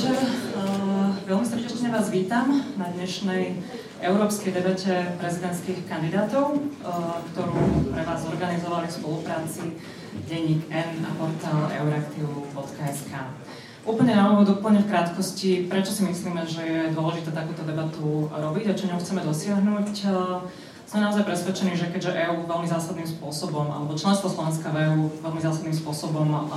[0.00, 0.16] večer.
[0.56, 3.52] Uh, veľmi srdečne vás vítam na dnešnej
[4.00, 9.76] európskej debate prezidentských kandidátov, uh, ktorú pre vás organizovali v spolupráci
[10.24, 13.12] denník N a portál euraktiv.sk.
[13.84, 18.72] Úplne na úvod, úplne v krátkosti, prečo si myslíme, že je dôležité takúto debatu robiť
[18.72, 19.88] a čo ňou chceme dosiahnuť.
[20.90, 25.38] Sme naozaj presvedčení, že keďže EÚ veľmi zásadným spôsobom, alebo členstvo Slovenska v EÚ veľmi
[25.38, 26.50] zásadným spôsobom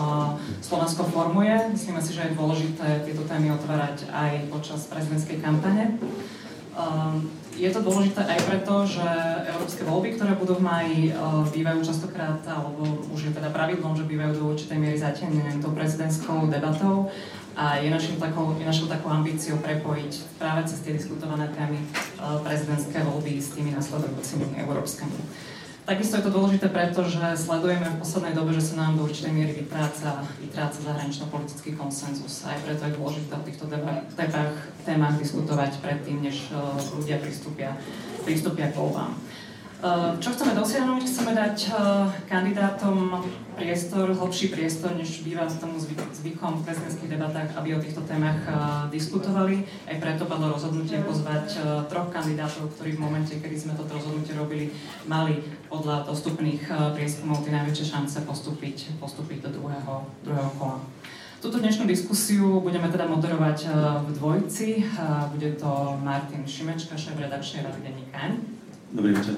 [0.57, 6.01] Slovensko formuje, myslíme si, že je dôležité tieto témy otvárať aj počas prezidentskej kampane.
[6.73, 7.21] Uh,
[7.53, 9.05] je to dôležité aj preto, že
[9.53, 14.09] európske voľby, ktoré budú v maji, uh, bývajú častokrát, alebo už je teda pravidlom, že
[14.09, 17.13] bývajú do určitej miery zatenené tou prezidentskou debatou
[17.53, 21.85] a je, našim takou, je našou takou ambíciou prepojiť práve cez tie diskutované témy e,
[22.41, 25.17] prezidentské voľby s tými nasledujúcimi európskymi.
[25.83, 29.35] Takisto je to dôležité preto, že sledujeme v poslednej dobe, že sa nám do určitej
[29.35, 32.47] miery vytráca, vytráca zahranično-politický konsenzus.
[32.47, 33.99] Aj preto je dôležité o týchto témach,
[34.87, 36.57] témach diskutovať predtým, než e,
[36.97, 37.75] ľudia pristúpia,
[38.23, 39.11] pristúpia k voľbám.
[39.83, 41.03] Eh, čo chceme dosiahnuť?
[41.03, 41.75] Chceme dať eh,
[42.31, 43.19] kandidátom
[43.59, 45.75] priestor, hlbší priestor, než býva s tomu
[46.15, 48.55] zvykom v prezidentských debatách, aby o týchto témach eh,
[48.95, 49.67] diskutovali.
[49.83, 51.59] Aj preto padlo rozhodnutie pozvať
[51.91, 54.71] troch kandidátov, ktorí v momente, kedy sme toto rozhodnutie robili,
[55.03, 56.63] mali podľa dostupných
[56.95, 60.79] prieskumov tie najväčšie šance postúpiť, postúpiť do druhého, druhého kola.
[61.43, 63.67] Túto dnešnú diskusiu budeme teda moderovať
[64.07, 64.87] v dvojici.
[65.35, 68.31] Bude to Martin Šimečka, šéf redakčnej rady denníka
[68.93, 69.33] Dobrý večer.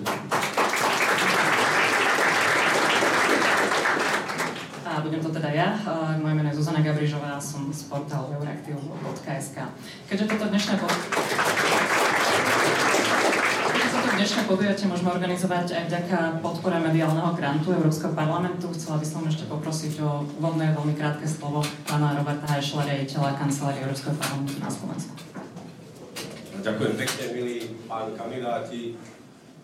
[4.84, 5.80] A budem to teda ja.
[6.20, 9.58] Moje meno je Zuzana Gabrižová, som z portálu euraktiv.sk.
[10.12, 10.92] Keďže toto dnešné pod...
[14.16, 18.68] dnešné podujatie môžeme organizovať aj vďaka podpore mediálneho grantu Európskeho parlamentu.
[18.76, 23.88] Chcela by som ešte poprosiť o úvodné, veľmi krátke slovo pána Roberta Hajšla, riaditeľa kancelárie
[23.88, 25.16] Európskeho parlamentu na Slovensku.
[26.60, 27.56] Ďakujem pekne, milí
[27.88, 28.82] páni kandidáti.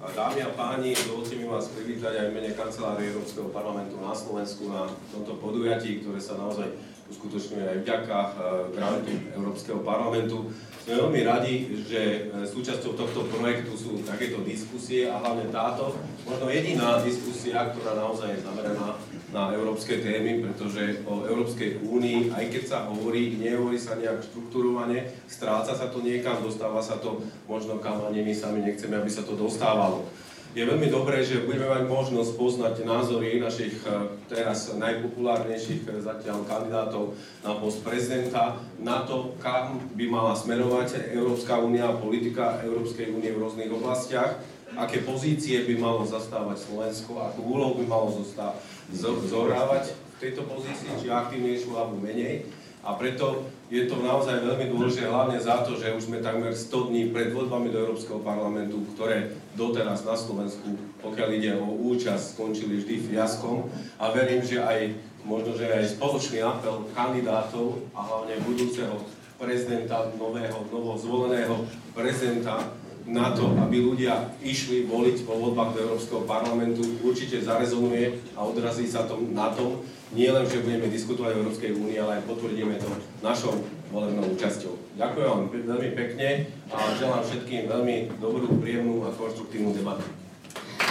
[0.02, 4.66] Dámy a páni, dovolte mi vás privítať aj v mene kancelárie Európskeho parlamentu na Slovensku
[4.74, 6.74] na tomto podujatí, ktoré sa naozaj
[7.14, 8.34] uskutočňuje aj vďaka eh,
[8.74, 10.50] grantu Európskeho parlamentu.
[10.82, 15.94] Sme veľmi radi, že eh, súčasťou tohto projektu sú takéto diskusie a hlavne táto,
[16.26, 18.98] možno jediná diskusia, ktorá naozaj je zameraná
[19.32, 25.08] na európske témy, pretože o Európskej únii, aj keď sa hovorí, nehovorí sa nejak štruktúrovane,
[25.32, 29.24] stráca sa to niekam, dostáva sa to možno kam ani my sami nechceme, aby sa
[29.24, 30.04] to dostávalo.
[30.52, 36.44] Je veľmi dobré, že budeme mať možnosť poznať názory našich eh, teraz najpopulárnejších eh, zatiaľ
[36.44, 43.32] kandidátov na post prezidenta, na to, kam by mala smerovať Európska únia politika Európskej únie
[43.32, 44.44] v rôznych oblastiach,
[44.76, 48.60] aké pozície by malo zastávať Slovensko, akú úlohu by malo zostávať
[49.00, 52.46] zohrávať v tejto pozícii, či aktívnejšiu alebo menej.
[52.82, 56.90] A preto je to naozaj veľmi dôležité, hlavne za to, že už sme takmer 100
[56.90, 60.66] dní pred voľbami do Európskeho parlamentu, ktoré doteraz na Slovensku,
[60.98, 63.70] pokiaľ ide o účasť, skončili vždy fiaskom.
[64.02, 68.98] A verím, že aj možno, že aj spoločný apel kandidátov a hlavne budúceho
[69.38, 72.66] prezidenta, nového, novo zvoleného prezidenta
[73.08, 78.86] na to, aby ľudia išli voliť vo voľbách do Európskeho parlamentu, určite zarezonuje a odrazí
[78.86, 79.82] sa to na tom,
[80.12, 82.90] nie len, že budeme diskutovať o Európskej únii, ale aj potvrdíme to
[83.24, 83.64] našou
[83.96, 85.00] volebnou účasťou.
[85.00, 86.28] Ďakujem vám veľmi pekne
[86.68, 90.04] a želám všetkým veľmi dobrú, príjemnú a konštruktívnu debatu.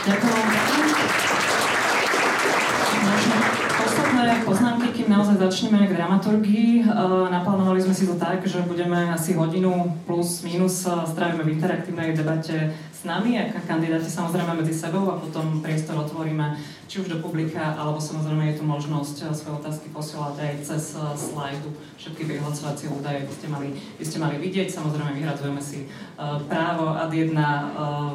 [0.08, 0.46] Ďakujem
[3.80, 4.79] posledné poznámky,
[5.10, 6.70] naozaj začneme k dramaturgii.
[6.80, 6.84] E,
[7.34, 12.14] naplánovali sme si to tak, že budeme asi hodinu plus minus e, strávime v interaktívnej
[12.14, 16.52] debate s nami, ako kandidáti samozrejme medzi sebou a potom priestor otvoríme
[16.84, 20.82] či už do publika, alebo samozrejme je tu možnosť eh, svoje otázky posielať aj cez
[20.92, 21.72] eh, slajdu.
[21.96, 24.68] Všetky vyhlasovacie údaje by ste mali, by ste mali vidieť.
[24.68, 27.68] Samozrejme vyhradzujeme si uh, právo ad jedna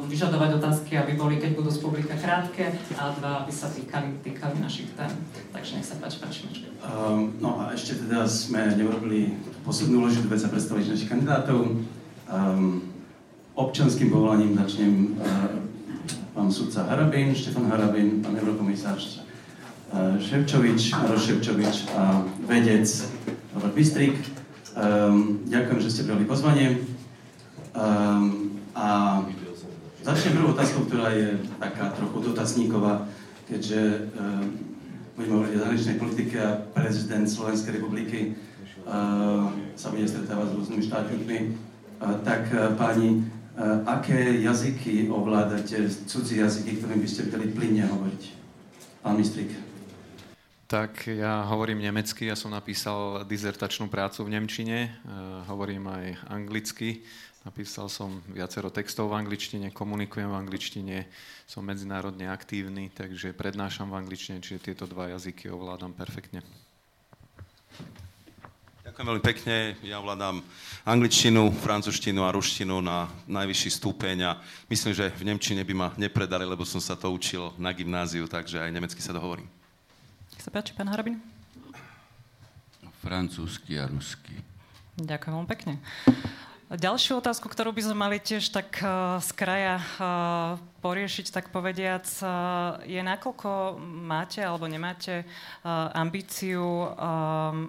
[0.10, 4.58] vyžadovať otázky, aby boli, keď budú z publika krátke, a dva, aby sa týkali, týkali
[4.58, 5.14] našich tém.
[5.54, 6.50] Takže nech sa páči, páči
[6.82, 11.78] um, No a ešte teda sme neurobili poslednú dôležitú vec a predstaviť našich kandidátov.
[12.26, 12.95] Um,
[13.56, 15.26] občanským povolaním začnem uh,
[16.36, 22.88] pán sudca Harabin, Štefan Harabin, pán eurokomisár uh, Ševčovič, Maroš Ševčovič a vedec
[23.56, 24.20] Robert Bystrik.
[24.76, 26.84] Um, ďakujem, že ste prijali pozvanie.
[27.72, 29.24] Um, a
[30.04, 33.08] začnem prvou otázkou, ktorá je taká trochu dotazníková,
[33.48, 34.52] keďže um,
[35.16, 38.36] budeme hovoriť o zahraničnej politike a prezident Slovenskej republiky
[39.74, 41.38] sa bude stretávať s rôznymi štátnikmi.
[42.22, 42.78] Tak Eh,
[43.86, 48.24] aké jazyky ovládate, cudzí jazyky, ktorým by ste vedeli plynne hovoriť?
[49.06, 49.54] Pán Mistrik.
[50.66, 57.06] Tak ja hovorím nemecky, ja som napísal dizertačnú prácu v Nemčine, uh, hovorím aj anglicky,
[57.46, 60.98] napísal som viacero textov v angličtine, komunikujem v angličtine,
[61.46, 66.42] som medzinárodne aktívny, takže prednášam v angličtine, čiže tieto dva jazyky ovládam perfektne.
[68.86, 69.56] Ďakujem veľmi pekne.
[69.82, 70.46] Ja ovládam
[70.86, 74.32] angličtinu, francúzštinu a ruštinu na najvyšší stupeň a
[74.70, 78.62] myslím, že v Nemčine by ma nepredali, lebo som sa to učil na gymnáziu, takže
[78.62, 79.50] aj nemecky sa dohovorím
[80.46, 81.18] sa páči, pán Harabin.
[83.02, 84.38] Francúzsky a rusky.
[84.94, 85.74] Ďakujem veľmi pekne.
[86.66, 92.10] Ďalšiu otázku, ktorú by sme mali tiež tak uh, z kraja uh, poriešiť, tak povediac,
[92.26, 95.30] uh, je nakoľko máte alebo nemáte
[95.94, 96.90] ambíciu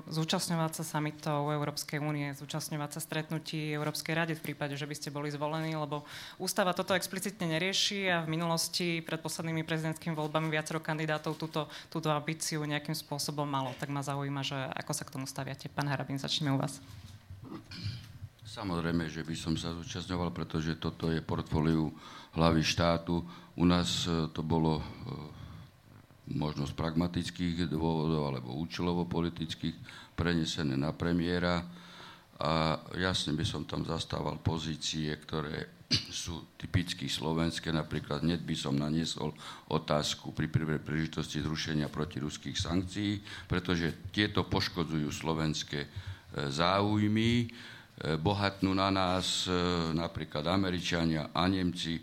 [0.09, 5.13] zúčastňovať sa samitov Európskej únie, zúčastňovať sa stretnutí Európskej rady v prípade, že by ste
[5.13, 6.09] boli zvolení, lebo
[6.41, 12.09] ústava toto explicitne nerieši a v minulosti pred poslednými prezidentskými voľbami viacero kandidátov túto, túto
[12.09, 13.77] ambíciu nejakým spôsobom malo.
[13.77, 15.69] Tak ma zaujíma, že ako sa k tomu staviate.
[15.69, 16.81] Pán Harabin, začneme u vás.
[18.57, 21.93] Samozrejme, že by som sa zúčastňoval, pretože toto je portfóliu
[22.41, 23.21] hlavy štátu.
[23.53, 24.85] U nás e, to bolo e,
[26.33, 29.77] možno z pragmatických dôvodov alebo účelovo politických
[30.17, 31.69] prenesené na premiéra
[32.41, 35.85] a jasne by som tam zastával pozície, ktoré
[36.25, 37.69] sú typicky slovenské.
[37.77, 39.37] Napríklad hneď by som naniesol
[39.69, 43.21] otázku pri prvej príležitosti zrušenia protiruských sankcií,
[43.53, 45.89] pretože tieto poškodzujú slovenské e,
[46.49, 47.53] záujmy
[48.21, 49.53] bohatnú na nás e,
[49.97, 51.97] napríklad Američania a Nemci,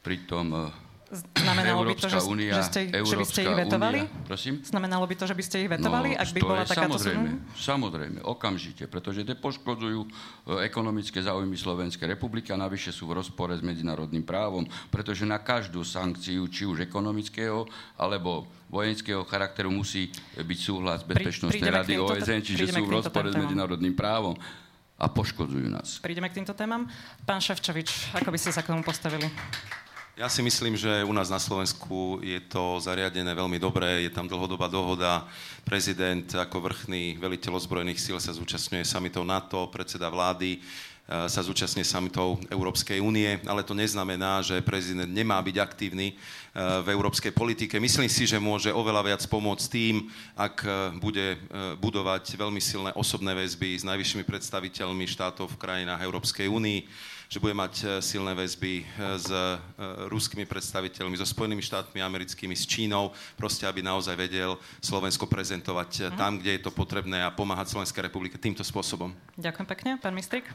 [0.00, 0.84] pritom e,
[1.14, 3.98] Znamenalo by to, že, Unia, že, ste, že by ste ich vetovali?
[4.02, 4.54] Unia, prosím?
[4.66, 8.18] Znamenalo by to, že by ste ich vetovali, no, ak by bola takáto samozrejme, samozrejme,
[8.24, 10.00] okamžite, pretože tie poškodzujú
[10.64, 15.86] ekonomické záujmy Slovenskej republiky a navyše sú v rozpore s medzinárodným právom, pretože na každú
[15.86, 22.82] sankciu, či už ekonomického alebo vojenského charakteru musí byť súhlas Bezpečnostnej rady OSN, čiže sú
[22.88, 24.34] v rozpore s medzinárodným právom
[25.04, 26.00] a poškodzujú nás.
[26.00, 26.88] Prídeme k týmto témam.
[27.28, 29.28] Pán Ševčovič, ako by ste sa k tomu postavili?
[30.14, 34.30] Ja si myslím, že u nás na Slovensku je to zariadené veľmi dobre, je tam
[34.30, 35.26] dlhodobá dohoda.
[35.66, 40.62] Prezident ako vrchný veliteľ ozbrojených síl sa zúčastňuje samitov NATO, predseda vlády
[41.04, 46.96] sa zúčastne samitov Európskej únie, ale to neznamená, že prezident nemá byť aktívny eh, v
[46.96, 47.76] európskej politike.
[47.76, 51.36] Myslím si, že môže oveľa viac pomôcť tým, ak eh, bude
[51.76, 56.88] budovať veľmi silné osobné väzby s najvyššími predstaviteľmi štátov v krajinách Európskej únii,
[57.28, 58.86] že bude mať silné väzby
[59.18, 59.28] s
[60.08, 66.38] ruskými predstaviteľmi, so Spojenými štátmi americkými, s Čínou, proste aby naozaj vedel Slovensko prezentovať tam,
[66.38, 69.10] kde je to potrebné a pomáhať Slovenskej republike týmto spôsobom.
[69.34, 69.90] Ďakujem pekne.
[69.98, 70.46] Pán Mistrik?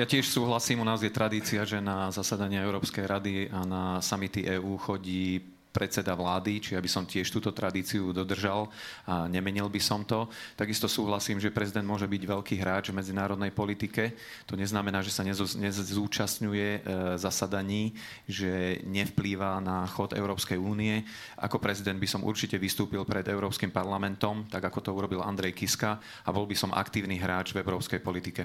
[0.00, 4.48] Ja tiež súhlasím, u nás je tradícia, že na zasadania Európskej rady a na samity
[4.58, 8.68] EÚ chodí predseda vlády, či aby som tiež túto tradíciu dodržal
[9.08, 10.28] a nemenil by som to.
[10.54, 14.12] Takisto súhlasím, že prezident môže byť veľký hráč v medzinárodnej politike.
[14.46, 16.80] To neznamená, že sa nezúčastňuje e,
[17.16, 17.96] zasadaní,
[18.28, 21.02] že nevplýva na chod Európskej únie.
[21.40, 25.96] Ako prezident by som určite vystúpil pred Európskym parlamentom, tak ako to urobil Andrej Kiska
[25.98, 28.44] a bol by som aktívny hráč v európskej politike.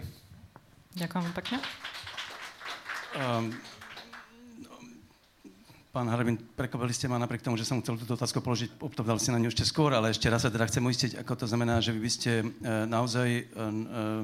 [0.95, 1.57] Ďakujem pekne.
[3.18, 3.53] Um,
[5.98, 9.34] pán Harabin, prekvapili ste ma napriek tomu, že som chcel túto otázku položiť, obtovdal si
[9.34, 11.89] na ňu ešte skôr, ale ešte raz sa teda chcem uistiť, ako to znamená, že
[11.89, 14.22] vy by ste uh, naozaj uh,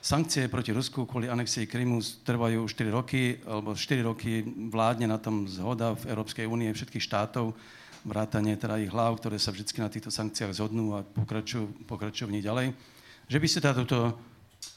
[0.00, 5.44] sankcie proti Rusku kvôli anexii Krymu trvajú 4 roky, alebo 4 roky vládne na tom
[5.44, 7.52] zhoda v Európskej únie všetkých štátov,
[8.08, 12.40] vrátanie teda ich hlav, ktoré sa vždy na týchto sankciách zhodnú a pokračujú, pokračujú v
[12.40, 12.72] nich ďalej.
[13.28, 13.98] Že by ste teda túto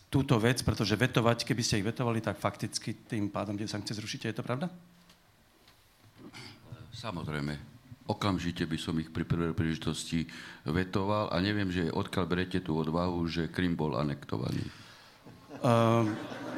[0.07, 4.31] túto vec, pretože vetovať, keby ste ich vetovali, tak fakticky tým pádom tie sankcie zrušíte.
[4.31, 4.71] Je to pravda?
[6.97, 7.53] Samozrejme.
[8.09, 10.25] Okamžite by som ich pri prvej príležitosti
[10.65, 14.65] vetoval a neviem, že odkiaľ berete tú odvahu, že Krym bol anektovaný.
[15.61, 16.07] Uh,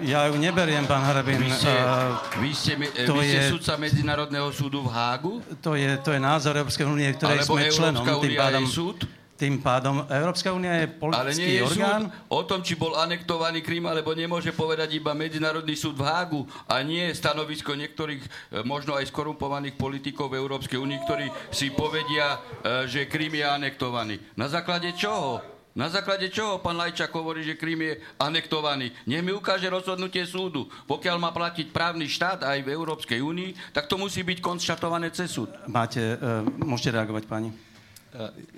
[0.04, 1.44] ja ju neberiem, pán Harabin.
[1.44, 2.72] Vy ste, uh, vy ste,
[3.04, 5.34] to vy ste je, sudca Medzinárodného súdu v Hágu?
[5.60, 8.04] To je, to je názor Európskej únie, ktorej Alebo sme Európska členom.
[8.04, 8.98] Alebo Európska únia je súd?
[9.40, 12.12] Tým pádom Európska únia je politický Ale nie je orgán.
[12.12, 16.44] Súd o tom, či bol anektovaný Krym, alebo nemôže povedať iba Medzinárodný súd v Hágu
[16.68, 18.28] a nie stanovisko niektorých e,
[18.68, 24.20] možno aj skorumpovaných politikov v Európskej únii, ktorí si povedia, e, že Krym je anektovaný.
[24.36, 25.40] Na základe čoho?
[25.72, 28.92] Na základe čoho pán Lajčák hovorí, že Krym je anektovaný?
[29.08, 30.68] Nech mi ukáže rozhodnutie súdu.
[30.84, 35.32] Pokiaľ má platiť právny štát aj v Európskej únii, tak to musí byť konštatované cez
[35.32, 35.48] súd.
[35.72, 37.69] Máte, uh, môžete reagovať, pani?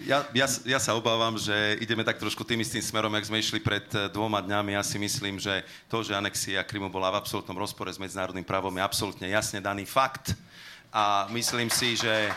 [0.08, 1.52] Ja, ja, ja sa obávam, že
[1.84, 4.80] ideme tak trošku tým istým smerom, jak sme išli pred eh, dvoma dňami.
[4.80, 8.72] Ja si myslím, že to, že anexia Krymu bola v absolútnom rozpore s medzinárodným právom,
[8.72, 10.40] je absolútne jasne daný fakt.
[10.88, 12.32] A myslím si, že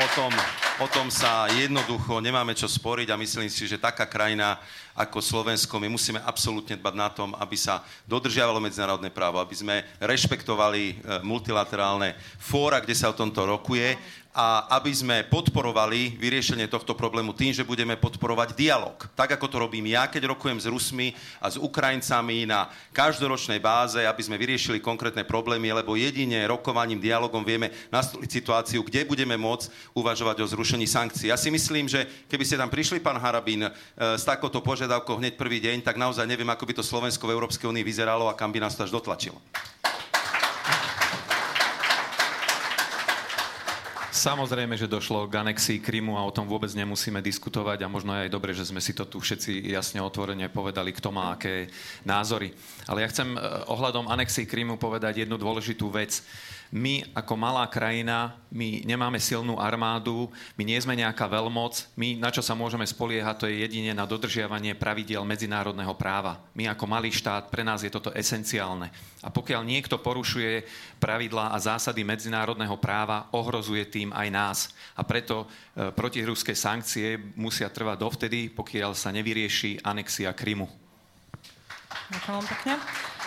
[0.00, 0.32] o tom,
[0.80, 4.56] o tom sa jednoducho nemáme čo sporiť a myslím si, že taká krajina
[4.98, 9.86] ako Slovensko, my musíme absolútne dbať na tom, aby sa dodržiavalo medzinárodné právo, aby sme
[10.02, 13.94] rešpektovali e, multilaterálne fóra, kde sa o tomto rokuje
[14.38, 18.94] a aby sme podporovali vyriešenie tohto problému tým, že budeme podporovať dialog.
[19.18, 21.10] Tak, ako to robím ja, keď rokujem s Rusmi
[21.42, 27.42] a s Ukrajincami na každoročnej báze, aby sme vyriešili konkrétne problémy, lebo jedine rokovaním, dialogom
[27.42, 31.34] vieme nastoliť situáciu, kde budeme môcť uvažovať o zrušení sankcií.
[31.34, 35.34] Ja si myslím, že keby ste tam prišli, pán Harabín, e, s takouto požiadavkou hneď
[35.34, 38.54] prvý deň, tak naozaj neviem, ako by to Slovensko v Európskej únii vyzeralo a kam
[38.54, 39.42] by nás to až dotlačilo.
[44.18, 48.26] Samozrejme, že došlo k anexii Krymu a o tom vôbec nemusíme diskutovať a možno je
[48.26, 51.70] aj dobre, že sme si to tu všetci jasne otvorene povedali, kto má aké
[52.02, 52.50] názory.
[52.90, 56.18] Ale ja chcem eh, ohľadom anexii Krymu povedať jednu dôležitú vec
[56.68, 62.28] my ako malá krajina, my nemáme silnú armádu, my nie sme nejaká veľmoc, my na
[62.28, 66.40] čo sa môžeme spoliehať, to je jedine na dodržiavanie pravidiel medzinárodného práva.
[66.52, 68.92] My ako malý štát, pre nás je toto esenciálne.
[69.24, 70.68] A pokiaľ niekto porušuje
[71.00, 74.58] pravidlá a zásady medzinárodného práva, ohrozuje tým aj nás.
[74.92, 80.68] A preto e, protiruské sankcie musia trvať dovtedy, pokiaľ sa nevyrieši anexia Krymu.
[82.08, 83.17] Ďakujem pekne.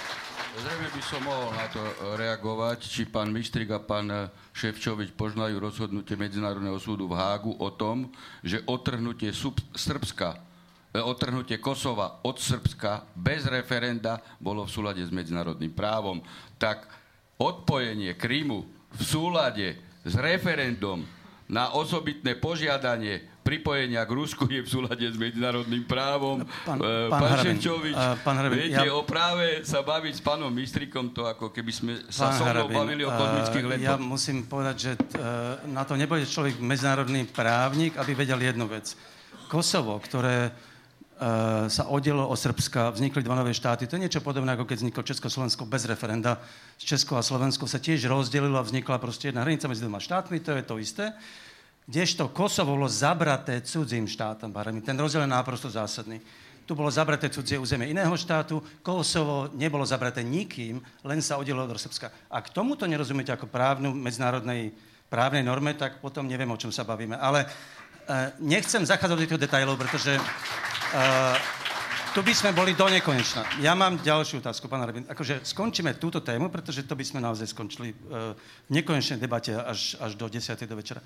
[0.52, 1.80] Zrejme by som mohol na to
[2.20, 4.12] reagovať, či pán Mistrik a pán
[4.52, 8.12] Ševčovič poznajú rozhodnutie Medzinárodného súdu v Hágu o tom,
[8.44, 9.32] že otrhnutie
[9.72, 10.44] Srbska,
[10.92, 16.20] e, otrhnutie Kosova od Srbska bez referenda bolo v súlade s medzinárodným právom.
[16.60, 16.84] Tak
[17.40, 21.08] odpojenie Krímu v súlade s referendum
[21.48, 26.48] na osobitné požiadanie pripojenia k Rusku je v súlade s medzinárodným právom.
[26.64, 28.96] Pán, uh, pán, pán uh, pán Harabin, viete, ja...
[28.96, 32.72] o práve sa baviť s pánom Mistrikom, to ako keby sme sa pán so mnou
[32.72, 33.92] bavili o kozmických letoch.
[33.92, 34.92] Ja musím povedať, že
[35.68, 38.96] na to nebude človek medzinárodný právnik, aby vedel jednu vec.
[39.52, 40.56] Kosovo, ktoré
[41.68, 43.86] sa oddelo o Srbska, vznikli dva nové štáty.
[43.86, 46.40] To je niečo podobné, ako keď vzniklo Československo bez referenda.
[46.80, 50.56] Česko a Slovensko sa tiež rozdelilo a vznikla proste jedna hranica medzi dvoma štátmi, to
[50.56, 51.12] je to isté
[51.88, 54.54] kdežto Kosovo bolo zabraté cudzím štátom.
[54.86, 56.22] Ten rozdiel je náprosto zásadný.
[56.66, 61.76] Tu bolo zabraté cudzie územie iného štátu, Kosovo nebolo zabraté nikým, len sa oddelilo do
[61.76, 62.32] Srbska.
[62.32, 64.72] Ak tomuto nerozumiete ako právnu medzinárodnej
[65.12, 67.20] právnej norme, tak potom neviem, o čom sa bavíme.
[67.20, 71.36] Ale uh, nechcem zachádzať do týchto detajlov, pretože uh,
[72.16, 73.60] tu by sme boli do nekonečna.
[73.60, 75.04] Ja mám ďalšiu otázku, pán Rabin.
[75.12, 78.32] Akože skončíme túto tému, pretože to by sme naozaj skončili uh,
[78.72, 80.56] v nekonečnej debate až, až do 10.
[80.64, 81.04] do večera.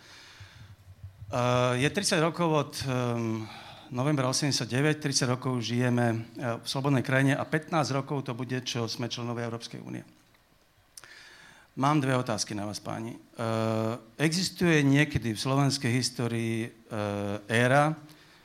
[1.25, 3.49] Uh, je 30 rokov od um,
[3.89, 8.85] novembra 89, 30 rokov žijeme uh, v slobodnej krajine a 15 rokov to bude, čo
[8.85, 10.05] sme členovi Európskej únie.
[11.81, 13.17] Mám dve otázky na vás, páni.
[13.41, 16.69] Uh, existuje niekedy v slovenskej histórii
[17.49, 17.97] éra,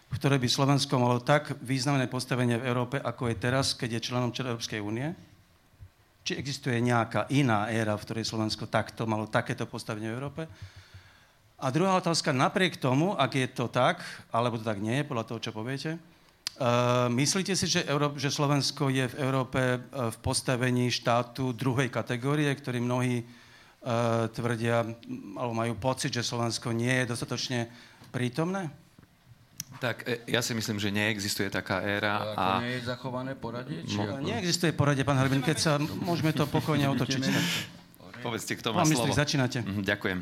[0.08, 4.06] v ktorej by Slovensko malo tak významné postavenie v Európe, ako je teraz, keď je
[4.08, 5.12] členom Európskej únie?
[6.24, 10.42] Či existuje nejaká iná éra, v ktorej Slovensko takto malo takéto postavenie v Európe?
[11.60, 14.00] A druhá otázka, napriek tomu, ak je to tak,
[14.32, 18.32] alebo to tak nie je, podľa toho, čo poviete, uh, myslíte si, že, Euró- že
[18.32, 24.88] Slovensko je v Európe uh, v postavení štátu druhej kategórie, ktorý mnohí uh, tvrdia,
[25.36, 27.68] alebo majú pocit, že Slovensko nie je dostatočne
[28.08, 28.72] prítomné?
[29.84, 32.34] Tak ja si myslím, že neexistuje taká éra.
[32.36, 32.64] A, a...
[32.64, 33.84] nie je zachované poradie?
[33.84, 34.24] Či no, ako...
[34.24, 37.20] Neexistuje poradie, pán Harbin, keď sa môžeme to pokojne otočiť.
[38.20, 39.12] Povedzte, kto má slovo.
[39.16, 39.64] začínate.
[39.64, 40.18] Mhm, ďakujem.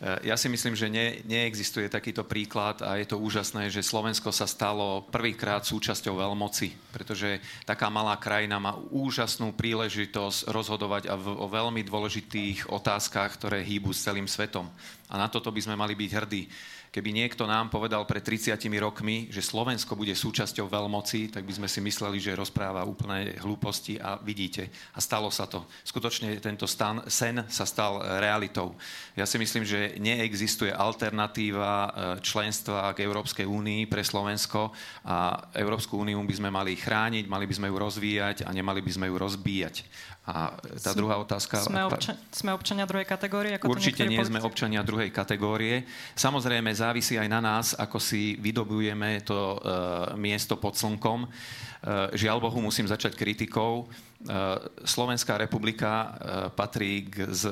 [0.00, 4.32] Eh, ja si myslím, že ne, neexistuje takýto príklad a je to úžasné, že Slovensko
[4.32, 7.36] sa stalo prvýkrát súčasťou veľmoci, pretože
[7.68, 14.24] taká malá krajina má úžasnú príležitosť rozhodovať o veľmi dôležitých otázkach, ktoré hýbu s celým
[14.24, 14.72] svetom.
[15.12, 16.42] A na toto by sme mali byť hrdí.
[16.90, 21.68] Keby niekto nám povedal pred 30 rokmi, že Slovensko bude súčasťou veľmoci, tak by sme
[21.70, 24.66] si mysleli, že rozpráva úplne hlúposti a vidíte.
[24.90, 25.62] A stalo sa to.
[25.86, 28.74] Skutočne tento stan, sen sa stal realitou.
[29.14, 31.90] Ja si myslím, že neexistuje alternatíva e,
[32.26, 34.74] členstva k Európskej únii pre Slovensko
[35.06, 38.90] a Európsku úniu by sme mali chrániť, mali by sme ju rozvíjať a nemali by
[38.90, 39.86] sme ju rozbíjať.
[40.28, 41.64] A tá druhá otázka...
[41.64, 43.56] Sme, obča- sme občania druhej kategórie?
[43.56, 45.88] Ako Určite nie sme občania druhej kategórie.
[46.12, 51.24] Samozrejme, závisí aj na nás, ako si vydobujeme to uh, miesto pod slnkom.
[51.24, 53.88] Uh, žiaľ Bohu, musím začať kritikou.
[53.88, 56.08] Uh, Slovenská republika uh,
[56.52, 57.42] patrí k z,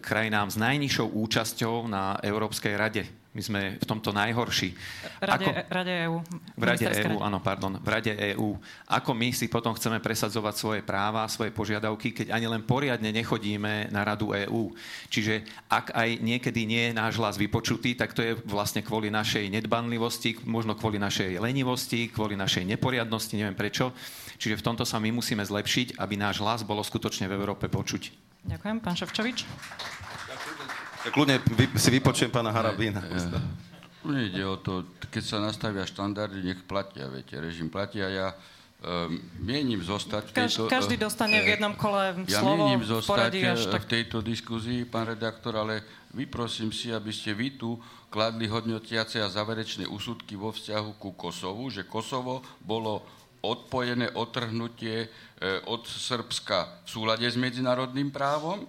[0.00, 4.78] krajinám s najnižšou účasťou na Európskej rade My sme v tomto najhorší.
[5.18, 6.22] Rade, Ako, Rade EU.
[6.54, 7.82] V Rade EU, áno, pardon.
[7.82, 8.54] V Rade EU.
[8.86, 13.90] Ako my si potom chceme presadzovať svoje práva, svoje požiadavky, keď ani len poriadne nechodíme
[13.90, 14.70] na Radu EÚ.
[15.10, 19.50] Čiže ak aj niekedy nie je náš hlas vypočutý, tak to je vlastne kvôli našej
[19.50, 23.90] nedbanlivosti, možno kvôli našej lenivosti, kvôli našej neporiadnosti, neviem prečo.
[24.38, 28.14] Čiže v tomto sa my musíme zlepšiť, aby náš hlas bolo skutočne v Európe počuť.
[28.46, 28.76] Ďakujem.
[28.78, 29.42] Pán Ševčovič?
[31.12, 31.40] Kľudne
[31.76, 33.04] si vypočujem pána Harabína.
[33.04, 34.20] Ja, ja.
[34.24, 38.08] ide o to, keď sa nastavia štandardy, nech platia, viete, režim platia.
[38.08, 40.60] Ja um, mienim zostať v tejto...
[40.68, 43.84] Každý dostane v jednom kole ja slovo, mienim zostať až tak...
[43.84, 45.84] v tejto diskuzii, pán redaktor, ale
[46.16, 47.76] vyprosím si, aby ste vy tu
[48.08, 53.02] kladli hodnotiace a záverečné úsudky vo vzťahu ku Kosovu, že Kosovo bolo
[53.44, 55.08] odpojené otrhnutie e,
[55.68, 58.64] od Srbska v súlade s medzinárodným právom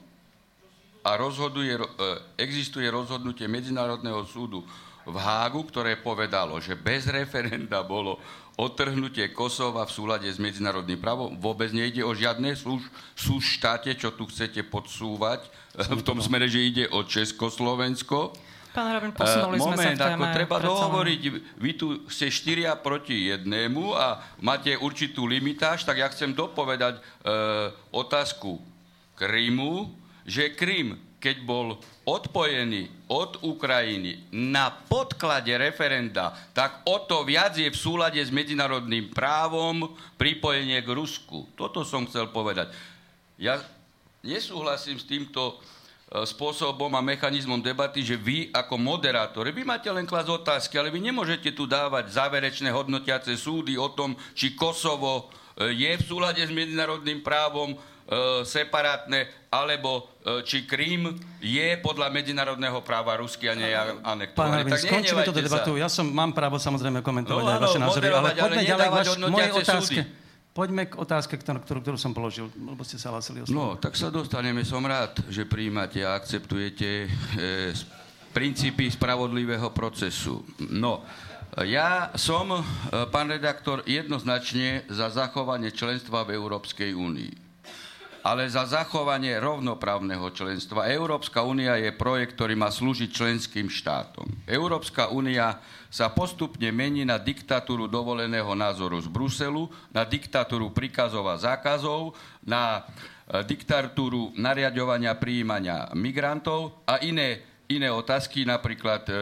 [1.05, 1.85] a rozhoduje, e,
[2.41, 4.65] existuje rozhodnutie Medzinárodného súdu
[5.05, 8.17] v Hágu, ktoré povedalo, že bez referenda bolo
[8.57, 11.37] otrhnutie Kosova v súlade s medzinárodným právom.
[11.37, 12.81] Vôbec nejde o žiadne súž,
[13.13, 15.45] súž štáte, čo tu chcete podsúvať,
[15.77, 18.33] v tom smere, že ide o Československo.
[18.71, 21.21] Pán Rabin, posunuli Moment, sme sa v téme ako treba dohovoriť,
[21.63, 27.01] vy tu ste štyria proti jednému a máte určitú limitáž, tak ja chcem dopovedať e,
[27.95, 28.59] otázku
[29.15, 29.95] Krymu,
[30.25, 37.69] že Krym, keď bol odpojený od Ukrajiny na podklade referenda, tak o to viac je
[37.69, 41.49] v súlade s medzinárodným právom pripojenie k Rusku.
[41.57, 42.73] Toto som chcel povedať.
[43.41, 43.61] Ja
[44.25, 50.09] nesúhlasím s týmto e, spôsobom a mechanizmom debaty, že vy ako moderátori, vy máte len
[50.09, 55.73] klas otázky, ale vy nemôžete tu dávať záverečné hodnotiace súdy o tom, či Kosovo e,
[55.73, 57.77] je v súlade s medzinárodným právom,
[58.45, 63.73] separátne, alebo e, či Krím je podľa medzinárodného práva ruský a nie
[64.05, 64.69] anektovaný.
[64.69, 65.73] Pán tak skončíme túto debatu.
[65.73, 69.07] Ja som, mám právo samozrejme komentovať no, aj vaše názory, ale poďme ale ďalej vaš,
[69.17, 70.01] mojej otázke.
[70.05, 70.23] Súdy.
[70.55, 73.59] Poďme k otázke, ktorú, ktorú som položil, lebo ste sa hlasili o slovo.
[73.59, 74.63] No, tak sa dostaneme.
[74.63, 77.07] Som rád, že príjmate a akceptujete e,
[78.31, 80.47] princípy spravodlivého procesu.
[80.71, 81.03] No,
[81.59, 82.61] ja som, e,
[83.11, 87.44] pán redaktor, jednoznačne za zachovanie členstva v Európskej únii
[88.25, 90.89] ale za zachovanie rovnoprávneho členstva.
[90.89, 94.25] Európska únia je projekt, ktorý má slúžiť členským štátom.
[94.49, 95.61] Európska únia
[95.93, 102.81] sa postupne mení na diktatúru dovoleného názoru z Bruselu, na diktatúru príkazov a zákazov, na
[103.29, 109.13] e, diktatúru nariadovania príjmania migrantov a iné, iné otázky, napríklad e,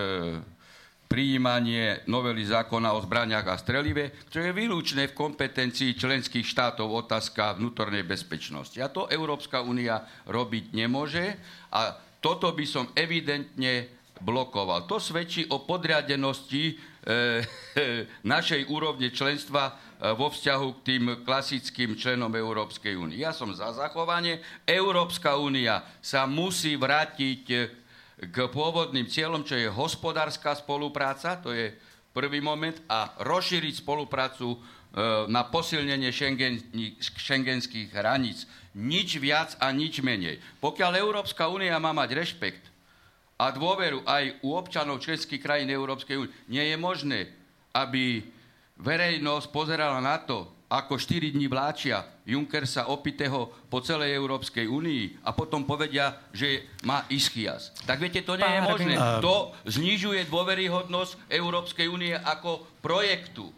[1.14, 7.54] prijímanie novely zákona o zbraniach a strelive, čo je výlučné v kompetencii členských štátov otázka
[7.62, 8.82] vnútornej bezpečnosti.
[8.82, 11.38] A to Európska únia robiť nemôže
[11.70, 13.94] a toto by som evidentne
[14.26, 14.90] blokoval.
[14.90, 16.74] To svedčí o podriadenosti e,
[18.34, 19.74] našej úrovne členstva e,
[20.18, 23.22] vo vzťahu k tým klasickým členom Európskej únie.
[23.22, 24.42] Ja som za zachovanie.
[24.66, 27.83] Európska únia sa musí vrátiť
[28.30, 31.74] k pôvodným cieľom, čo je hospodárska spolupráca, to je
[32.14, 34.58] prvý moment, a rozšíriť spoluprácu e,
[35.28, 36.14] na posilnenie
[37.02, 38.46] šengenských hraníc.
[38.78, 40.38] Nič viac a nič menej.
[40.62, 42.64] Pokiaľ Európska únia má mať rešpekt
[43.42, 47.20] a dôveru aj u občanov členských krajín Európskej únie, nie je možné,
[47.74, 48.22] aby
[48.78, 55.22] verejnosť pozerala na to, ako 4 dní vláčia Juncker sa opitého po celej Európskej únii
[55.22, 57.70] a potom povedia, že má ischias.
[57.86, 58.94] Tak viete, to nie je možné.
[59.22, 63.54] To znižuje dôveryhodnosť Európskej únie ako projektu.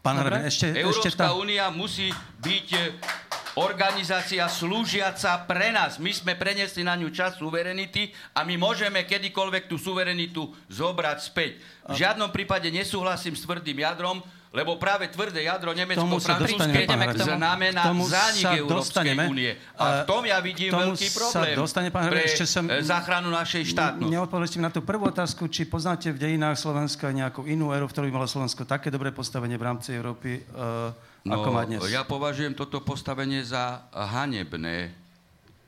[0.00, 1.36] Pán Hraben, ešte, Európska ešte tá...
[1.36, 2.08] únia musí
[2.40, 2.80] byť e,
[3.60, 6.00] organizácia slúžiaca pre nás.
[6.00, 11.60] My sme prenesli na ňu čas suverenity a my môžeme kedykoľvek tú suverenitu zobrať späť.
[11.84, 16.82] V žiadnom prípade nesúhlasím s tvrdým jadrom, lebo práve tvrdé jadro nemecko-francúzske
[17.22, 19.54] znamená zánik Európskej únie.
[19.78, 23.70] A v tom ja vidím veľký problém dostane, pán pre ešte som, e, záchranu našej
[23.70, 24.10] štátnosti.
[24.10, 27.94] Neodpovedali ste na tú prvú otázku, či poznáte v dejinách Slovenska nejakú inú éru, v
[27.94, 30.90] ktorej malo Slovensko také dobré postavenie v rámci Európy, uh,
[31.30, 31.78] ako no, má dnes.
[31.86, 34.90] Ja považujem toto postavenie za hanebné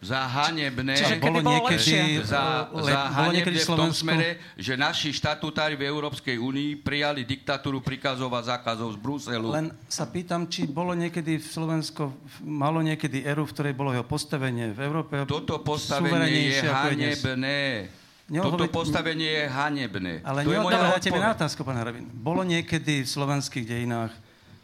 [0.03, 5.79] za hanebné, Čiže bolo niekedy, za, le, za hanebné v tom smere, že naši štatutári
[5.79, 9.47] v Európskej únii prijali diktatúru prikazov a zákazov z Bruselu.
[9.55, 12.11] Len sa pýtam, či bolo niekedy v Slovensko,
[12.43, 17.59] malo niekedy eru, v ktorej bolo jeho postavenie v Európe Toto postavenie je hanebné.
[18.27, 20.27] Toto postavenie je hanebné.
[20.27, 22.11] Ale neodpovedáte mi na otázku, pán Harabin.
[22.11, 24.11] Bolo niekedy v slovenských dejinách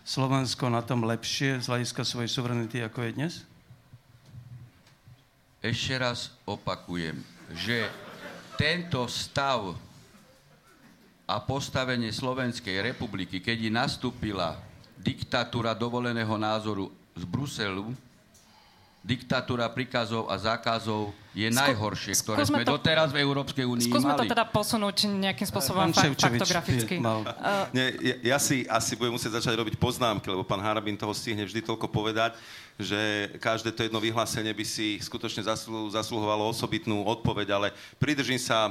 [0.03, 3.35] Slovensko na tom lepšie z hľadiska svojej suverenity, ako je dnes?
[5.59, 7.19] Ešte raz opakujem,
[7.55, 7.91] že
[8.55, 9.75] tento stav
[11.29, 14.57] a postavenie Slovenskej republiky, keď nastúpila
[14.99, 17.93] diktatúra dovoleného názoru z Bruselu,
[19.05, 23.95] diktatúra príkazov a zákazov je najhoršie, ktoré sme to, doteraz v Európskej únii mali.
[23.95, 26.99] Skúsme to teda posunúť nejakým spôsobom fakt, faktograficky.
[26.99, 27.23] Uh,
[27.71, 31.47] Nie, ja, ja si asi budem musieť začať robiť poznámky, lebo pán Harabin toho stihne
[31.47, 32.35] vždy toľko povedať
[32.79, 38.71] že každé to jedno vyhlásenie by si skutočne zaslu, zasluhovalo osobitnú odpoveď, ale pridržím sa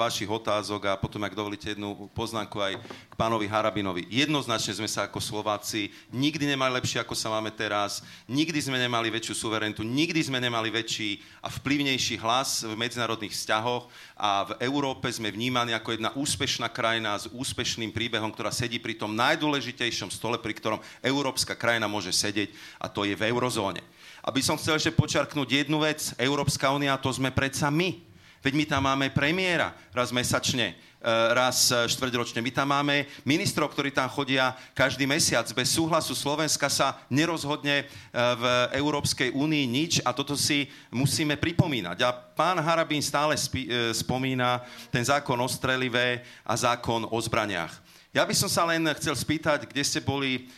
[0.00, 4.08] vašich otázok a potom, ak dovolíte jednu poznámku aj k pánovi Harabinovi.
[4.08, 9.12] Jednoznačne sme sa ako Slováci nikdy nemali lepšie, ako sa máme teraz, nikdy sme nemali
[9.12, 13.86] väčšiu suverenitu, nikdy sme nemali väčší a vplyvnejší hlas v medzinárodných vzťahoch
[14.18, 18.98] a v Európe sme vnímaní ako jedna úspešná krajina s úspešným príbehom, ktorá sedí pri
[18.98, 22.50] tom najdôležitejšom stole, pri ktorom európska krajina môže sedieť
[22.82, 23.80] a to je v eurozóne.
[24.22, 26.14] Aby som chcel ešte počiarknúť jednu vec.
[26.18, 28.11] Európska únia, to sme predsa my.
[28.42, 32.42] Veď my tam máme premiéra raz mesačne, e, raz štvrťročne.
[32.42, 35.46] My tam máme ministrov, ktorí tam chodia každý mesiac.
[35.54, 42.02] Bez súhlasu Slovenska sa nerozhodne e, v Európskej únii nič a toto si musíme pripomínať.
[42.02, 47.78] A pán Harabín stále spí, e, spomína ten zákon o strelive a zákon o zbraniach.
[48.10, 50.50] Ja by som sa len chcel spýtať, kde ste boli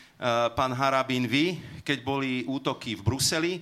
[0.59, 3.53] pán Harabín, vy, keď boli útoky v Bruseli,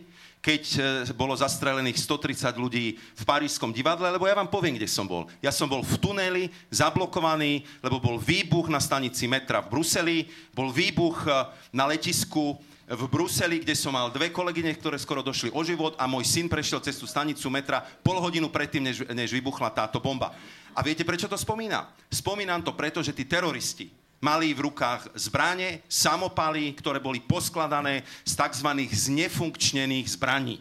[0.42, 0.82] keď eh,
[1.14, 5.30] bolo zastrelených 130 ľudí v Parížskom divadle, lebo ja vám poviem, kde som bol.
[5.38, 10.74] Ja som bol v tuneli, zablokovaný, lebo bol výbuch na stanici metra v Bruseli, bol
[10.74, 12.58] výbuch eh, na letisku
[12.92, 16.50] v Bruseli, kde som mal dve kolegyne, ktoré skoro došli o život a môj syn
[16.50, 20.34] prešiel cez tú stanicu metra pol hodinu predtým, než, než vybuchla táto bomba.
[20.74, 21.86] A viete, prečo to spomínam?
[22.10, 28.32] Spomínam to preto, že tí teroristi, mali v rukách zbranie, samopaly, ktoré boli poskladané z
[28.38, 28.68] tzv.
[28.88, 30.56] znefunkčnených zbraní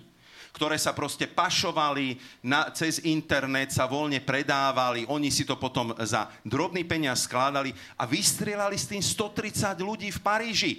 [0.52, 6.28] ktoré sa proste pašovali na, cez internet, sa voľne predávali, oni si to potom za
[6.44, 10.74] drobný peniaz skladali a vystrelali s tým 130 ľudí v Paríži.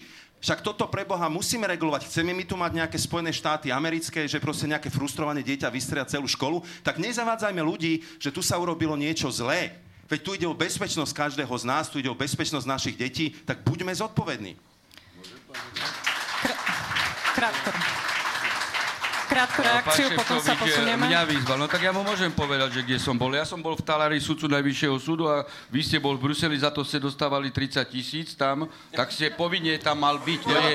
[0.45, 2.11] Však toto pre Boha musíme regulovať.
[2.11, 6.27] Chceme my tu mať nejaké Spojené štáty americké, že proste nejaké frustrované dieťa vystrelia celú
[6.27, 9.82] školu, tak nezavádzajme ľudí, že tu sa urobilo niečo zlé.
[10.13, 13.65] Veď tu ide o bezpečnosť každého z nás, tu ide o bezpečnosť našich detí, tak
[13.65, 14.61] buďme zodpovední.
[17.33, 17.73] Krátko
[19.33, 21.05] krátku reakciu, potom sa posunieme.
[21.09, 21.57] Mňa vyzval.
[21.57, 23.33] No tak ja mu môžem povedať, že kde som bol.
[23.33, 26.69] Ja som bol v talári sudcu Najvyššieho súdu a vy ste bol v Bruseli, za
[26.69, 30.41] to ste dostávali 30 tisíc tam, tak ste povinne tam mal byť.
[30.45, 30.73] To je,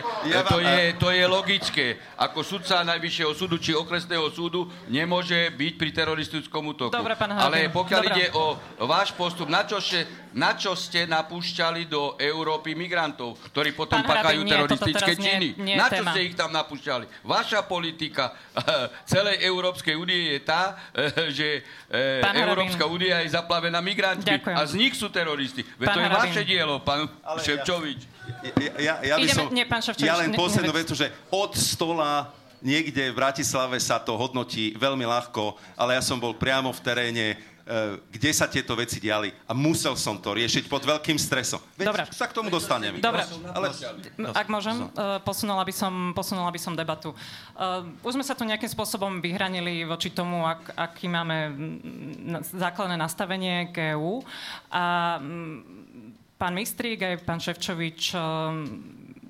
[0.50, 1.86] to je, to je logické.
[2.18, 6.94] Ako sudca Najvyššieho súdu či okresného súdu nemôže byť pri teroristickom útoku.
[6.94, 8.14] Dobre, pán Ale pokiaľ Dobre.
[8.18, 8.58] ide o
[8.90, 14.24] váš postup, na čo, ste, na čo ste napúšťali do Európy migrantov, ktorí potom pán
[14.24, 15.48] pakajú teroristické činy?
[15.60, 16.12] Nie, nie na čo téma.
[16.16, 17.26] ste ich tam napúšťali?
[17.28, 18.34] Vaša politika
[19.14, 21.48] celej Európskej únie je tá, eh, že
[21.92, 24.58] eh, pán Európska únia je zaplavená migrantmi Ďakujem.
[24.58, 25.62] a z nich sú teroristi.
[25.78, 26.24] Veď to je Harabin.
[26.32, 28.00] vaše dielo, pán Ale Ševčovič.
[28.78, 32.34] Ja, ja, ja, by som, nie, pán Ševčovič, ja len poslednú vetu, že od stola
[32.62, 37.26] niekde v Bratislave sa to hodnotí veľmi ľahko, ale ja som bol priamo v teréne
[38.08, 41.60] kde sa tieto veci diali a musel som to riešiť pod veľkým stresom.
[41.76, 42.04] Veď Dobre.
[42.16, 43.04] sa k tomu dostaneme.
[43.04, 43.76] Dobre, ale...
[44.32, 47.12] ak môžem, eh, posunula by som, posunula by som debatu.
[47.58, 51.52] Uh, už sme sa tu nejakým spôsobom vyhranili voči tomu, ak, aký máme
[52.56, 54.24] základné nastavenie k EU.
[54.72, 58.16] A mm, pán Mistrík aj pán Ševčovič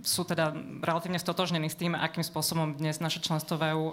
[0.04, 3.86] sú teda relatívne stotožnení s tým, akým spôsobom dnes naše členstvo v EU,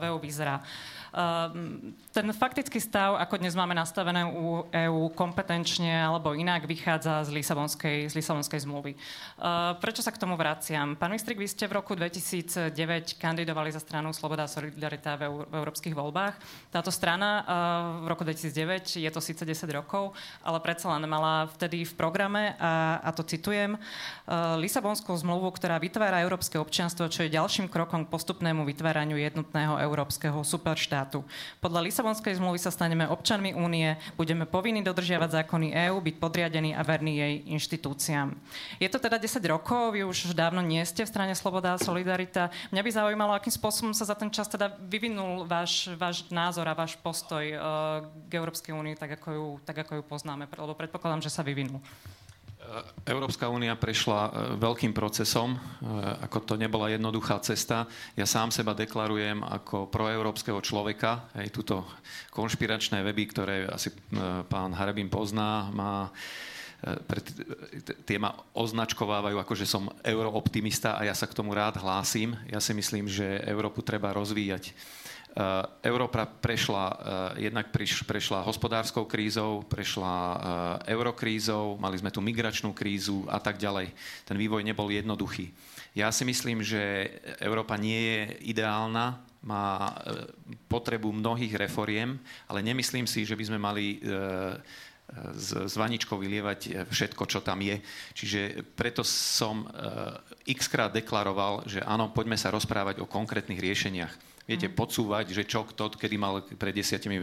[0.00, 0.60] v EU vyzerá.
[0.60, 0.66] Ehm,
[1.12, 8.08] ten faktický stav, ako dnes máme nastavené u EÚ kompetenčne alebo inak, vychádza z Lisabonskej,
[8.08, 8.96] z Lisabonskej zmluvy.
[8.96, 10.96] Ehm, prečo sa k tomu vraciam?
[10.96, 12.72] Pán ministrik, vy ste v roku 2009
[13.20, 16.40] kandidovali za stranu Sloboda a Solidarita v, v európskych voľbách.
[16.72, 17.44] Táto strana ehm,
[18.04, 22.56] v roku 2009, je to síce 10 rokov, ale predsa len mala vtedy v programe,
[22.56, 23.76] a, a to citujem,
[24.32, 30.40] Lisabonskú zmluvu, ktorá vytvára európske občianstvo, čo je ďalším krokom k postupnému vytváraniu jednotného európskeho
[30.40, 31.26] superštátu štátu.
[31.58, 36.86] Podľa Lisabonskej zmluvy sa staneme občanmi únie, budeme povinní dodržiavať zákony EÚ, byť podriadení a
[36.86, 38.30] verní jej inštitúciám.
[38.78, 42.54] Je to teda 10 rokov, vy už dávno nie ste v strane Sloboda a Solidarita.
[42.70, 46.78] Mňa by zaujímalo, akým spôsobom sa za ten čas teda vyvinul váš, váš názor a
[46.78, 51.26] váš postoj uh, k Európskej únii, tak ako ju, tak ako ju poznáme, lebo predpokladám,
[51.26, 51.82] že sa vyvinul.
[53.04, 55.58] Európska únia prešla e, veľkým procesom, e,
[56.24, 57.84] ako to nebola jednoduchá cesta.
[58.16, 61.28] Ja sám seba deklarujem ako proeurópskeho človeka.
[61.36, 61.84] Aj túto
[62.32, 63.96] konšpiračné weby, ktoré asi e,
[64.48, 66.08] pán Harabin pozná, má
[68.02, 72.34] tie ma označkovávajú ako, že som eurooptimista a ja sa k tomu rád hlásim.
[72.50, 74.74] Ja si myslím, že Európu treba rozvíjať
[75.80, 76.84] Európa prešla,
[77.40, 77.72] jednak
[78.04, 80.36] prešla hospodárskou krízou, prešla
[80.84, 83.96] eurokrízou, mali sme tu migračnú krízu a tak ďalej.
[84.28, 85.48] Ten vývoj nebol jednoduchý.
[85.96, 87.08] Ja si myslím, že
[87.40, 88.20] Európa nie je
[88.52, 89.96] ideálna, má
[90.68, 94.04] potrebu mnohých reforiem, ale nemyslím si, že by sme mali
[95.32, 97.80] s vaničkou vylievať všetko, čo tam je.
[98.12, 99.64] Čiže preto som
[100.44, 104.74] x krát deklaroval, že áno, poďme sa rozprávať o konkrétnych riešeniach viete, mm.
[104.74, 107.22] podsúvať, že čo kto, kedy mal pred desiatimi e,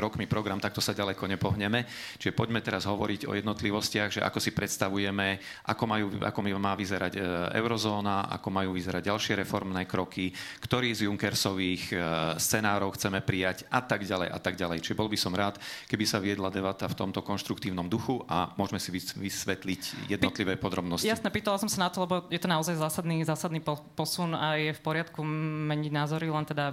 [0.00, 1.84] rokmi program, takto sa ďaleko nepohneme.
[2.16, 5.38] Čiže poďme teraz hovoriť o jednotlivostiach, že ako si predstavujeme,
[5.68, 7.20] ako, majú, ako má vyzerať e,
[7.60, 10.32] eurozóna, ako majú vyzerať ďalšie reformné kroky,
[10.64, 11.96] ktorý z Junckersových e,
[12.40, 14.80] scenárov chceme prijať a tak ďalej a tak ďalej.
[14.80, 18.80] Čiže bol by som rád, keby sa viedla debata v tomto konštruktívnom duchu a môžeme
[18.80, 21.04] si vysvetliť jednotlivé podrobnosti.
[21.04, 23.60] Jasne, pýtala som sa na to, lebo je to naozaj zásadný, zásadný
[23.92, 25.20] posun a je v poriadku
[25.66, 26.70] meniť názory, len teda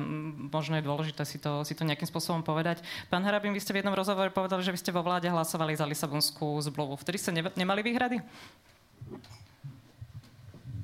[0.54, 2.86] možno je dôležité si to, si to nejakým spôsobom povedať.
[3.10, 5.90] Pán Harabin, vy ste v jednom rozhovore povedali, že vy ste vo vláde hlasovali za
[5.90, 7.02] Lisabonskú zmluvu.
[7.02, 8.22] Vtedy ste ne- nemali výhrady?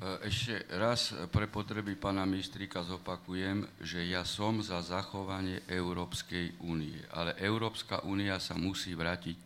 [0.00, 6.96] E, ešte raz pre potreby pána ministrika zopakujem, že ja som za zachovanie Európskej únie,
[7.12, 9.36] ale Európska únia sa musí vrátiť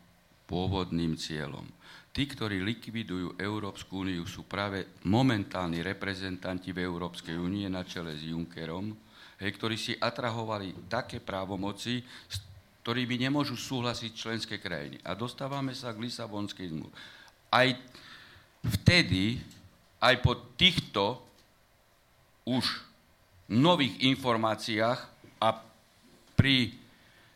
[0.46, 1.66] pôvodným cieľom.
[2.14, 8.22] Tí, ktorí likvidujú Európsku úniu, sú práve momentálni reprezentanti v Európskej únie na čele s
[8.30, 8.94] Junckerom,
[9.40, 12.36] hej, ktorí si atrahovali také právomoci, s
[12.84, 15.00] ktorými nemôžu súhlasiť členské krajiny.
[15.02, 16.92] A dostávame sa k Lisabonskej zmluve.
[17.48, 17.72] Aj
[18.60, 19.40] vtedy,
[20.04, 21.24] aj po týchto
[22.44, 22.84] už
[23.48, 25.00] nových informáciách
[25.40, 25.48] a
[26.36, 26.76] pri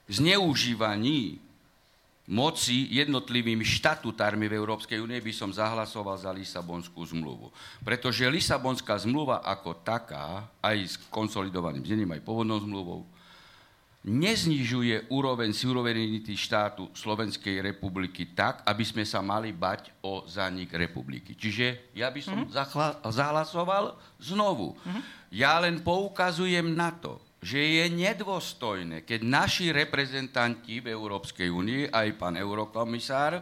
[0.09, 1.48] zneužívaní
[2.29, 7.49] moci jednotlivými štatutármi v Európskej únie by som zahlasoval za Lisabonskú zmluvu.
[7.81, 13.09] Pretože Lisabonská zmluva ako taká, aj s konsolidovaným znením, aj pôvodnou zmluvou,
[14.05, 21.33] neznižuje úroveň suverenity štátu Slovenskej republiky tak, aby sme sa mali bať o zanik republiky.
[21.33, 23.09] Čiže ja by som mm-hmm.
[23.09, 24.77] zahlasoval znovu.
[24.77, 25.03] Mm-hmm.
[25.33, 32.19] Ja len poukazujem na to, že je nedôstojné, keď naši reprezentanti v Európskej únii, aj
[32.19, 33.39] pán eurokomisár,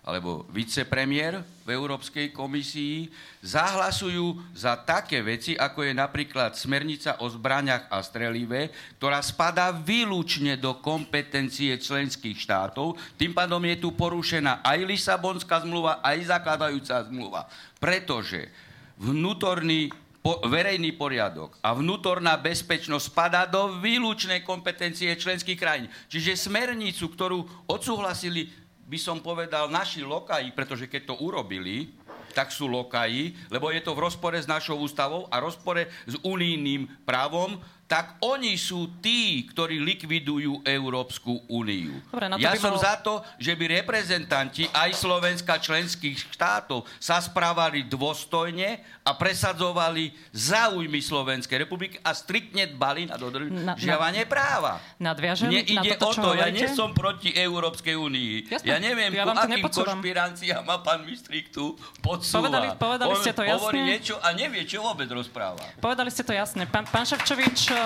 [0.00, 3.12] alebo vicepremiér v Európskej komisii
[3.44, 10.56] zahlasujú za také veci, ako je napríklad smernica o zbraniach a strelive, ktorá spadá výlučne
[10.56, 12.96] do kompetencie členských štátov.
[13.20, 17.44] Tým pádom je tu porušená aj Lisabonská zmluva, aj zakladajúca zmluva.
[17.76, 18.48] Pretože
[18.96, 25.88] vnútorný po, verejný poriadok a vnútorná bezpečnosť spadá do výlučnej kompetencie členských krajín.
[26.12, 28.52] Čiže smernicu, ktorú odsúhlasili,
[28.84, 31.96] by som povedal, naši lokaji, pretože keď to urobili,
[32.30, 36.86] tak sú lokaji, lebo je to v rozpore s našou ústavou a rozpore s unijným
[37.02, 37.58] právom,
[37.90, 41.98] tak oni sú tí, ktorí likvidujú Európsku úniu.
[42.38, 42.86] Ja som bolo...
[42.86, 51.02] za to, že by reprezentanti aj Slovenska členských štátov sa správali dôstojne a presadzovali záujmy
[51.02, 54.72] Slovenskej republiky a striktne dbali na dodržiavanie na, práva.
[55.02, 58.54] Nadviažem Mne ide toto, o to, ja nie som proti Európskej únii.
[58.62, 62.46] Ja neviem, ja ku akým konšpiráciám má pán Mistrík tu podsúva.
[62.46, 63.58] Povedali, povedali On ste to jasne.
[63.58, 65.58] hovorí niečo a nevie, čo vôbec rozpráva.
[65.82, 66.70] Povedali ste to jasne.
[66.70, 67.79] Pán, pán Ševčovič,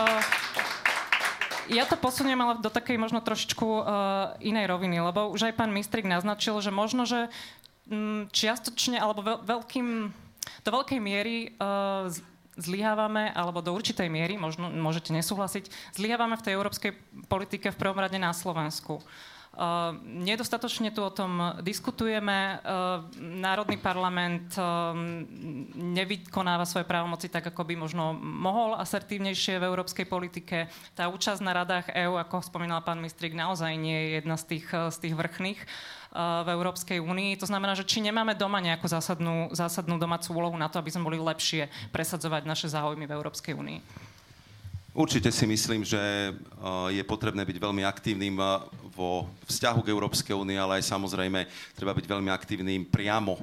[1.72, 3.84] ja to posuniem ale do takej možno trošičku uh,
[4.40, 7.32] inej roviny, lebo už aj pán Mistrik naznačil, že možno, že
[7.88, 9.86] um, čiastočne alebo veľ, veľkým,
[10.64, 12.12] do veľkej miery uh,
[12.54, 16.92] zlyhávame, alebo do určitej miery, možno môžete nesúhlasiť, zlyhávame v tej európskej
[17.26, 19.00] politike v prvom rade na Slovensku.
[19.00, 19.33] Uh,
[20.02, 22.58] nedostatočne tu o tom diskutujeme.
[22.60, 24.90] Uh, Národný parlament uh,
[25.78, 30.66] nevykonáva svoje právomoci tak, ako by možno mohol asertívnejšie v európskej politike.
[30.98, 34.66] Tá účasť na radách EÚ, ako spomínal pán Mistrik, naozaj nie je jedna z tých,
[34.70, 35.60] z tých vrchných
[36.14, 37.34] v Európskej únii.
[37.42, 41.10] To znamená, že či nemáme doma nejakú zásadnú, zásadnú domácu úlohu na to, aby sme
[41.10, 44.13] boli lepšie presadzovať naše záujmy v Európskej únii.
[44.94, 45.98] Určite si myslím, že
[46.94, 48.38] je potrebné byť veľmi aktívnym
[48.94, 53.34] vo vzťahu k Európskej únie, ale aj samozrejme treba byť veľmi aktívnym priamo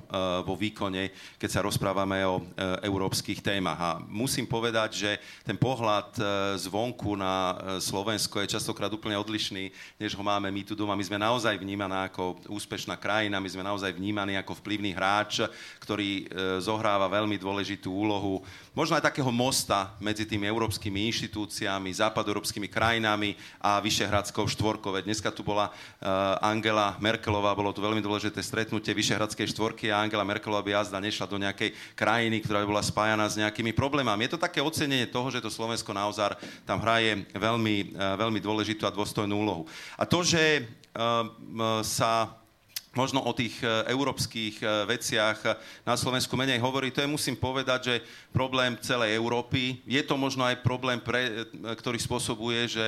[0.48, 2.40] vo výkone, keď sa rozprávame o
[2.88, 3.80] európskych témach.
[3.84, 5.12] A musím povedať, že
[5.44, 6.16] ten pohľad
[6.56, 10.96] zvonku na Slovensko je častokrát úplne odlišný, než ho máme my tu doma.
[10.96, 15.44] My sme naozaj vnímaná ako úspešná krajina, my sme naozaj vnímaní ako vplyvný hráč,
[15.84, 16.32] ktorý
[16.64, 18.40] zohráva veľmi dôležitú úlohu,
[18.72, 24.94] možno aj takého mosta medzi tými európskymi inštitúciami, inštitúciami, západoeurópskymi krajinami a Vyšehradskou štvorkou.
[25.02, 25.74] Dneska tu bola
[26.38, 31.26] Angela Merkelová, bolo tu veľmi dôležité stretnutie Vyšehradskej štvorky a Angela Merkelová by jazda nešla
[31.26, 34.30] do nejakej krajiny, ktorá by bola spájana s nejakými problémami.
[34.30, 36.38] Je to také ocenenie toho, že to Slovensko naozaj
[36.70, 39.66] tam hraje veľmi, veľmi dôležitú a dôstojnú úlohu.
[39.98, 40.70] A to, že
[41.82, 42.38] sa
[42.92, 45.38] možno o tých e, európskych e, veciach
[45.88, 46.92] na Slovensku menej hovorí.
[46.92, 47.96] To je, musím povedať, že
[48.36, 49.80] problém celej Európy.
[49.88, 52.86] Je to možno aj problém, pre, e, ktorý spôsobuje, že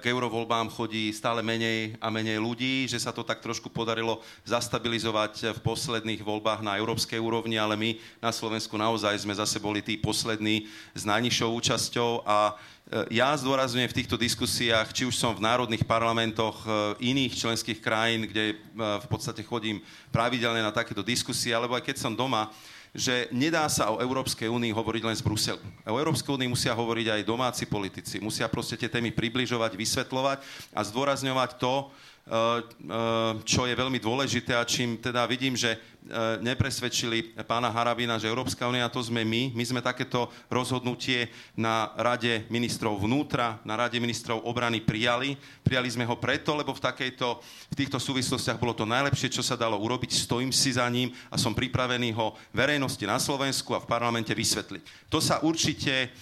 [0.08, 5.60] eurovoľbám chodí stále menej a menej ľudí, že sa to tak trošku podarilo zastabilizovať v
[5.60, 7.90] posledných voľbách na európskej úrovni, ale my
[8.24, 10.64] na Slovensku naozaj sme zase boli tí poslední
[10.96, 12.24] s najnižšou účasťou.
[12.24, 12.56] A
[12.90, 16.66] E, ja zdôrazňujem v týchto diskusiách, či už som v národných parlamentoch
[16.98, 19.78] iných členských krajín, kde v podstate chodím
[20.10, 22.50] pravidelne na takéto diskusie, alebo aj keď som doma,
[22.90, 25.62] že nedá sa o Európskej únii hovoriť len z Bruselu.
[25.86, 28.18] O Európskej únii musia hovoriť aj domáci politici.
[28.18, 30.38] Musia proste tie témy približovať, vysvetľovať
[30.74, 31.86] a zdôrazňovať to,
[33.42, 35.78] čo je veľmi dôležité a čím teda vidím, že eh,
[36.38, 39.50] nepresvedčili pána Harabina, že Európska únia to sme my.
[39.50, 41.26] My sme takéto rozhodnutie
[41.58, 45.34] na Rade ministrov vnútra, na Rade ministrov obrany prijali.
[45.66, 49.58] Prijali sme ho preto, lebo v, takejto, v týchto súvislostiach bolo to najlepšie, čo sa
[49.58, 50.14] dalo urobiť.
[50.14, 55.10] Stojím si za ním a som pripravený ho verejnosti na Slovensku a v parlamente vysvetliť.
[55.10, 56.14] To sa určite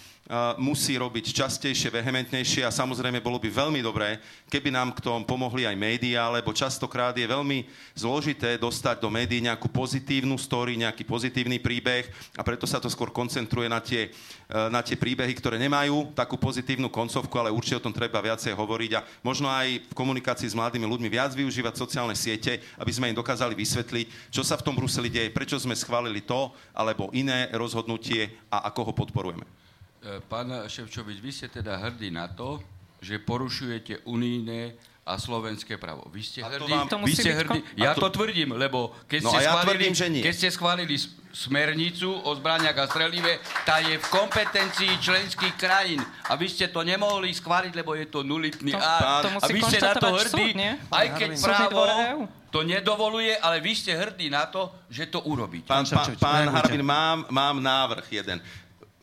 [0.61, 4.21] musí robiť častejšie, vehementnejšie a samozrejme bolo by veľmi dobré,
[4.53, 7.64] keby nám k tomu pomohli aj médiá, lebo častokrát je veľmi
[7.97, 13.09] zložité dostať do médií nejakú pozitívnu story, nejaký pozitívny príbeh a preto sa to skôr
[13.09, 17.85] koncentruje na tie, e, na tie príbehy, ktoré nemajú takú pozitívnu koncovku, ale určite o
[17.88, 22.12] tom treba viacej hovoriť a možno aj v komunikácii s mladými ľuďmi viac využívať sociálne
[22.12, 26.21] siete, aby sme im dokázali vysvetliť, čo sa v tom Bruseli deje, prečo sme schválili
[26.21, 29.67] to alebo iné rozhodnutie a ako ho podporujeme.
[29.99, 32.63] E, pán Ševčovič, vy ste teda hrdí na to,
[33.03, 36.05] že porušujete unijné a slovenské právo.
[36.13, 38.07] Vy ste hrdí, vám, vy ste hrdí, ja to...
[38.07, 40.23] to tvrdím, lebo keď no ste, ja schválili, tvrdím, že nie.
[40.23, 40.95] keď ste schválili
[41.33, 46.05] smernicu o zbraniach a strelive, tá je v kompetencii členských krajín.
[46.29, 49.25] A vy ste to nemohli schváliť, lebo je to nulitný to, akt.
[49.25, 50.73] To a vy ste na to hrdí, súd, nie?
[50.93, 51.83] aj keď právo
[52.49, 55.69] to nedovoluje, ale vy ste hrdí na to, že to urobíte.
[55.69, 58.41] Pán, pán, pán Harabin, mám, mám návrh jeden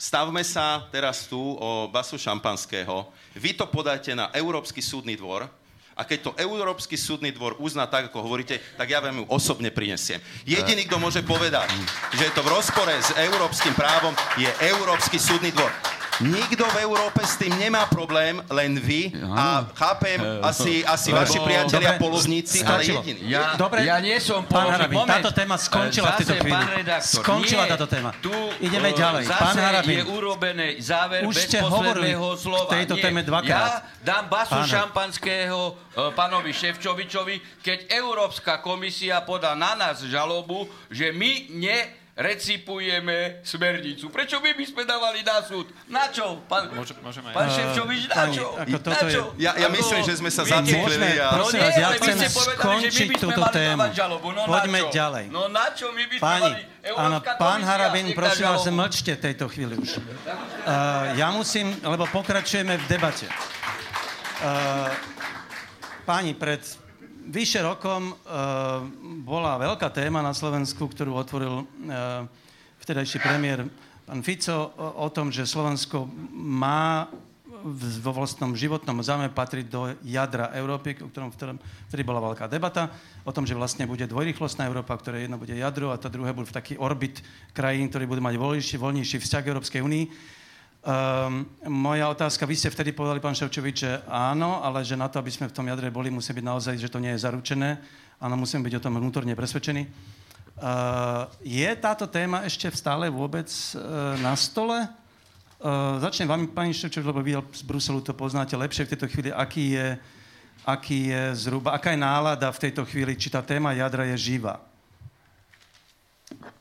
[0.06, 5.50] stavme sa teraz tu o basu šampanského, vy to podajte na Európsky súdny dvor
[5.98, 9.74] a keď to Európsky súdny dvor uzná tak, ako hovoríte, tak ja vám ju osobne
[9.74, 10.22] prinesiem.
[10.46, 11.72] Jediný, kto môže povedať,
[12.14, 15.72] že je to v rozpore s európskym právom, je Európsky súdny dvor.
[16.24, 19.12] Nikto v Európe s tým nemá problém, len vy.
[19.36, 21.20] A chápem, asi, asi Lebo...
[21.28, 23.20] vaši priatelia dobre, polozníci, ale jediný.
[23.28, 26.64] Ja, dobre, ja nie som pán Harabin, táto téma skončila v tejto chvíli.
[26.80, 28.10] Redaktor, skončila nie, táto téma.
[28.24, 28.32] Tu,
[28.64, 29.24] Ideme uh, ďalej.
[29.28, 32.72] Pán Harabin, je urobené záver už bez ste posledného slova.
[32.72, 33.84] v tejto nie, téme dvakrát.
[33.84, 40.64] Ja dám basu pán šampanského uh, pánovi Ševčovičovi, keď Európska komisia podá na nás žalobu,
[40.88, 44.08] že my ne recipujeme smernicu.
[44.08, 45.68] Prečo my by sme dávali na súd?
[45.92, 46.40] Na čo?
[46.48, 48.56] Pán, Môže, môžeme pán Ševčovič, na čo?
[48.56, 49.24] Ako toto na čo?
[49.36, 49.44] Je...
[49.44, 51.20] Ja, ja myslím, že sme sa zaciklili.
[51.20, 51.36] A...
[51.36, 53.84] Prosím vás, ja chcem skončiť túto tému.
[53.84, 55.28] No Poďme ďalej.
[55.28, 56.64] No na čo my by sme Páni, mali
[56.96, 60.00] áno, pán Harabin, prosím vás, mlčte tejto chvíli už.
[60.00, 63.28] Uh, ja musím, lebo pokračujeme v debate.
[64.40, 64.88] Uh,
[66.08, 66.64] páni, pred
[67.26, 68.86] vyše rokom uh,
[69.26, 71.66] bola veľká téma na Slovensku, ktorú otvoril uh,
[72.82, 73.66] vtedajší premiér
[74.06, 77.10] pán Fico o, o tom, že Slovensko má
[77.66, 81.34] vo vlastnom životnom záme patriť do jadra Európy, o ktorom
[81.90, 82.94] vtedy bola veľká debata,
[83.26, 86.46] o tom, že vlastne bude dvojrýchlostná Európa, ktoré jedno bude jadro a to druhé bude
[86.46, 87.26] v taký orbit
[87.58, 90.06] krajín, ktorý budú mať voľnejší, voľnejší vzťah k Európskej únii.
[90.86, 95.18] Um, moja otázka, vy ste vtedy povedali, pán Ševčovič, že áno, ale že na to,
[95.18, 97.82] aby sme v tom jadre boli, musí byť naozaj, že to nie je zaručené.
[98.22, 99.90] Áno, musíme byť o tom vnútorne presvedčení.
[100.62, 104.86] Uh, je táto téma ešte stále vôbec uh, na stole?
[105.58, 109.34] Uh, začnem vám, pani Ševčovič, lebo vy z Bruselu to poznáte lepšie v tejto chvíli,
[109.34, 109.88] aký je,
[110.70, 114.62] aký je zhruba, aká je nálada v tejto chvíli, či tá téma jadra je živá?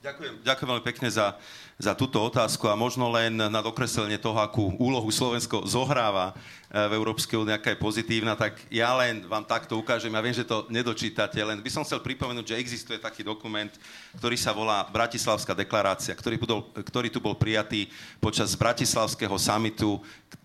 [0.01, 1.37] Ďakujem, ďakujem veľmi pekne za,
[1.75, 6.93] za túto otázku a možno len na dokreslenie toho, akú úlohu Slovensko zohráva e, v
[6.95, 10.15] Európskej únii, aká je pozitívna, tak ja len vám takto ukážem.
[10.15, 13.71] Ja viem, že to nedočítate, len by som chcel pripomenúť, že existuje taký dokument,
[14.15, 17.91] ktorý sa volá Bratislavská deklarácia, ktorý, budol, ktorý tu bol prijatý
[18.23, 19.99] počas Bratislavského samitu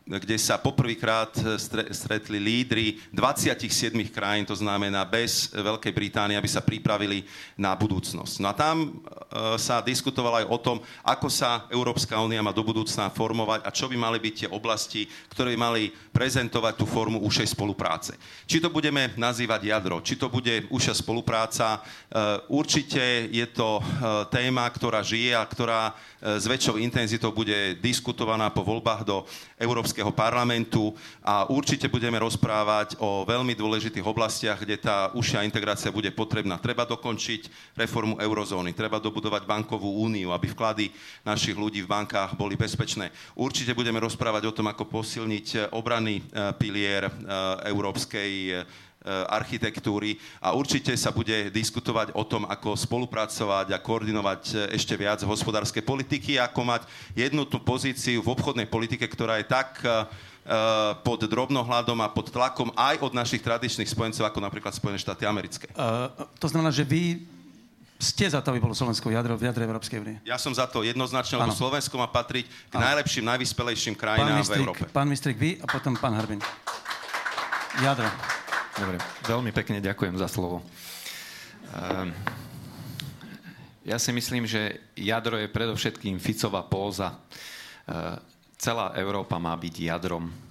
[0.09, 1.29] kde sa poprvýkrát
[1.93, 7.21] stretli lídry 27 krajín, to znamená bez Veľkej Británie, aby sa pripravili
[7.53, 8.41] na budúcnosť.
[8.41, 9.05] No a tam
[9.61, 13.91] sa diskutovalo aj o tom, ako sa Európska únia má do budúcna formovať a čo
[13.91, 15.83] by mali byť tie oblasti, ktoré by mali
[16.15, 18.15] prezentovať tú formu ušej spolupráce.
[18.47, 21.83] Či to budeme nazývať jadro, či to bude ušia spolupráca,
[22.47, 23.83] určite je to
[24.31, 29.23] téma, ktorá žije a ktorá s väčšou intenzitou bude diskutovaná po voľbách do
[29.55, 30.91] Európskeho parlamentu
[31.23, 36.59] a určite budeme rozprávať o veľmi dôležitých oblastiach, kde tá užšia integrácia bude potrebná.
[36.59, 40.91] Treba dokončiť reformu eurozóny, treba dobudovať bankovú úniu, aby vklady
[41.25, 43.11] našich ľudí v bankách boli bezpečné.
[43.35, 47.13] Určite budeme rozprávať o tom, ako posilniť obranný eh, pilier eh,
[47.69, 48.65] európskej
[49.09, 55.79] architektúry a určite sa bude diskutovať o tom, ako spolupracovať a koordinovať ešte viac hospodárske
[55.79, 56.81] politiky, ako mať
[57.15, 59.79] jednotnú pozíciu v obchodnej politike, ktorá je tak
[61.05, 65.69] pod drobnohľadom a pod tlakom aj od našich tradičných spojencov, ako napríklad Spojené štáty americké.
[65.77, 66.09] Uh,
[66.41, 67.23] to znamená, že vy
[67.99, 70.17] ste za to, aby bolo Slovensko jadro v jadre Európskej únie?
[70.23, 72.87] Ja som za to jednoznačne, lebo Slovensko má patriť k ano.
[72.87, 74.87] najlepším, najvyspelejším krajinám v Európe.
[74.87, 76.39] Pán Mistrik, vy a potom pán Harbin.
[77.83, 78.07] Jadro.
[78.79, 78.97] Dobre,
[79.27, 80.63] veľmi pekne ďakujem za slovo.
[81.75, 82.15] Ehm,
[83.83, 87.19] ja si myslím, že jadro je predovšetkým Ficová póza.
[87.83, 88.15] Ehm,
[88.55, 90.48] celá Európa má byť jadrom.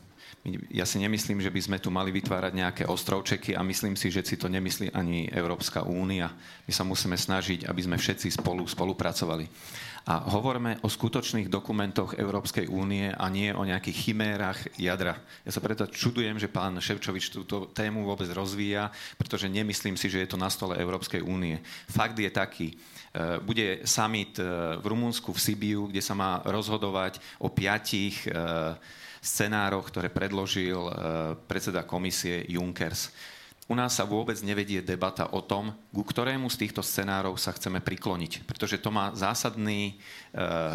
[0.73, 4.25] Ja si nemyslím, že by sme tu mali vytvárať nejaké ostrovčeky a myslím si, že
[4.25, 6.33] si to nemyslí ani Európska únia.
[6.65, 9.47] My sa musíme snažiť, aby sme všetci spolu spolupracovali.
[10.09, 15.21] A hovoríme o skutočných dokumentoch Európskej únie a nie o nejakých chimérach jadra.
[15.45, 18.89] Ja sa preto čudujem, že pán Ševčovič túto tému vôbec rozvíja,
[19.21, 21.61] pretože nemyslím si, že je to na stole Európskej únie.
[21.93, 22.77] Fakt je taký, e,
[23.45, 28.33] bude summit e, v Rumunsku, v Sibiu, kde sa má rozhodovať o piatich e,
[29.29, 30.89] scenároch, ktoré predložil
[31.45, 33.13] predseda komisie Junkers.
[33.69, 37.85] U nás sa vôbec nevedie debata o tom, ku ktorému z týchto scenárov sa chceme
[37.85, 40.01] prikloniť, pretože to má zásadný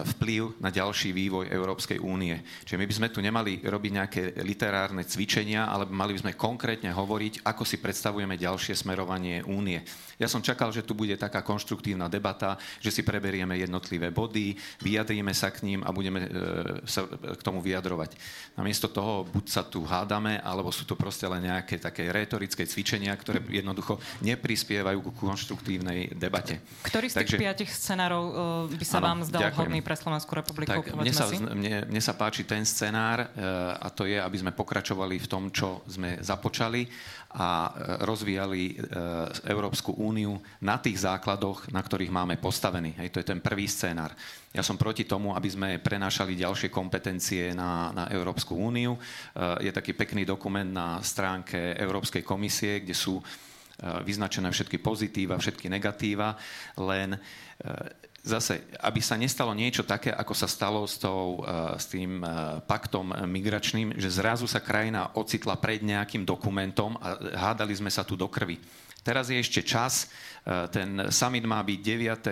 [0.04, 2.36] vplyv na ďalší vývoj Európskej únie.
[2.68, 6.92] Čiže my by sme tu nemali robiť nejaké literárne cvičenia, ale mali by sme konkrétne
[6.92, 9.80] hovoriť, ako si predstavujeme ďalšie smerovanie únie.
[10.20, 14.54] Ja som čakal, že tu bude taká konštruktívna debata, že si preberieme jednotlivé body,
[14.84, 16.30] vyjadríme sa k ním a budeme e,
[16.86, 18.16] sa k tomu vyjadrovať.
[18.60, 23.16] Namiesto toho buď sa tu hádame, alebo sú to proste len nejaké také retorické cvičenia,
[23.18, 26.62] ktoré jednoducho neprispievajú ku konštruktívnej debate.
[26.86, 28.36] Ktorý z tých Takže, piatich scenárov uh,
[28.70, 29.86] by sa áno, vám zdal ďakujem.
[29.86, 30.80] pre Slovenskú republiku?
[30.82, 34.52] Tak, mne, sa, mne, mne sa páči ten scenár uh, a to je, aby sme
[34.52, 36.90] pokračovali v tom, čo sme započali
[37.38, 37.72] a uh,
[38.04, 42.98] rozvíjali uh, Európsku úniu na tých základoch, na ktorých máme postavený.
[42.98, 44.12] Hej, to je ten prvý scenár.
[44.54, 48.94] Ja som proti tomu, aby sme prenášali ďalšie kompetencie na, na Európsku úniu.
[49.58, 53.18] Je taký pekný dokument na stránke Európskej komisie, kde sú
[53.82, 56.38] vyznačené všetky pozitíva, všetky negatíva,
[56.78, 57.18] len
[58.24, 61.44] zase, aby sa nestalo niečo také, ako sa stalo s, tou,
[61.76, 62.24] s tým
[62.64, 68.16] paktom migračným, že zrazu sa krajina ocitla pred nejakým dokumentom a hádali sme sa tu
[68.16, 68.58] do krvi.
[69.04, 70.08] Teraz je ešte čas,
[70.72, 71.80] ten summit má byť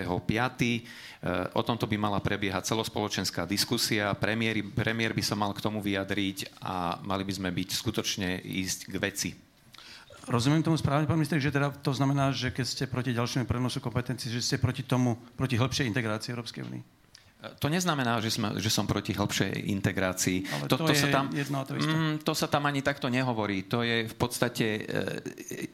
[1.22, 4.10] Eh, o tomto by mala prebiehať celospoločenská diskusia.
[4.18, 8.90] Premiér, premiér by sa mal k tomu vyjadriť a mali by sme byť skutočne ísť
[8.90, 9.30] k veci.
[10.30, 13.82] Rozumiem tomu správne, pán minister, že teda to znamená, že keď ste proti ďalšiemu prenosu
[13.82, 16.82] kompetencií, že ste proti tomu, proti hĺbšej integrácii Európskej únie?
[17.42, 20.46] To neznamená, že, sme, že som proti hĺbšej integrácii.
[20.46, 23.66] Ale to, to, to, sa tam, jedno to, mm, to sa tam ani takto nehovorí.
[23.66, 24.66] To je v podstate...
[24.78, 24.82] E,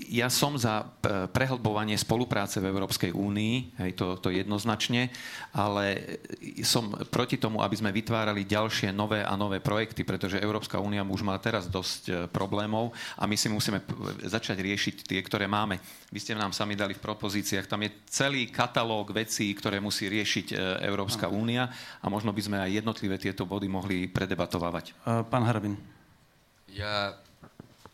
[0.09, 5.13] ja som za e, prehlbovanie spolupráce v Európskej únii, hej, to, to jednoznačne,
[5.53, 6.17] ale
[6.65, 11.21] som proti tomu, aby sme vytvárali ďalšie nové a nové projekty, pretože Európska únia už
[11.21, 13.85] má teraz dosť e, problémov a my si musíme
[14.25, 15.77] začať riešiť tie, ktoré máme.
[16.09, 20.81] Vy ste nám sami dali v propozíciách, tam je celý katalóg vecí, ktoré musí riešiť
[20.81, 24.95] Európska únia únia a možno by sme aj jednotlivé tieto body mohli predebatovávať.
[25.27, 25.75] Pán Harabin.
[26.71, 27.19] Ja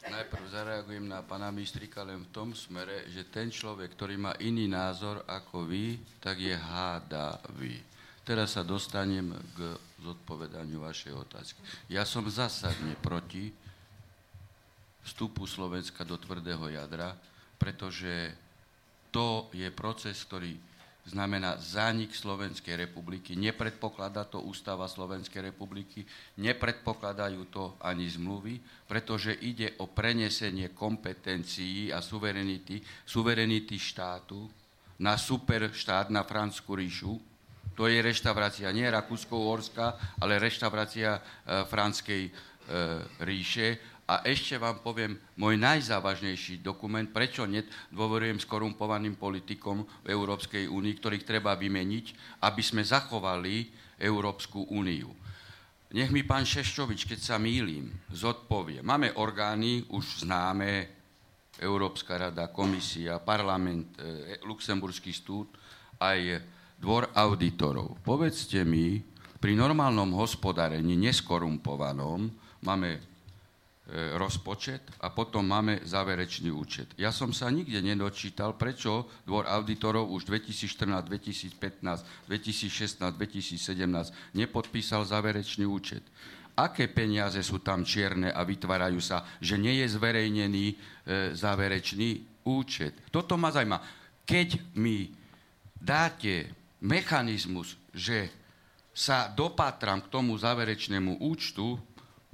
[0.04, 4.68] najprv zareagujem na pána Mistrika len v tom smere, že ten človek, ktorý má iný
[4.68, 7.80] názor ako vy, tak je hádavý.
[8.24, 11.60] Teraz sa dostanem k zodpovedaniu vašej otázky.
[11.88, 13.52] Ja som zásadne proti
[15.04, 17.16] vstupu Slovenska do tvrdého jadra,
[17.60, 18.32] pretože
[19.12, 20.56] to je proces, ktorý
[21.04, 23.36] znamená zánik Slovenskej republiky.
[23.36, 26.04] Nepredpokladá to ústava Slovenskej republiky,
[26.40, 34.48] nepredpokladajú to ani zmluvy, pretože ide o prenesenie kompetencií a suverenity, suverenity štátu
[35.00, 37.20] na superštát, na Fransku ríšu.
[37.74, 41.20] To je reštaurácia nie Rakúsko-Uhorská, ale reštaurácia e,
[41.66, 42.30] franskej,
[43.20, 43.93] ríše.
[44.04, 51.24] A ešte vám poviem môj najzávažnejší dokument, prečo nedôverujem skorumpovaným politikom v Európskej únii, ktorých
[51.24, 55.08] treba vymeniť, aby sme zachovali Európsku úniu.
[55.94, 58.84] Nech mi pán Šeščovič, keď sa mýlim, zodpovie.
[58.84, 60.90] Máme orgány, už známe,
[61.54, 65.54] Európska rada, komisia, parlament, e, Luxemburský stúd,
[66.02, 66.42] aj
[66.82, 68.02] dvor auditorov.
[68.02, 68.98] Povedzte mi,
[69.38, 72.26] pri normálnom hospodárení, neskorumpovanom,
[72.66, 73.13] máme
[73.92, 76.96] rozpočet a potom máme záverečný účet.
[76.96, 85.68] Ja som sa nikde nedočítal, prečo dvor auditorov už 2014, 2015, 2016, 2017 nepodpísal záverečný
[85.68, 86.00] účet.
[86.56, 90.74] Aké peniaze sú tam čierne a vytvárajú sa, že nie je zverejnený e,
[91.36, 92.94] záverečný účet.
[93.12, 93.82] Toto ma zaujíma.
[94.24, 95.12] Keď mi
[95.76, 98.32] dáte mechanizmus, že
[98.94, 101.76] sa dopatram k tomu záverečnému účtu,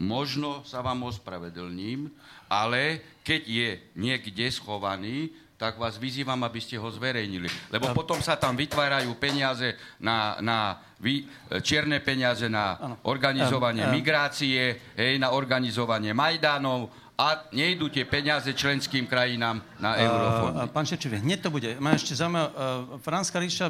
[0.01, 2.09] možno sa vám ospravedlním,
[2.49, 3.69] ale keď je
[4.01, 5.29] niekde schovaný,
[5.61, 7.45] tak vás vyzývam, aby ste ho zverejnili.
[7.69, 11.29] Lebo potom sa tam vytvárajú peniaze na, na vy,
[11.61, 16.89] čierne peniaze na organizovanie migrácie, hej, na organizovanie Majdanov
[17.21, 20.65] a nejdú tie peniaze členským krajinám na eurofondy.
[20.73, 21.77] Pán Šečovi, hneď to bude.
[21.77, 22.49] Má ešte zaujímavé.
[22.57, 23.69] Uh, Franská ríša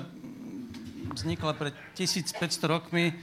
[1.10, 2.38] vznikla pred 1500
[2.70, 3.18] rokmi,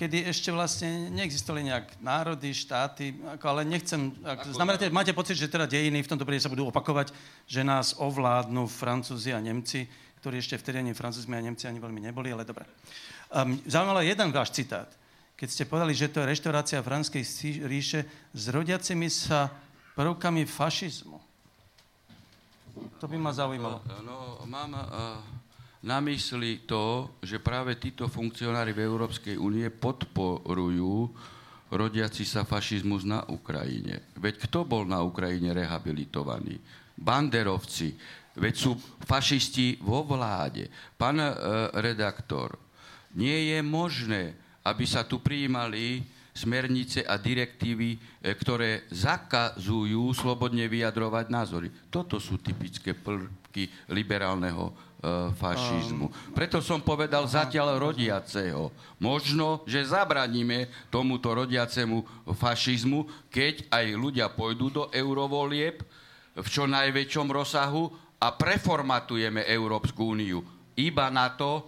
[0.00, 4.08] kedy ešte vlastne neexistovali nejak národy, štáty, ako, ale nechcem...
[4.24, 7.12] Ak, znamená, máte pocit, že teda dejiny v tomto prípade sa budú opakovať,
[7.44, 9.84] že nás ovládnu Francúzi a Nemci,
[10.24, 12.64] ktorí ešte vtedy ani Francúzi a Nemci ani veľmi neboli, ale dobre.
[13.28, 14.88] Um, zaujímalo jeden váš citát.
[15.36, 17.20] Keď ste povedali, že to je reštaurácia Franskej
[17.68, 19.52] ríše s rodiacimi sa
[20.00, 21.20] prvkami fašizmu.
[22.96, 23.84] To by ma zaujímalo.
[24.00, 24.72] No, mám...
[24.72, 25.39] Uh
[25.80, 31.08] na mysli to, že práve títo funkcionári v Európskej únie podporujú
[31.72, 34.12] rodiaci sa fašizmus na Ukrajine.
[34.18, 36.60] Veď kto bol na Ukrajine rehabilitovaný?
[37.00, 37.96] Banderovci.
[38.36, 38.72] Veď sú
[39.08, 40.68] fašisti vo vláde.
[41.00, 41.32] Pán e,
[41.80, 42.60] redaktor,
[43.16, 46.04] nie je možné, aby sa tu prijímali
[46.36, 47.98] smernice a direktívy, e,
[48.36, 51.68] ktoré zakazujú slobodne vyjadrovať názory.
[51.88, 54.89] Toto sú typické prvky liberálneho
[55.40, 56.12] fašizmu.
[56.36, 58.68] Preto som povedal zatiaľ rodiaceho.
[59.00, 62.04] Možno, že zabraníme tomuto rodiacemu
[62.36, 65.80] fašizmu, keď aj ľudia pôjdu do eurovolieb
[66.36, 67.88] v čo najväčšom rozsahu
[68.20, 70.44] a preformatujeme Európsku úniu
[70.76, 71.64] iba na to,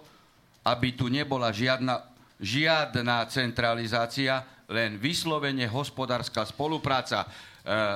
[0.63, 2.05] aby tu nebola žiadna,
[2.39, 7.52] žiadna centralizácia, len vyslovene hospodárska spolupráca Eh,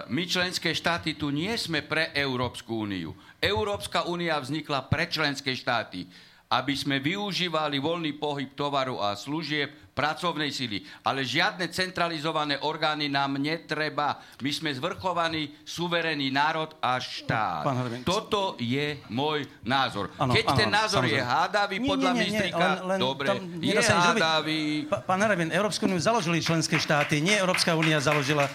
[0.08, 3.12] my členské štáty tu nie sme pre Európsku úniu.
[3.44, 6.08] Európska únia vznikla pre členské štáty,
[6.48, 10.86] aby sme využívali voľný pohyb tovaru a služieb, pracovnej sily.
[11.02, 14.22] Ale žiadne centralizované orgány nám netreba.
[14.38, 17.66] My sme zvrchovaný, suverénny národ a štát.
[18.06, 20.14] Toto je môj názor.
[20.22, 21.18] Ano, Keď ano, ten názor samozrejme.
[21.18, 23.28] je hádavý, nie, podľa nie, nie, Mistrika, len, len dobre,
[23.58, 24.62] je hádavý.
[25.10, 28.46] Pán Harabin, Európsku úniu založili členské štáty, nie Európska únia založila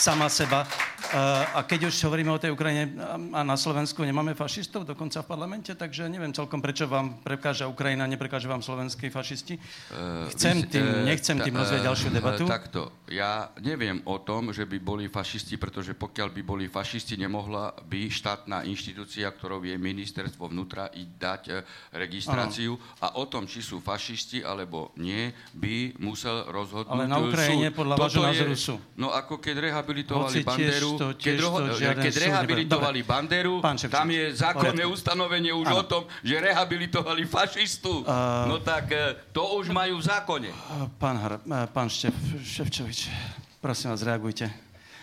[0.00, 0.64] sama seba.
[1.10, 2.94] Uh, a keď už hovoríme o tej Ukrajine
[3.34, 8.06] a na Slovensku nemáme fašistov dokonca v parlamente, takže neviem celkom, prečo vám prekáža Ukrajina,
[8.06, 9.58] neprekáža vám slovenskí fašisti.
[9.90, 12.44] Uh, Chcem vy, tým, uh, nechcem tým rozvieť ďalšiu debatu.
[12.48, 17.76] Takto, ja neviem o tom, že by boli fašisti, pretože pokiaľ by boli fašisti, nemohla
[17.86, 21.62] by štátna inštitúcia, ktorou je ministerstvo vnútra, i dať
[21.94, 23.04] registráciu ano.
[23.04, 27.94] a o tom, či sú fašisti alebo nie, by musel rozhodnúť Ale na Ukrajine podľa
[27.98, 28.74] vášho názoru sú.
[28.96, 33.54] No ako keď rehabilitovali Banderu, to, keď, roho, keď rehabilitovali Banderu,
[33.90, 35.80] tam je zákonné ustanovenie už ano.
[35.80, 38.02] o tom, že rehabilitovali fašistu.
[38.06, 40.50] Uh, no tak e, to už majú v zákone.
[40.98, 42.14] Pán, Har, e, pán Štef,
[42.46, 43.10] Ševčovič,
[43.58, 44.46] prosím vás, reagujte.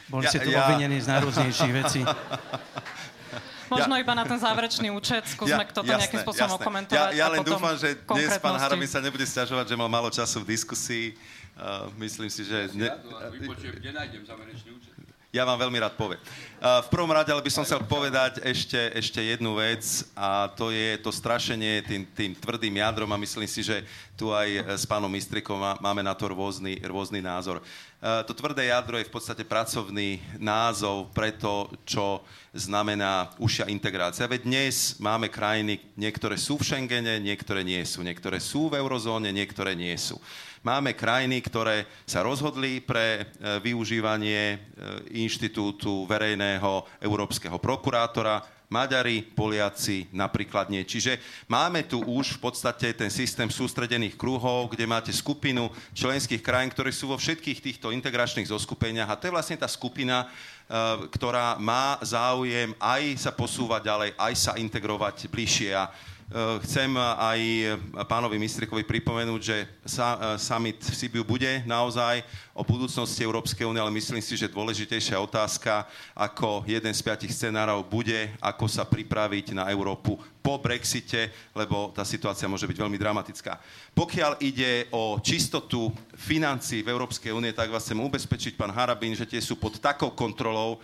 [0.08, 0.64] Boli ja, ste tu ja...
[0.64, 2.02] obvinení z najrôznejších vecí.
[3.76, 6.68] Možno ja, iba na ten záverečný účet, skúsme ja, toto jasné, nejakým spôsobom jasné.
[6.72, 7.12] komentovať.
[7.12, 10.40] Ja, ja len dúfam, že dnes pán Harami sa nebude stiažovať, že mal málo času
[10.48, 11.06] v diskusii.
[11.60, 12.72] Uh, myslím si, že...
[12.72, 12.88] Ne...
[13.60, 14.97] Kde nájdem záverečný účet?
[15.36, 16.24] Ja vám veľmi rád poviem.
[16.58, 19.84] V prvom rade ale by som chcel povedať ešte, ešte jednu vec
[20.16, 23.84] a to je to strašenie tým, tým tvrdým jadrom a myslím si, že
[24.16, 27.60] tu aj s pánom Mistrikom máme na to rôzny, rôzny názor.
[28.00, 32.24] To tvrdé jadro je v podstate pracovný názov pre to, čo
[32.56, 34.32] znamená užšia integrácia.
[34.32, 38.00] Veď dnes máme krajiny, niektoré sú v Schengene, niektoré nie sú.
[38.00, 40.16] Niektoré sú v eurozóne, niektoré nie sú.
[40.66, 43.30] Máme krajiny, ktoré sa rozhodli pre
[43.62, 44.74] využívanie
[45.14, 50.84] inštitútu verejného európskeho prokurátora, Maďari, Poliaci napríklad nie.
[50.84, 56.68] Čiže máme tu už v podstate ten systém sústredených kruhov, kde máte skupinu členských krajín,
[56.76, 61.56] ktoré sú vo všetkých týchto integračných zoskupeniach a to je vlastne tá skupina, eh, ktorá
[61.56, 65.72] má záujem aj sa posúvať ďalej, aj sa integrovať bližšie.
[65.72, 65.88] A
[66.68, 67.40] chcem aj
[68.04, 69.68] pánovi Mistrikovi pripomenúť, že eh,
[70.36, 72.20] summit v Sibiu bude naozaj
[72.52, 77.88] o budúcnosti Európskej únie, ale myslím si, že dôležitejšia otázka ako jeden z piatich scenárov
[77.88, 83.64] bude, ako sa pripraviť na Európu po Brexite, lebo tá situácia môže byť veľmi dramatická.
[83.96, 89.28] Pokiaľ ide o čistotu financií v Európskej únie, tak vás chcem ubezpečiť, pán Harabín, že
[89.28, 90.84] tie sú pod takou kontrolou,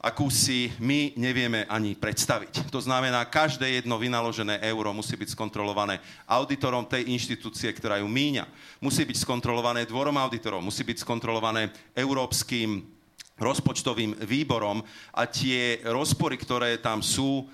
[0.00, 2.72] akú si my nevieme ani predstaviť.
[2.72, 8.48] To znamená, každé jedno vynaložené euro musí byť skontrolované auditorom tej inštitúcie, ktorá ju míňa.
[8.80, 12.80] Musí byť skontrolované dvorom auditorov, musí byť skontrolované európskym
[13.36, 14.80] rozpočtovým výborom
[15.12, 17.48] a tie rozpory, ktoré tam sú,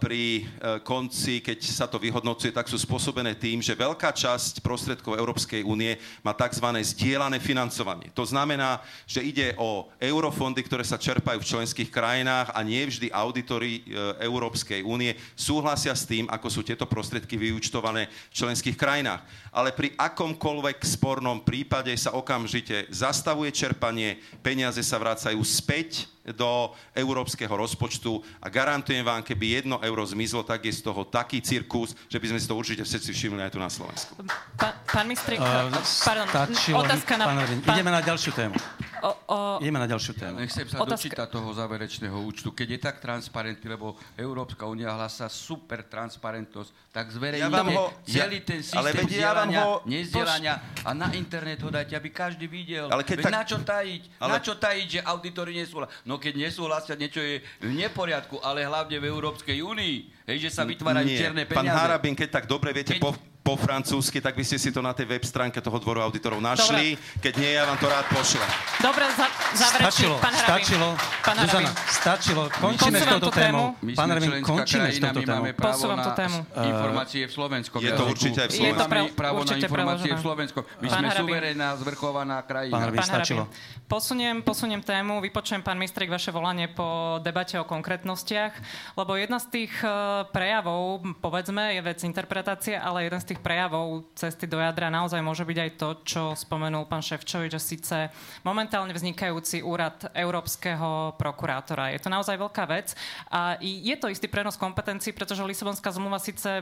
[0.00, 5.20] pri eh, konci, keď sa to vyhodnocuje, tak sú spôsobené tým, že veľká časť prostriedkov
[5.20, 6.64] Európskej únie má tzv.
[6.80, 8.08] zdieľané financovanie.
[8.16, 13.12] To znamená, že ide o eurofondy, ktoré sa čerpajú v členských krajinách a nie vždy
[13.12, 19.20] auditory eh, Európskej únie súhlasia s tým, ako sú tieto prostriedky vyúčtované v členských krajinách.
[19.50, 27.50] Ale pri akomkoľvek spornom prípade sa okamžite zastavuje čerpanie, peniaze sa vracajú späť do európskeho
[27.50, 32.20] rozpočtu a garantujem vám, keby jedno euro zmizlo, tak je z toho taký cirkus, že
[32.22, 34.14] by sme si to určite všetci všimli aj tu na Slovensku.
[34.54, 35.72] Pa, pán Mistrik, uh,
[36.06, 37.24] pardon, stačilo, otázka na...
[37.26, 38.54] Pán, pán, ideme na ďalšiu tému.
[39.00, 40.36] O, o, ideme na ďalšiu tému.
[40.44, 41.08] Nechcem sa otázka...
[41.08, 42.52] dočítať toho záverečného účtu.
[42.52, 48.38] Keď je tak transparentný, lebo Európska únia hlasa super transparentnosť, tak zverejnite ja ho, celý
[48.44, 49.80] ten systém ale vzdielania, ho...
[49.86, 52.92] nezdielania a na internet ho dajte, aby každý videl.
[52.92, 53.32] Ale keď tak...
[53.32, 54.02] na čo tajiť?
[54.20, 54.30] Ale...
[54.34, 55.94] Na čo tajiť, že auditory nesúhlasia?
[56.04, 59.96] No keď nesúhlasia, niečo je v neporiadku, ale hlavne v Európskej únii.
[60.28, 61.72] Hej, že sa vytvárajú čierne peniaze.
[61.72, 63.02] Pán Harabin, keď tak dobre viete keď...
[63.02, 66.44] po, po francúzsky, tak by ste si to na tej web stránke toho dvoru auditorov
[66.44, 66.94] našli.
[66.94, 67.20] Dobre.
[67.24, 68.50] Keď nie, ja vám to rád pošlem.
[68.84, 69.26] Dobre, za,
[69.56, 70.60] stačilo, pán Harabin.
[70.60, 70.88] Stačilo,
[71.24, 72.42] pán Zuzana, stačilo.
[72.52, 73.62] Končíme s touto tému.
[73.96, 75.40] Pán Harabin, končíme s touto tému.
[75.40, 76.38] máme právo na tému.
[76.52, 77.74] informácie v Slovensku.
[77.80, 78.88] Je to určite aj v Slovensku.
[78.92, 80.58] Máme právo na informácie v Slovensku.
[80.84, 82.76] My sme suverénna, zvrchovaná krajina.
[82.76, 83.44] Pán Harabin, stačilo.
[83.88, 88.54] Posuniem, posuniem tému, vypočujem, pán Mistrik, vaše volanie po debate o konkrétnostiach,
[88.94, 89.90] lebo jedna z tých e,
[90.30, 95.46] prejavov, povedzme, je vec interpretácie, ale jeden z tých prejavov cesty do jadra naozaj môže
[95.46, 97.96] byť aj to, čo spomenul pán Ševčovič, že síce
[98.42, 101.94] momentálne vznikajúci úrad Európskeho prokurátora.
[101.94, 102.98] Je to naozaj veľká vec
[103.30, 106.58] a je to istý prenos kompetencií, pretože Lisabonská zmluva síce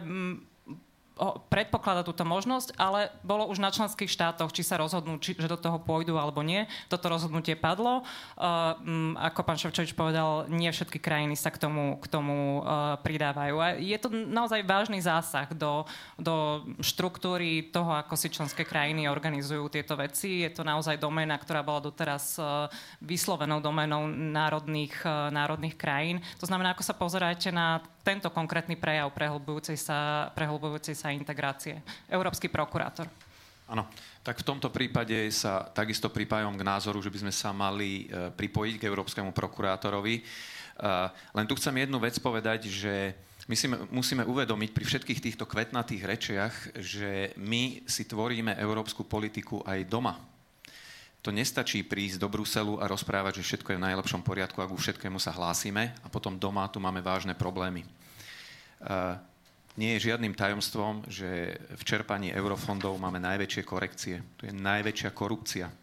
[1.51, 5.59] predpokladá túto možnosť, ale bolo už na členských štátoch, či sa rozhodnú, či, že do
[5.59, 6.71] toho pôjdu alebo nie.
[6.87, 8.07] Toto rozhodnutie padlo.
[8.39, 8.79] Uh,
[9.19, 13.55] ako pán Ševčovič povedal, nie všetky krajiny sa k tomu, k tomu uh, pridávajú.
[13.59, 19.67] A je to naozaj vážny zásah do, do štruktúry toho, ako si členské krajiny organizujú
[19.69, 20.47] tieto veci.
[20.47, 22.71] Je to naozaj doména, ktorá bola doteraz uh,
[23.03, 26.23] vyslovenou doménou národných, uh, národných krajín.
[26.39, 31.85] To znamená, ako sa pozeráte na tento konkrétny prejav prehlbujúcej sa, prehlbujúcej sa integrácie.
[32.09, 33.05] Európsky prokurátor.
[33.69, 33.85] Áno,
[34.25, 38.33] tak v tomto prípade sa takisto pripájam k názoru, že by sme sa mali e,
[38.33, 40.15] pripojiť k Európskemu prokurátorovi.
[40.17, 40.23] E,
[41.37, 43.13] len tu chcem jednu vec povedať, že
[43.45, 49.61] my si musíme uvedomiť pri všetkých týchto kvetnatých rečiach, že my si tvoríme európsku politiku
[49.69, 50.17] aj doma.
[51.21, 54.81] To nestačí prísť do Bruselu a rozprávať, že všetko je v najlepšom poriadku, ak ku
[54.81, 57.85] všetkému sa hlásime a potom doma tu máme vážne problémy.
[59.79, 64.19] Nie je žiadnym tajomstvom, že v čerpaní eurofondov máme najväčšie korekcie.
[64.35, 65.71] Tu je najväčšia korupcia.
[65.71, 65.75] E,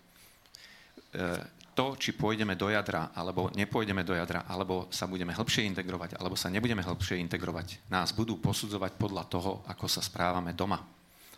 [1.71, 6.35] to, či pôjdeme do jadra, alebo nepôjdeme do jadra, alebo sa budeme hĺbšie integrovať, alebo
[6.35, 10.83] sa nebudeme hĺbšie integrovať, nás budú posudzovať podľa toho, ako sa správame doma.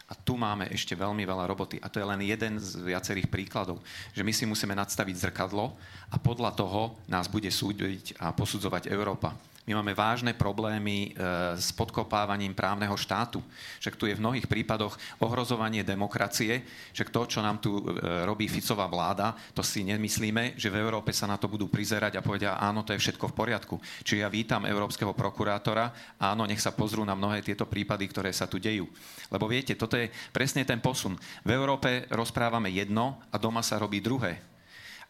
[0.10, 1.78] A tu máme ešte veľmi veľa roboty.
[1.84, 3.86] A to je len jeden z viacerých príkladov,
[4.18, 5.78] že my si musíme nadstaviť zrkadlo
[6.10, 9.36] a podľa toho nás bude súdiť a posudzovať Európa.
[9.68, 11.20] My máme vážne problémy e,
[11.60, 13.44] s podkopávaním právneho štátu.
[13.84, 16.64] Však tu je v mnohých prípadoch ohrozovanie demokracie,
[16.96, 21.12] však to, čo nám tu e, robí Ficová vláda, to si nemyslíme, že v Európe
[21.12, 23.76] sa na to budú prizerať a povedia, áno, to je všetko v poriadku.
[24.08, 28.48] Čiže ja vítam európskeho prokurátora, áno, nech sa pozrú na mnohé tieto prípady, ktoré sa
[28.48, 28.88] tu dejú.
[29.28, 31.20] Lebo viete, toto je presne ten posun.
[31.44, 34.40] V Európe rozprávame jedno a doma sa robí druhé.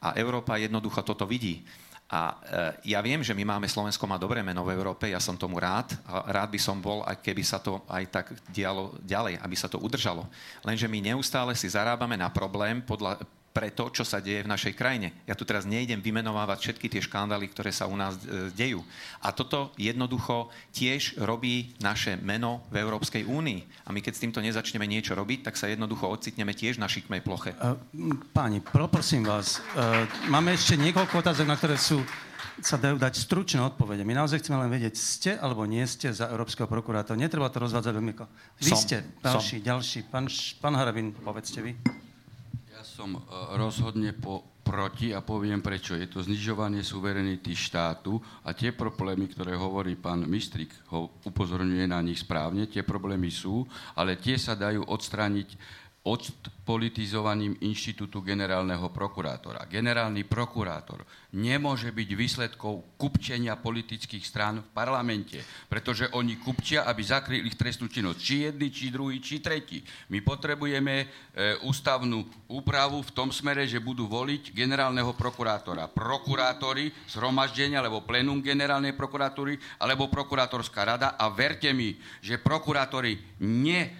[0.02, 1.62] A Európa jednoducho toto vidí.
[2.08, 2.40] A
[2.84, 5.60] e, ja viem, že my máme, Slovensko má dobré meno v Európe, ja som tomu
[5.60, 5.92] rád.
[6.08, 9.68] A rád by som bol, aj keby sa to aj tak dialo ďalej, aby sa
[9.68, 10.24] to udržalo.
[10.64, 13.20] Lenže my neustále si zarábame na problém podľa,
[13.58, 15.18] pre to, čo sa deje v našej krajine.
[15.26, 18.86] Ja tu teraz nejdem vymenovávať všetky tie škandály, ktoré sa u nás e, dejú.
[19.26, 23.90] A toto jednoducho tiež robí naše meno v Európskej únii.
[23.90, 27.26] A my keď s týmto nezačneme niečo robiť, tak sa jednoducho ocitneme tiež na šikmej
[27.26, 27.58] ploche.
[28.30, 31.98] Páni, poprosím vás, uh, máme ešte niekoľko otázok, na ktoré sú
[32.62, 34.02] sa dajú dať stručné odpovede.
[34.02, 37.18] My naozaj chceme len vedieť, ste alebo nie ste za Európskeho prokurátora.
[37.18, 38.14] Netreba to rozvádzať do Vy
[38.66, 39.66] som, ste, ďalší, som.
[39.66, 40.00] ďalší.
[40.10, 40.26] Pán,
[40.58, 41.78] pán Harabin, povedzte vy
[42.98, 43.20] som e,
[43.62, 45.94] rozhodne po, proti a poviem prečo.
[45.94, 52.02] Je to znižovanie suverenity štátu a tie problémy, ktoré hovorí pán Mistrik, ho upozorňuje na
[52.02, 55.50] nich správne, tie problémy sú, ale tie sa dajú odstrániť
[56.08, 59.68] odpolitizovaním inštitútu generálneho prokurátora.
[59.68, 61.04] Generálny prokurátor
[61.36, 68.20] nemôže byť výsledkou kupčenia politických strán v parlamente, pretože oni kupčia, aby zakryli trestnú činnosť.
[68.24, 69.84] Či jedný, či druhý, či tretí.
[70.08, 71.06] My potrebujeme e,
[71.68, 75.92] ústavnú úpravu v tom smere, že budú voliť generálneho prokurátora.
[75.92, 81.20] Prokurátori, zhromaždenia, alebo plenum generálnej prokuratúry, alebo prokurátorská rada.
[81.20, 83.92] A verte mi, že prokurátori ne,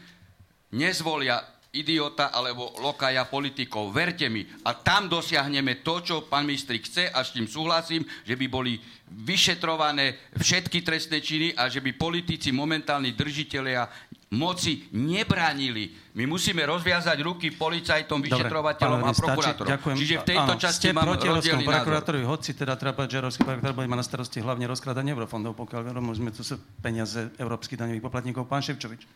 [0.72, 3.94] nezvolia idiota alebo lokaja politikov.
[3.94, 4.42] Verte mi.
[4.66, 8.82] A tam dosiahneme to, čo pán ministrik chce a s tým súhlasím, že by boli
[9.08, 13.88] vyšetrované všetky trestné činy a že by politici, momentálni držiteľia
[14.36, 16.12] moci nebránili.
[16.20, 19.96] My musíme rozviazať ruky policajtom, vyšetrovateľom Dobre, a prokurátorom.
[19.96, 24.00] Čiže v tejto áno, časti mám rozdielný prokurátorovi, hoci teda treba, že Európsky prokurátor mať
[24.04, 28.44] na starosti hlavne rozkladanie eurofondov, pokiaľ môžeme, to sú peniaze európskych daňových poplatníkov.
[28.52, 29.08] Pán Ševčovič.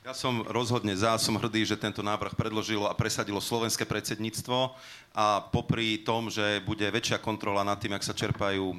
[0.00, 4.72] Ja som rozhodne za, som hrdý, že tento návrh predložilo a presadilo slovenské predsedníctvo
[5.10, 8.76] a popri tom, že bude väčšia kontrola nad tým, ak sa čerpajú e,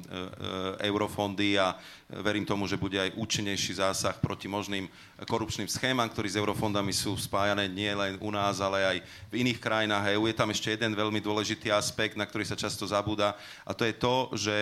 [0.88, 1.76] eurofondy a
[2.20, 4.88] verím tomu, že bude aj účinnejší zásah proti možným
[5.24, 8.96] korupčným schémam, ktorí s eurofondami sú spájané nie len u nás, ale aj
[9.32, 10.28] v iných krajinách EÚ.
[10.28, 13.94] Je tam ešte jeden veľmi dôležitý aspekt, na ktorý sa často zabúda a to je
[13.96, 14.56] to, že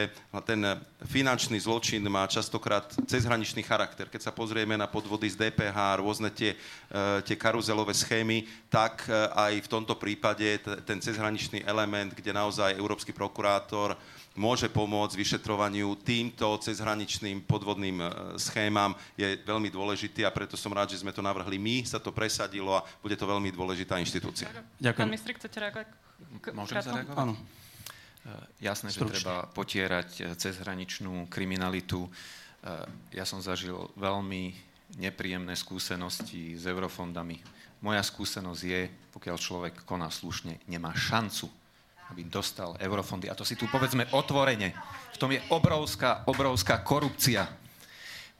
[0.47, 0.63] ten
[1.07, 4.07] finančný zločin má častokrát cezhraničný charakter.
[4.07, 9.15] Keď sa pozrieme na podvody z DPH, rôzne tie, e, tie karuzelové schémy, tak e,
[9.35, 13.97] aj v tomto prípade ten cezhraničný element, kde naozaj európsky prokurátor
[14.39, 18.07] môže pomôcť vyšetrovaniu týmto cezhraničným podvodným e,
[18.39, 22.15] schémam, je veľmi dôležitý a preto som rád, že sme to navrhli my, sa to
[22.15, 24.47] presadilo a bude to veľmi dôležitá inštitúcia.
[24.79, 25.07] Ďakujem.
[25.07, 25.89] Pán ministri, chcete reagovať?
[26.55, 27.19] Môžem zareagovať?
[27.19, 27.35] Áno.
[27.35, 27.43] E,
[28.63, 32.07] jasné, že treba potierať e, cezhraničnú kriminalitu.
[33.09, 34.53] Ja som zažil veľmi
[35.01, 37.41] nepríjemné skúsenosti s eurofondami.
[37.81, 38.81] Moja skúsenosť je,
[39.17, 41.49] pokiaľ človek koná slušne, nemá šancu
[42.11, 43.31] aby dostal eurofondy.
[43.31, 44.75] A to si tu povedzme otvorene.
[45.15, 47.47] V tom je obrovská, obrovská korupcia.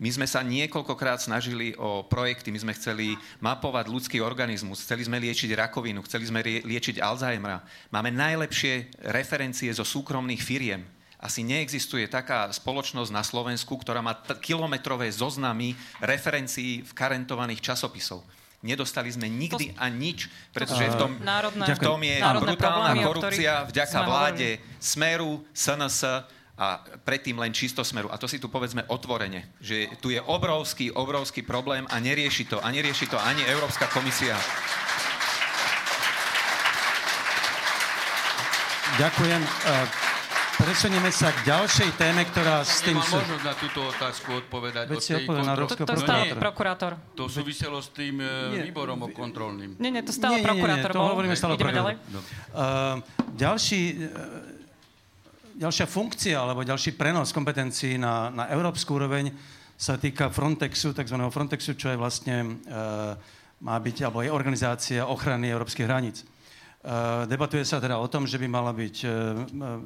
[0.01, 5.21] My sme sa niekoľkokrát snažili o projekty, my sme chceli mapovať ľudský organizmus, chceli sme
[5.21, 7.61] liečiť rakovinu, chceli sme liečiť Alzheimera.
[7.93, 10.89] Máme najlepšie referencie zo súkromných firiem.
[11.21, 18.25] Asi neexistuje taká spoločnosť na Slovensku, ktorá má t- kilometrové zoznamy referencií v karentovaných časopisov.
[18.61, 23.99] Nedostali sme nikdy a nič, pretože v tom, národné, v tom je brutálna korupcia vďaka
[24.05, 26.29] vláde Smeru, SNS
[26.61, 28.13] a predtým len čisto Smeru.
[28.13, 32.61] A to si tu povedzme otvorene, že tu je obrovský, obrovský problém a nerieši to.
[32.61, 34.37] A nerieši to ani Európska komisia.
[39.01, 40.10] Ďakujem.
[40.61, 43.01] Presunieme sa k ďalšej téme, ktorá s tým...
[43.01, 44.93] Nemám možnosť na túto otázku odpovedať.
[44.93, 46.93] Veď si odpovedal na Európskeho to, to stále prokurátor.
[47.17, 48.69] To súviselo s tým nie.
[48.69, 49.81] výborom o kontrolným.
[49.81, 51.95] Nie, nie, to stále nie, prokurátor nie, nie, to hovoríme stále Ideme ďalej.
[51.97, 53.01] Uh,
[53.41, 59.33] ďalší, uh, ďalšia funkcia, alebo ďalší prenos kompetencií na, na európsku úroveň
[59.81, 61.17] sa týka Frontexu, tzv.
[61.33, 63.17] Frontexu, čo je vlastne, uh,
[63.65, 66.21] má byť, alebo je organizácia ochrany európskych hraníc.
[66.81, 69.11] Eh, debatuje sa teda o tom, že by mala byť eh,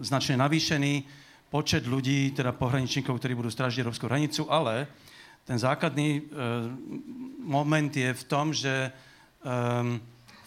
[0.06, 1.02] značne navýšený
[1.50, 4.86] počet ľudí, teda pohraničníkov, ktorí budú strážiť európsku hranicu, ale
[5.42, 6.24] ten základný eh,
[7.42, 8.94] moment je v tom, že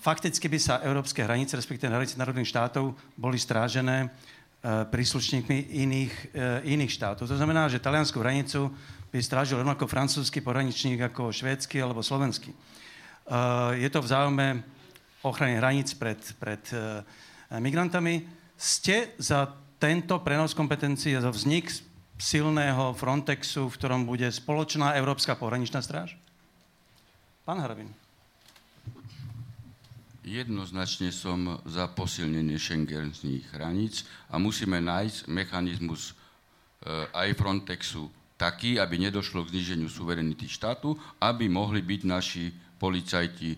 [0.01, 4.09] fakticky by sa európske hranice, respektíve hranice národných štátov, boli strážené
[4.65, 6.13] príslušníkmi iných,
[6.65, 7.29] iných štátov.
[7.29, 8.73] To znamená, že taliansku hranicu
[9.13, 12.57] by strážil rovnako francúzsky pohraničník ako švédsky alebo slovenský.
[13.77, 14.65] Je to v záujme
[15.25, 17.01] ochrany hraníc pred, pred uh,
[17.57, 18.25] migrantami.
[18.57, 21.69] Ste za tento prenos kompetencií, za vznik
[22.17, 26.17] silného Frontexu, v ktorom bude spoločná európska pohraničná stráž?
[27.45, 27.93] Pán Harabin.
[30.27, 36.13] Jednoznačne som za posilnenie šengenských hraníc a musíme nájsť mechanizmus e,
[37.15, 43.57] aj Frontexu taký, aby nedošlo k zniženiu suverenity štátu, aby mohli byť naši policajti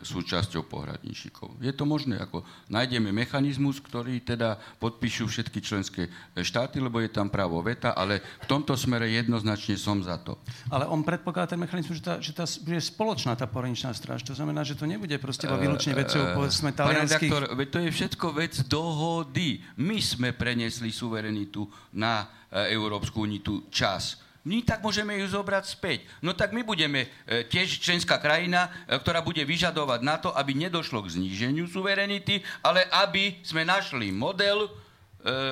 [0.00, 1.60] súčasťou pohraničníkov.
[1.60, 2.42] Je to možné, ako
[2.72, 6.08] nájdeme mechanizmus, ktorý teda podpíšu všetky členské
[6.40, 10.40] štáty, lebo je tam právo veta, ale v tomto smere jednoznačne som za to.
[10.72, 14.24] Ale on predpokladá ten mechanizmus, že, tá, že tá, bude spoločná tá pohraničná stráž.
[14.24, 17.28] To znamená, že to nebude proste iba výlučne e, vecou, povedzme, talianských...
[17.28, 19.60] Redaktor, to je všetko vec dohody.
[19.76, 21.68] My sme prenesli suverenitu
[22.00, 26.04] na Európsku unitu čas my tak môžeme ju zobrať späť.
[26.20, 30.52] No tak my budeme e, tiež členská krajina, e, ktorá bude vyžadovať na to, aby
[30.52, 34.70] nedošlo k zníženiu suverenity, ale aby sme našli model e,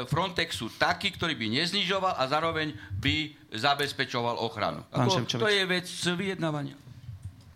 [0.04, 4.84] Frontexu taký, ktorý by neznižoval a zároveň by zabezpečoval ochranu.
[4.92, 6.76] Ako, to je vec vyjednávania.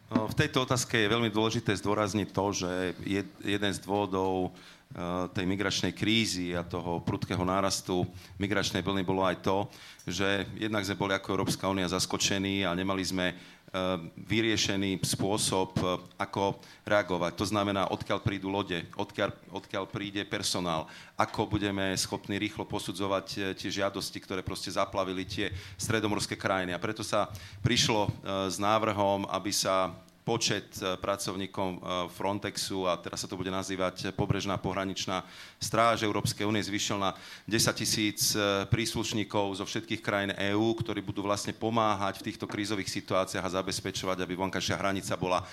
[0.07, 2.70] No, v tejto otázke je veľmi dôležité zdôrazniť to, že
[3.43, 4.55] jeden z dôvodov
[5.37, 8.09] tej migračnej krízy a toho prudkého nárastu
[8.41, 9.68] migračnej vlny bolo aj to,
[10.09, 13.37] že jednak sme boli ako Európska únia zaskočení a nemali sme eh,
[14.16, 16.57] vyriešený spôsob, eh, ako
[16.89, 17.32] reagovať.
[17.37, 23.68] To znamená, odkiaľ prídu lode, odkiaľ, odkiaľ príde personál, ako budeme schopní rýchlo posudzovať tie
[23.68, 26.72] žiadosti, ktoré proste zaplavili tie stredomorské krajiny.
[26.72, 27.28] A preto sa
[27.61, 28.09] prišlo
[28.49, 29.93] s návrhom, aby sa
[30.27, 31.79] počet e, pracovníkov e,
[32.11, 35.22] Frontexu a teraz sa to bude nazývať pobrežná pohraničná
[35.62, 37.14] stráž Európskej únie zvýšil na
[37.47, 42.91] 10 tisíc e, príslušníkov zo všetkých krajín EÚ, ktorí budú vlastne pomáhať v týchto krízových
[42.91, 45.47] situáciách a zabezpečovať, aby vonkajšia hranica bola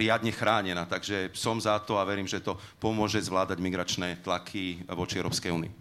[0.00, 0.88] riadne chránená.
[0.88, 5.72] Takže som za to a verím, že to pomôže zvládať migračné tlaky voči Európskej únii.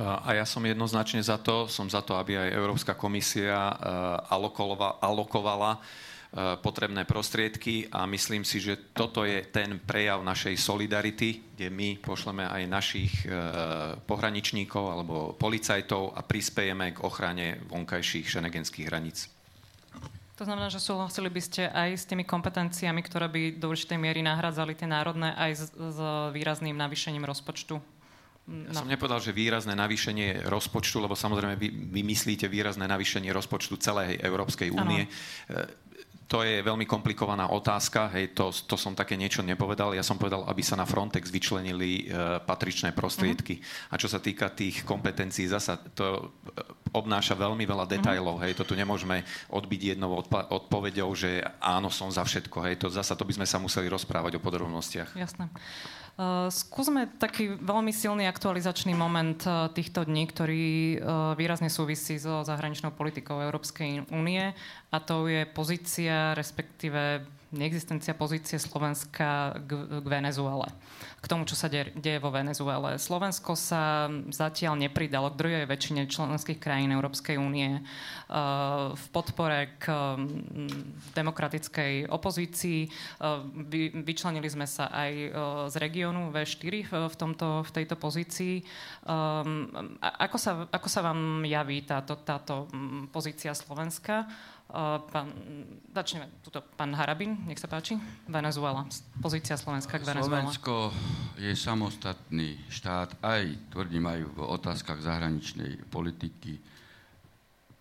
[0.00, 3.76] A ja som jednoznačne za to, som za to, aby aj Európska komisia
[4.32, 5.76] alokovala, alokovala
[6.32, 12.48] potrebné prostriedky a myslím si, že toto je ten prejav našej solidarity, kde my pošleme
[12.48, 13.36] aj našich eh,
[14.08, 19.28] pohraničníkov alebo policajtov a prispejeme k ochrane vonkajších šenegenských hraníc.
[20.40, 24.24] To znamená, že súhlasili by ste aj s tými kompetenciami, ktoré by do určitej miery
[24.24, 25.98] nahradzali tie národné, aj s, s
[26.32, 27.76] výrazným navýšením rozpočtu?
[28.42, 33.78] Ja som nepovedal, že výrazné navýšenie rozpočtu, lebo samozrejme vy, vy myslíte výrazné navýšenie rozpočtu
[33.78, 35.06] celej Európskej únie.
[35.46, 35.70] Ano
[36.28, 39.92] to je veľmi komplikovaná otázka, hej, to, to som také niečo nepovedal.
[39.92, 43.60] Ja som povedal, aby sa na Frontex vyčlenili e, patričné prostriedky.
[43.60, 43.92] Mm-hmm.
[43.92, 47.92] A čo sa týka tých kompetencií, zasa to e, obnáša veľmi veľa mhm.
[47.98, 52.74] detajlov, hej, to tu nemôžeme odbiť jednou odpa- odpovedou, že áno, som za všetko, hej,
[52.76, 55.16] to zasa to by sme sa museli rozprávať o podrobnostiach.
[55.16, 55.48] Jasné.
[56.12, 60.64] Uh, skúsme taký veľmi silný aktualizačný moment uh, týchto dní, ktorý
[61.00, 64.52] uh, výrazne súvisí so zahraničnou politikou Európskej únie
[64.92, 67.24] a to je pozícia, respektíve
[67.56, 70.68] neexistencia pozície Slovenska k, k Venezuele.
[71.22, 72.98] K tomu, čo sa deje, deje vo Venezuele.
[72.98, 79.86] Slovensko sa zatiaľ nepridalo k druhej väčšine členských krajín Európskej únie uh, v podpore k
[79.86, 80.26] um,
[81.14, 82.90] demokratickej opozícii.
[83.22, 85.30] Uh, vy, vyčlenili sme sa aj uh,
[85.70, 88.66] z regiónu V4 v, v, tomto, v tejto pozícii.
[89.06, 89.70] Um,
[90.02, 94.26] ako, sa, ako sa vám javí táto, táto um, pozícia Slovenska?
[95.12, 95.28] Pán,
[95.92, 96.64] začneme tuto.
[96.64, 98.00] Pán Harabin, nech sa páči.
[98.24, 98.88] Venezuela.
[99.20, 100.48] Pozícia Slovenska k Venezuela.
[100.48, 100.88] Slovensko
[101.36, 106.56] je samostatný štát, aj tvrdím aj v otázkach zahraničnej politiky.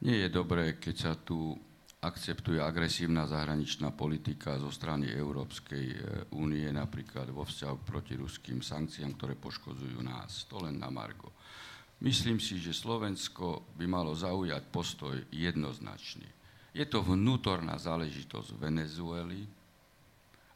[0.04, 1.56] Nie je dobré, keď sa tu
[2.02, 5.98] akceptuje agresívna zahraničná politika zo strany Európskej e,
[6.34, 10.50] únie, napríklad vo vzťahu proti ruským sankciám, ktoré poškodzujú nás.
[10.50, 11.30] To len na Margo.
[12.02, 16.41] Myslím si, že Slovensko by malo zaujať postoj jednoznačný
[16.72, 19.44] je to vnútorná záležitosť Venezuely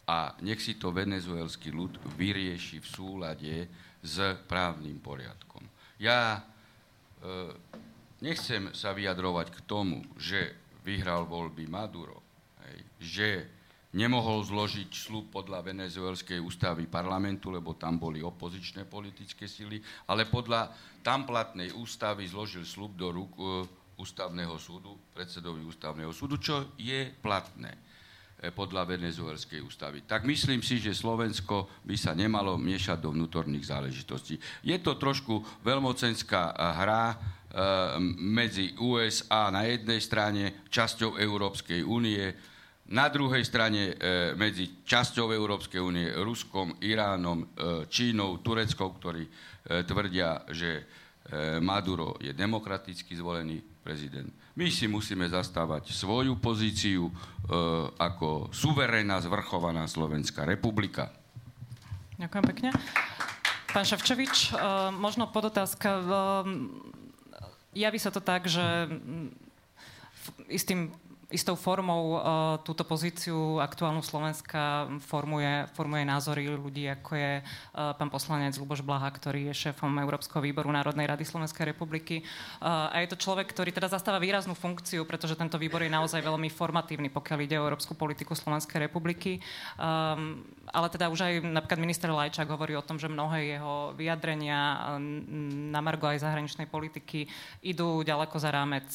[0.05, 3.55] a nech si to venezuelský ľud vyrieši v súlade
[4.05, 5.66] s právnym poriadkom.
[5.97, 6.41] Ja e,
[8.22, 10.53] nechcem sa vyjadrovať k tomu, že
[10.86, 12.22] vyhral voľby Maduro,
[12.70, 13.28] hej, že
[13.97, 20.70] nemohol zložiť slub podľa venezuelskej ústavy parlamentu, lebo tam boli opozičné politické sily, ale podľa
[21.01, 23.43] tam platnej ústavy zložil slub do rúk e,
[23.96, 30.04] ústavného súdu, predsedovi ústavného súdu, čo je platné eh, podľa venezuelskej ústavy.
[30.04, 34.36] Tak myslím si, že Slovensko by sa nemalo miešať do vnútorných záležitostí.
[34.68, 37.16] Je to trošku veľmocenská eh, hra e,
[38.20, 42.36] medzi USA na jednej strane, časťou Európskej únie,
[42.86, 43.98] na druhej strane
[44.38, 47.41] medzi časťou Európskej únie, Ruskom, Iránom,
[47.89, 49.26] Čínou, Tureckou, ktorí
[49.89, 50.86] tvrdia, že
[51.66, 54.34] Maduro je demokraticky zvolený prezident.
[54.58, 57.14] My si musíme zastávať svoju pozíciu e,
[58.02, 61.14] ako suverénna zvrchovaná Slovenská republika.
[62.18, 62.70] Ďakujem pekne.
[63.76, 66.00] Pán Ševčovič, uh, možno podotázka.
[66.00, 66.48] Uh,
[67.76, 68.64] javí sa to tak, že
[70.48, 70.96] istým
[71.34, 72.22] istou formou uh,
[72.62, 79.10] túto pozíciu aktuálnu Slovenska formuje, formuje názory ľudí, ako je uh, pán poslanec Luboš Blaha,
[79.10, 82.22] ktorý je šéfom Európskeho výboru Národnej rady Slovenskej republiky.
[82.62, 86.22] Uh, a je to človek, ktorý teda zastáva výraznú funkciu, pretože tento výbor je naozaj
[86.22, 89.42] veľmi formatívny, pokiaľ ide o európsku politiku Slovenskej republiky.
[89.82, 94.94] Um, ale teda už aj napríklad minister Lajčák hovorí o tom, že mnohé jeho vyjadrenia
[95.74, 97.30] na margo aj zahraničnej politiky
[97.62, 98.90] idú ďaleko za rámec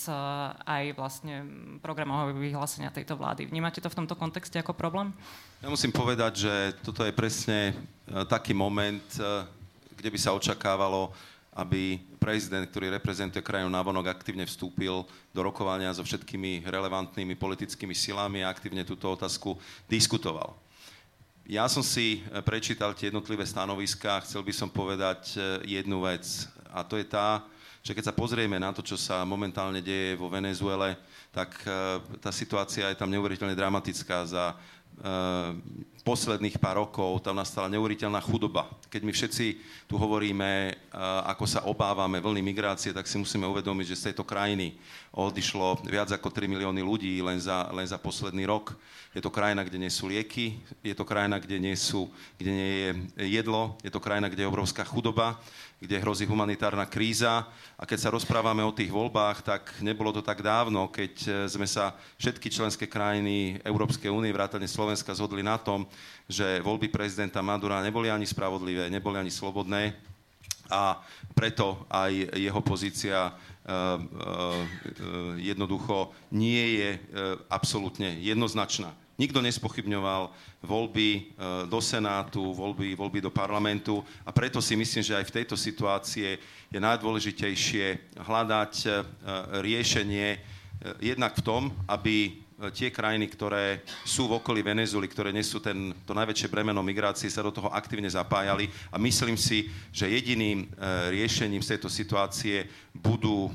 [0.66, 1.46] aj vlastne
[1.78, 3.48] programov programového vyhlásenia tejto vlády.
[3.48, 5.08] Vnímate to v tomto kontexte ako problém?
[5.64, 6.54] Ja musím povedať, že
[6.84, 9.48] toto je presne e, taký moment, e,
[9.96, 11.12] kde by sa očakávalo,
[11.56, 18.44] aby prezident, ktorý reprezentuje krajinu navonok, aktívne vstúpil do rokovania so všetkými relevantnými politickými silami
[18.44, 19.56] a aktívne túto otázku
[19.88, 20.52] diskutoval.
[21.48, 26.46] Ja som si e, prečítal tie jednotlivé stanoviská a chcel by som povedať jednu vec.
[26.68, 27.42] A to je tá,
[27.80, 31.00] že keď sa pozrieme na to, čo sa momentálne deje vo Venezuele,
[31.30, 31.70] tak e,
[32.18, 34.26] tá situácia je tam neuveriteľne dramatická.
[34.26, 34.54] Za e,
[36.02, 38.66] posledných pár rokov tam nastala neuveriteľná chudoba.
[38.90, 39.46] Keď my všetci
[39.86, 40.72] tu hovoríme, e,
[41.30, 44.74] ako sa obávame vlny migrácie, tak si musíme uvedomiť, že z tejto krajiny
[45.14, 48.74] odišlo viac ako 3 milióny ľudí len za, len za posledný rok.
[49.14, 52.70] Je to krajina, kde nie sú lieky, je to krajina, kde nie, sú, kde nie
[52.70, 52.90] je
[53.38, 55.38] jedlo, je to krajina, kde je obrovská chudoba
[55.80, 57.48] kde hrozí humanitárna kríza.
[57.80, 61.64] A keď sa rozprávame o tých voľbách, tak nebolo to tak dávno, keď e, sme
[61.64, 65.88] sa všetky členské krajiny Európskej únie, vrátane Slovenska, zhodli na tom,
[66.28, 69.96] že voľby prezidenta Madura neboli ani spravodlivé, neboli ani slobodné
[70.70, 71.02] a
[71.34, 73.34] preto aj jeho pozícia uh,
[73.66, 74.62] uh,
[75.34, 76.90] jednoducho nie je
[77.50, 78.94] absolútne jednoznačná.
[79.20, 80.32] Nikto nespochybňoval
[80.64, 81.20] voľby e,
[81.68, 84.00] do Senátu, voľby, voľby do parlamentu.
[84.24, 86.40] A preto si myslím, že aj v tejto situácie
[86.72, 88.88] je najdôležitejšie hľadať e,
[89.60, 90.38] riešenie e,
[91.12, 92.32] jednak v tom, aby
[92.68, 97.40] tie krajiny, ktoré sú v okolí Venezuely, ktoré nesú ten, to najväčšie bremeno migrácie, sa
[97.40, 103.48] do toho aktívne zapájali a myslím si, že jediným e, riešením z tejto situácie budú
[103.48, 103.50] e,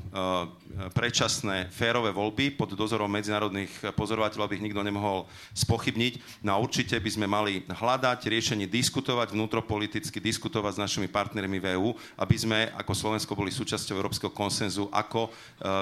[0.90, 6.42] predčasné férové voľby pod dozorom medzinárodných pozorovateľov, aby ich nikto nemohol spochybniť.
[6.42, 11.78] No a určite by sme mali hľadať riešenie, diskutovať vnútropoliticky, diskutovať s našimi partnermi v
[11.78, 11.88] EÚ,
[12.18, 15.30] aby sme ako Slovensko boli súčasťou európskeho konsenzu, ako e,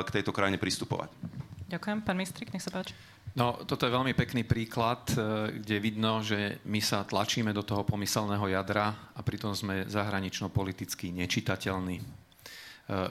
[0.04, 1.08] k tejto krajine pristupovať.
[1.68, 1.98] Ďakujem.
[2.04, 2.92] Pán Mistrik, nech sa páči.
[3.34, 7.82] No, toto je veľmi pekný príklad, e, kde vidno, že my sa tlačíme do toho
[7.82, 11.98] pomyselného jadra a pritom sme zahranično-politicky nečitateľní.
[11.98, 12.04] E,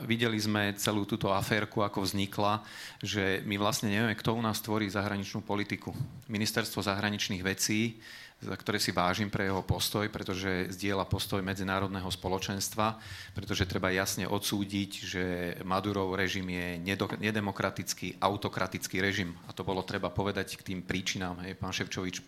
[0.07, 2.63] videli sme celú túto aférku, ako vznikla,
[3.03, 5.91] že my vlastne nevieme, kto u nás tvorí zahraničnú politiku.
[6.31, 7.99] Ministerstvo zahraničných vecí
[8.43, 12.99] za ktoré si vážim pre jeho postoj, pretože zdieľa postoj medzinárodného spoločenstva,
[13.31, 15.23] pretože treba jasne odsúdiť, že
[15.63, 16.79] Madurov režim je
[17.19, 19.31] nedemokratický, autokratický režim.
[19.47, 21.39] A to bolo treba povedať k tým príčinám.
[21.47, 22.19] Hej, pán Ševčovič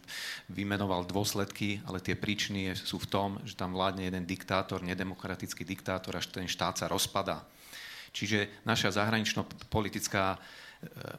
[0.51, 6.15] vymenoval dôsledky, ale tie príčiny sú v tom, že tam vládne jeden diktátor, nedemokratický diktátor,
[6.15, 7.43] až ten štát sa rozpadá.
[8.15, 10.37] Čiže naša zahranično-politická e,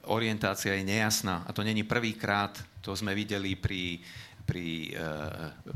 [0.08, 1.44] orientácia je nejasná.
[1.44, 4.00] A to není prvýkrát, to sme videli pri
[4.46, 5.02] pri e,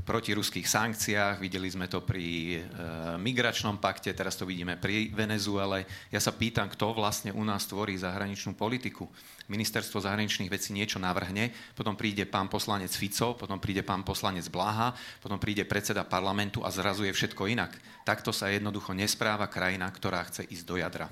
[0.06, 2.58] protiruských sankciách, videli sme to pri e,
[3.18, 5.84] migračnom pakte, teraz to vidíme pri Venezuele.
[6.14, 9.10] Ja sa pýtam, kto vlastne u nás tvorí zahraničnú politiku.
[9.50, 14.94] Ministerstvo zahraničných vecí niečo navrhne, potom príde pán poslanec Fico, potom príde pán poslanec Blaha,
[15.18, 17.74] potom príde predseda parlamentu a zrazu je všetko inak.
[18.06, 21.10] Takto sa jednoducho nespráva krajina, ktorá chce ísť do jadra.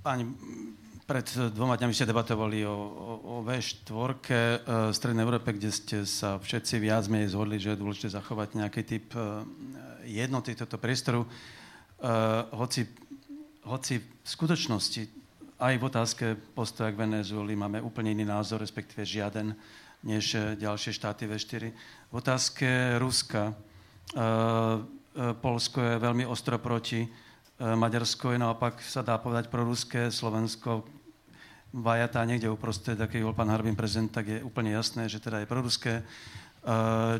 [0.00, 0.24] Páni,
[1.04, 4.16] pred dvoma dňami ste debatovali o, o, o V4
[4.64, 8.80] v Strednej Európe, kde ste sa všetci viac menej zhodli, že je dôležité zachovať nejaký
[8.88, 9.44] typ e,
[10.08, 11.28] jednoty tohto priestoru.
[11.28, 11.28] E,
[12.56, 12.88] hoci,
[13.68, 15.04] hoci v skutočnosti
[15.60, 16.24] aj v otázke
[16.56, 19.52] postoja k Venezueli máme úplne iný názor, respektíve žiaden,
[20.00, 21.76] než ďalšie štáty V4.
[22.08, 23.54] V otázke Ruska e,
[25.44, 27.29] Polsko je veľmi ostro proti E,
[27.60, 30.88] Maďarsko je naopak, sa dá povedať, proruské, Slovensko
[31.76, 35.50] vajatá niekde uprostred, aký bol pán Harbin prezident, tak je úplne jasné, že teda je
[35.50, 35.92] proruské.
[36.00, 36.02] E,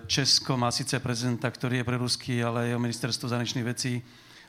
[0.09, 4.01] Česko má síce prezidenta, ktorý je proruský, ale jeho ministerstvo zahraničných vecí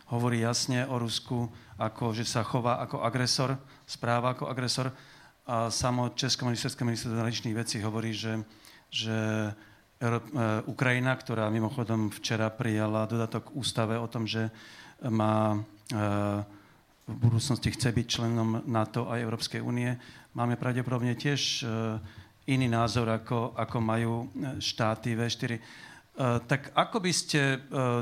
[0.09, 4.95] hovorí jasne o Rusku, ako, že sa chová ako agresor, správa ako agresor.
[5.43, 8.41] A samo Česko ministerské ministerstvo zahraničných vecí hovorí, že,
[8.87, 9.17] že
[9.99, 10.09] e,
[10.65, 14.49] Ukrajina, ktorá mimochodom včera prijala dodatok ústave o tom, že
[15.09, 15.57] má
[17.07, 19.91] v budúcnosti chce byť členom NATO a Európskej únie,
[20.37, 21.65] máme pravdepodobne tiež
[22.47, 24.13] iný názor, ako, ako majú
[24.57, 25.51] štáty V4.
[26.45, 27.59] Tak ako by ste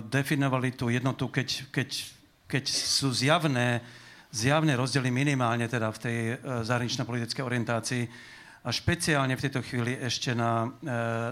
[0.10, 1.90] definovali tú jednotu, keď, keď,
[2.46, 3.82] keď sú zjavné,
[4.30, 6.18] zjavné rozdiely minimálne teda v tej
[6.66, 8.04] zahranično-politickej orientácii
[8.66, 10.68] a špeciálne v tejto chvíli ešte na,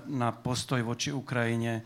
[0.07, 1.84] na postoj voči Ukrajine,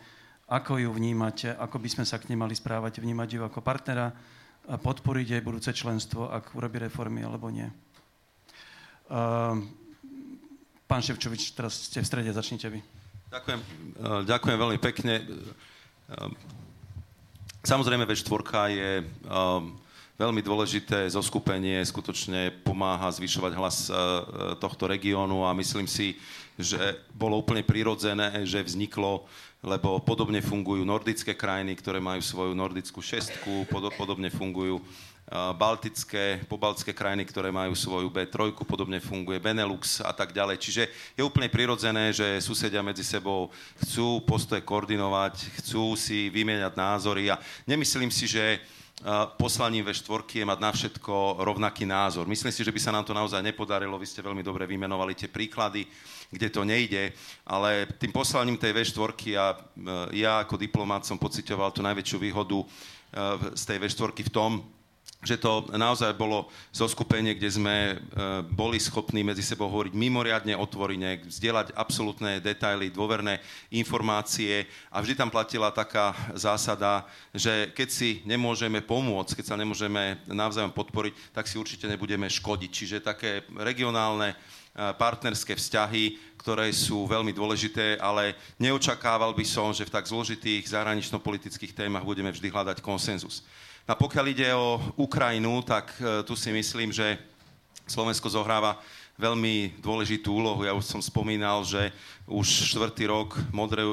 [0.51, 4.11] ako ju vnímate, ako by sme sa k nej mali správať, vnímať ju ako partnera,
[4.69, 7.65] a podporiť jej budúce členstvo, ak urobí reformy alebo nie.
[9.09, 9.57] Uh,
[10.85, 12.79] pán Ševčovič, teraz ste v strede, začnite vy.
[13.33, 15.25] Ďakujem, uh, ďakujem veľmi pekne.
[15.25, 16.29] Uh,
[17.65, 18.91] samozrejme, V4 je
[19.25, 19.73] um,
[20.19, 23.77] veľmi dôležité zoskupenie, skutočne pomáha zvyšovať hlas
[24.57, 26.17] tohto regiónu a myslím si,
[26.59, 26.77] že
[27.15, 29.27] bolo úplne prirodzené, že vzniklo
[29.61, 34.81] lebo podobne fungujú nordické krajiny, ktoré majú svoju nordickú šestku, podobne fungujú
[35.55, 40.57] baltické, pobaltské krajiny, ktoré majú svoju B3, podobne funguje Benelux a tak ďalej.
[40.57, 40.83] Čiže
[41.13, 43.53] je úplne prirodzené, že susedia medzi sebou
[43.85, 47.39] chcú postoje koordinovať, chcú si vymieňať názory a
[47.69, 48.59] nemyslím si, že
[49.37, 52.29] poslaním V4 je mať na všetko rovnaký názor.
[52.29, 53.97] Myslím si, že by sa nám to naozaj nepodarilo.
[53.97, 55.89] Vy ste veľmi dobre vymenovali tie príklady,
[56.29, 57.09] kde to nejde,
[57.43, 59.55] ale tým poslaním tej V4 a e,
[60.21, 62.65] ja ako diplomát som pocitoval tú najväčšiu výhodu e,
[63.57, 64.51] z tej V4 v tom,
[65.21, 67.95] že to naozaj bolo zoskupenie, kde sme e,
[68.49, 73.37] boli schopní medzi sebou hovoriť mimoriadne otvorene, vzdielať absolútne detaily, dôverné
[73.69, 77.05] informácie a vždy tam platila taká zásada,
[77.37, 82.71] že keď si nemôžeme pomôcť, keď sa nemôžeme navzájom podporiť, tak si určite nebudeme škodiť.
[82.73, 84.35] Čiže také regionálne e,
[84.97, 91.77] partnerské vzťahy, ktoré sú veľmi dôležité, ale neočakával by som, že v tak zložitých zahranično-politických
[91.77, 93.45] témach budeme vždy hľadať konsenzus.
[93.87, 97.17] A pokiaľ ide o Ukrajinu, tak e, tu si myslím, že
[97.89, 98.77] Slovensko zohráva
[99.21, 100.65] veľmi dôležitú úlohu.
[100.65, 101.93] Ja už som spomínal, že
[102.25, 103.37] už štvrtý rok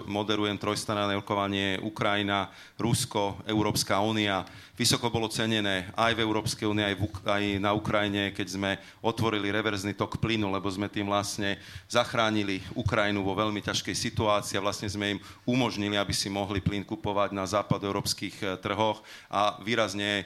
[0.08, 2.48] moderujem trojstranné rokovanie Ukrajina,
[2.80, 4.48] Rusko, Európska únia.
[4.78, 6.96] Vysoko bolo cenené aj v Európskej únii, aj,
[7.28, 8.70] aj na Ukrajine, keď sme
[9.04, 11.58] otvorili reverzný tok plynu, lebo sme tým vlastne
[11.90, 16.86] zachránili Ukrajinu vo veľmi ťažkej situácii a vlastne sme im umožnili, aby si mohli plyn
[16.86, 20.24] kupovať na západoeurópskych e, trhoch a výrazne e,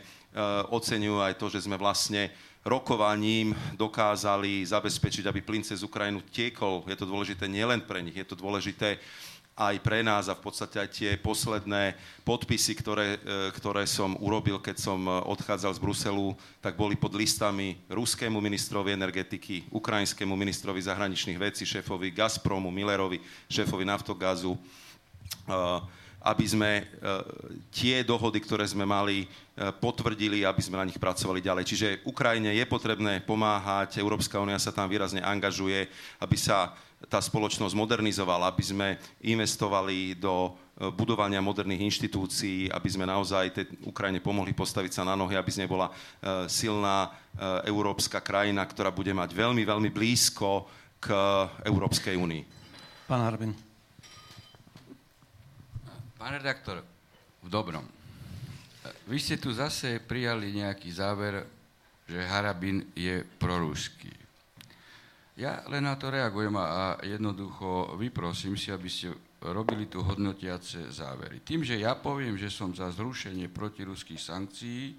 [0.68, 2.28] oceňujú aj to, že sme vlastne
[2.62, 6.86] rokovaním dokázali zabezpečiť, aby plyn cez Ukrajinu tiekol.
[6.86, 9.02] Je to dôležité nielen pre nich, je to dôležité
[9.52, 11.92] aj pre nás a v podstate aj tie posledné
[12.24, 16.32] podpisy, ktoré, e, ktoré som urobil, keď som e, odchádzal z Bruselu,
[16.64, 23.20] tak boli pod listami ruskému ministrovi energetiky, ukrajinskému ministrovi zahraničných vecí, šéfovi Gazpromu, Millerovi,
[23.52, 25.84] šéfovi Naftogazu, uh,
[26.22, 26.82] aby sme e,
[27.74, 29.26] tie dohody, ktoré sme mali, e,
[29.74, 31.64] potvrdili, aby sme na nich pracovali ďalej.
[31.66, 35.90] Čiže Ukrajine je potrebné pomáhať, Európska únia sa tam výrazne angažuje,
[36.22, 36.78] aby sa
[37.10, 38.88] tá spoločnosť modernizovala, aby sme
[39.26, 45.18] investovali do e, budovania moderných inštitúcií, aby sme naozaj tej Ukrajine pomohli postaviť sa na
[45.18, 45.90] nohy, aby z nej bola
[46.46, 47.10] silná
[47.66, 50.68] európska krajina, ktorá bude mať veľmi, veľmi blízko
[51.02, 51.10] k
[51.66, 52.42] Európskej únii.
[53.10, 53.71] Pán Harbin.
[56.22, 56.78] Pán redaktor,
[57.42, 57.82] v dobrom.
[59.10, 61.42] Vy ste tu zase prijali nejaký záver,
[62.06, 64.14] že Harabin je proruský.
[65.34, 69.10] Ja len na to reagujem a jednoducho vyprosím si, aby ste
[69.42, 71.42] robili tu hodnotiace závery.
[71.42, 74.94] Tým, že ja poviem, že som za zrušenie protiruských sankcií,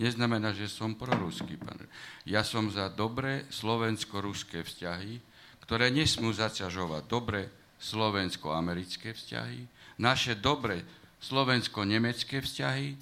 [0.00, 1.60] neznamená, že som proruský.
[1.60, 1.84] Pán.
[2.24, 5.20] Ja som za dobré slovensko-ruské vzťahy,
[5.68, 7.52] ktoré nesmú zaťažovať dobré
[7.82, 9.66] slovensko-americké vzťahy,
[9.98, 10.86] naše dobre
[11.18, 12.94] slovensko-nemecké vzťahy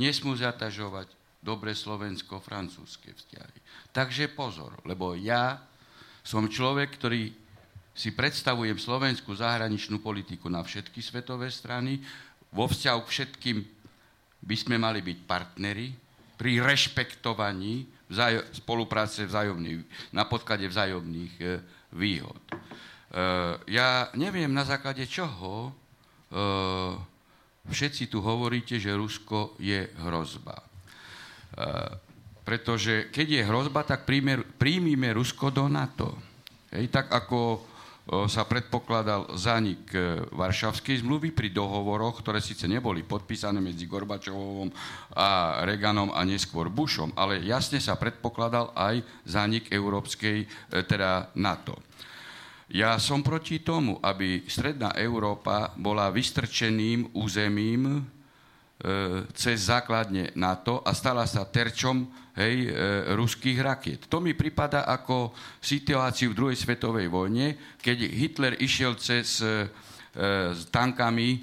[0.00, 1.12] nesmú zatažovať
[1.44, 3.58] dobre slovensko-francúzske vzťahy.
[3.92, 5.60] Takže pozor, lebo ja
[6.24, 7.34] som človek, ktorý
[7.92, 12.00] si predstavujem slovenskú zahraničnú politiku na všetky svetové strany.
[12.48, 13.58] Vo vzťahu k všetkým
[14.42, 15.92] by sme mali byť partneri
[16.40, 21.44] pri rešpektovaní vzájo- spolupráce vzájomných, na podklade vzájomných e,
[21.92, 22.40] výhod.
[23.12, 23.24] E,
[23.68, 25.76] ja neviem na základe čoho
[26.32, 26.92] Eh,
[27.68, 30.56] všetci tu hovoríte, že Rusko je hrozba.
[30.56, 31.92] Eh,
[32.42, 34.08] pretože keď je hrozba, tak
[34.56, 36.16] príjmime Rusko do NATO.
[36.72, 37.60] Hej, tak ako eh,
[38.32, 39.92] sa predpokladal zanik
[40.32, 44.72] Varšavskej zmluvy pri dohovoroch, ktoré síce neboli podpísané medzi Gorbačovom
[45.12, 50.48] a Reaganom a neskôr Bushom, ale jasne sa predpokladal aj zanik Európskej,
[50.88, 51.76] teda NATO.
[52.72, 58.00] Ja som proti tomu, aby Stredná Európa bola vystrčeným územím,
[59.30, 62.02] cez základne NATO a stala sa terčom
[62.34, 62.70] hej, e,
[63.14, 64.00] ruských rakiet.
[64.10, 65.30] To mi prípada ako
[65.62, 69.70] situáciu v druhej svetovej vojne, keď Hitler išiel cez e,
[70.50, 71.40] s tankami e,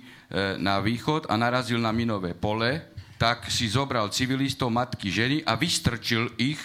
[0.59, 6.35] na východ a narazil na minové pole, tak si zobral civilistov, matky, ženy a vystrčil
[6.35, 6.59] ich,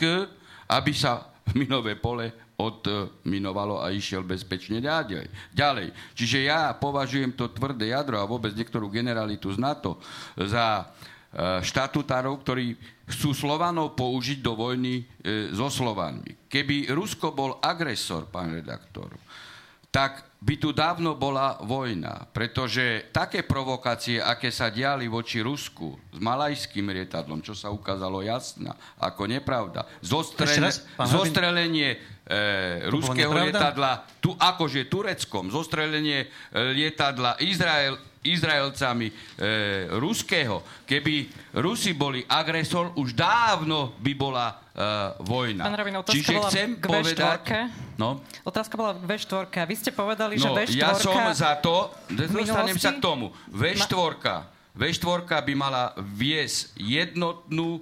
[0.67, 5.27] aby sa minové pole odminovalo a išiel bezpečne ďalej.
[5.51, 5.89] ďalej.
[6.15, 9.99] Čiže ja považujem to tvrdé jadro a vôbec niektorú generalitu z NATO
[10.39, 10.85] za e,
[11.67, 12.79] štatutárov, ktorí
[13.11, 16.47] chcú Slovanov použiť do vojny e, so Slovanmi.
[16.47, 19.19] Keby Rusko bol agresor, pán redaktor,
[19.91, 26.21] tak by tu dávno bola vojna, pretože také provokácie, aké sa diali voči Rusku s
[26.21, 30.69] malajským lietadlom, čo sa ukázalo jasná, ako nepravda, zostrele,
[31.01, 31.99] zostrelenie e,
[32.93, 39.15] ruského lietadla, tu akože tureckom, zostrelenie e, lietadla Izrael, Izraelcami e,
[39.97, 40.61] ruského.
[40.85, 41.15] Keby
[41.57, 44.87] Rusi boli agresor, už dávno by bola e,
[45.23, 45.63] vojna.
[45.71, 47.43] Pán Rabin, otázka Čiže bola chcem k povedať...
[47.95, 48.09] No?
[48.43, 49.47] Otázka bola k V4.
[49.63, 50.83] A vy ste povedali, no, že V4...
[50.83, 53.31] ja som za to, dostanem sa k tomu.
[53.55, 54.19] V4,
[54.75, 57.81] V4 by mala viesť jednotnú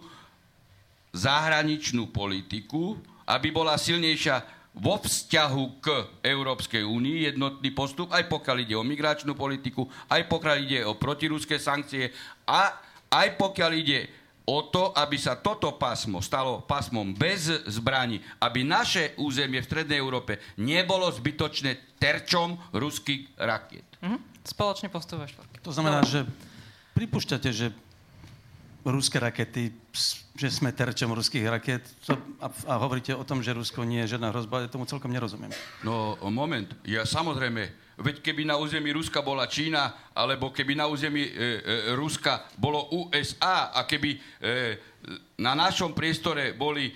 [1.12, 2.96] zahraničnú politiku,
[3.28, 5.86] aby bola silnejšia vo vzťahu k
[6.24, 11.60] Európskej únii jednotný postup, aj pokiaľ ide o migračnú politiku, aj pokiaľ ide o protiruské
[11.60, 12.08] sankcie
[12.48, 12.72] a
[13.12, 14.08] aj pokiaľ ide
[14.46, 19.98] o to, aby sa toto pásmo stalo pásmom bez zbraní, aby naše územie v Strednej
[20.02, 23.86] Európe nebolo zbytočné terčom ruských rakiet.
[24.02, 24.18] Mhm.
[24.42, 25.38] Spoločne postupuješ.
[25.62, 26.26] To znamená, že
[26.98, 27.70] pripúšťate, že
[28.82, 29.70] ruské rakety,
[30.32, 31.84] že sme terčom ruských raket
[32.40, 35.52] a, a hovoríte o tom, že Rusko nie je žiadna hrozba, ja tomu celkom nerozumiem.
[35.84, 36.72] No, moment.
[36.88, 37.68] Ja samozrejme,
[38.00, 41.40] veď keby na území Ruska bola Čína, alebo keby na území e, e,
[41.92, 44.18] Ruska bolo USA a keby e,
[45.42, 46.92] na našom priestore boli e,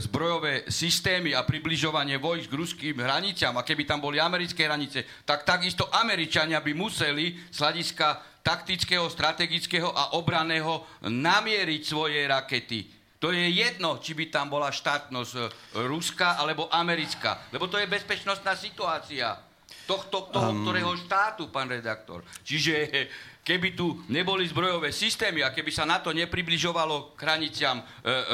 [0.00, 5.44] zbrojové systémy a približovanie vojsk k ruským hraniciam a keby tam boli americké hranice, tak
[5.44, 12.90] takisto Američania by museli z hľadiska taktického, strategického a obraného namieriť svoje rakety.
[13.22, 15.42] To je jedno, či by tam bola štátnosť e,
[15.86, 19.38] ruská alebo americká, lebo to je bezpečnostná situácia
[19.86, 20.66] tohto, toho, um...
[20.66, 22.26] ktorého štátu, pán redaktor.
[22.42, 22.74] Čiže
[23.42, 27.84] keby tu neboli zbrojové systémy a keby sa na to nepribližovalo k hraniciam e,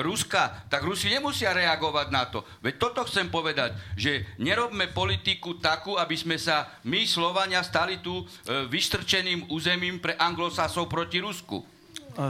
[0.04, 2.44] Ruska, tak Rusi nemusia reagovať na to.
[2.60, 8.20] Veď toto chcem povedať, že nerobme politiku takú, aby sme sa my, Slovania, stali tu
[8.20, 8.24] e,
[8.68, 11.64] vystrčeným územím pre anglosasov proti Rusku.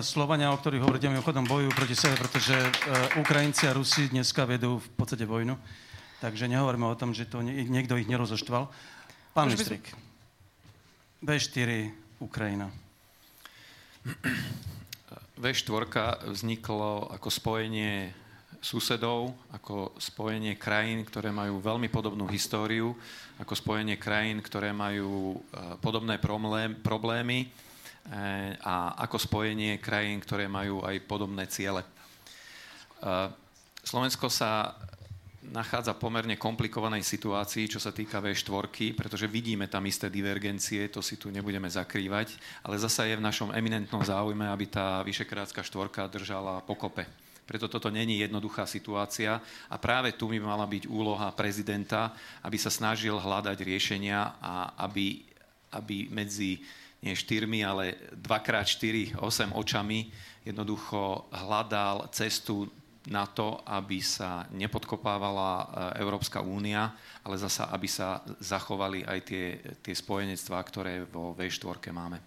[0.05, 2.71] Slovania, o ktorých hovoríte, mimochodom bojujú proti sebe, pretože e,
[3.19, 5.59] Ukrajinci a Rusi dneska vedú v podstate vojnu.
[6.23, 8.71] Takže nehovoríme o tom, že to nie, niekto ich nerozoštval.
[9.35, 9.87] Pán Mistrik,
[11.23, 12.71] B4 Ukrajina.
[15.39, 15.87] V4
[16.35, 18.11] vzniklo ako spojenie
[18.59, 22.91] susedov, ako spojenie krajín, ktoré majú veľmi podobnú históriu,
[23.39, 26.19] ako spojenie krajín, ktoré majú e, podobné
[26.83, 27.49] problémy e,
[28.59, 31.87] a ako spojenie krajín, ktoré majú aj podobné ciele.
[31.87, 31.89] E,
[33.87, 34.75] Slovensko sa
[35.49, 41.17] nachádza pomerne komplikovanej situácii, čo sa týka V4, pretože vidíme tam isté divergencie, to si
[41.17, 46.61] tu nebudeme zakrývať, ale zasa je v našom eminentnom záujme, aby tá Vyšekrátska štvorka držala
[46.65, 47.09] pokope.
[47.49, 49.41] Preto toto není jednoduchá situácia
[49.73, 52.13] a práve tu by mala byť úloha prezidenta,
[52.45, 55.25] aby sa snažil hľadať riešenia a aby,
[55.73, 56.61] aby medzi
[57.01, 60.13] nie štyrmi, ale 2x4, 8 očami
[60.45, 62.69] jednoducho hľadal cestu
[63.09, 65.65] na to, aby sa nepodkopávala e,
[66.05, 66.93] Európska únia,
[67.25, 69.45] ale zasa, aby sa zachovali aj tie,
[69.81, 72.21] tie spojenectvá, ktoré vo V4 máme.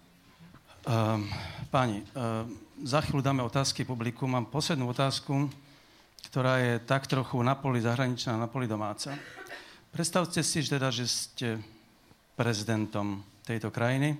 [0.82, 1.30] Um,
[1.70, 2.50] páni, um,
[2.82, 4.26] za chvíľu dáme otázky publiku.
[4.26, 5.46] Mám poslednú otázku,
[6.26, 9.14] ktorá je tak trochu na poli zahraničná, na poli domáca.
[9.94, 11.48] Predstavte si teda, že ste
[12.34, 14.18] prezidentom tejto krajiny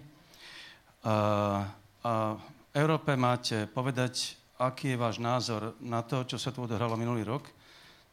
[1.03, 1.67] uh,
[2.03, 2.43] a v
[2.75, 7.51] Európe máte povedať aký je váš názor na to, čo sa tu odohralo minulý rok,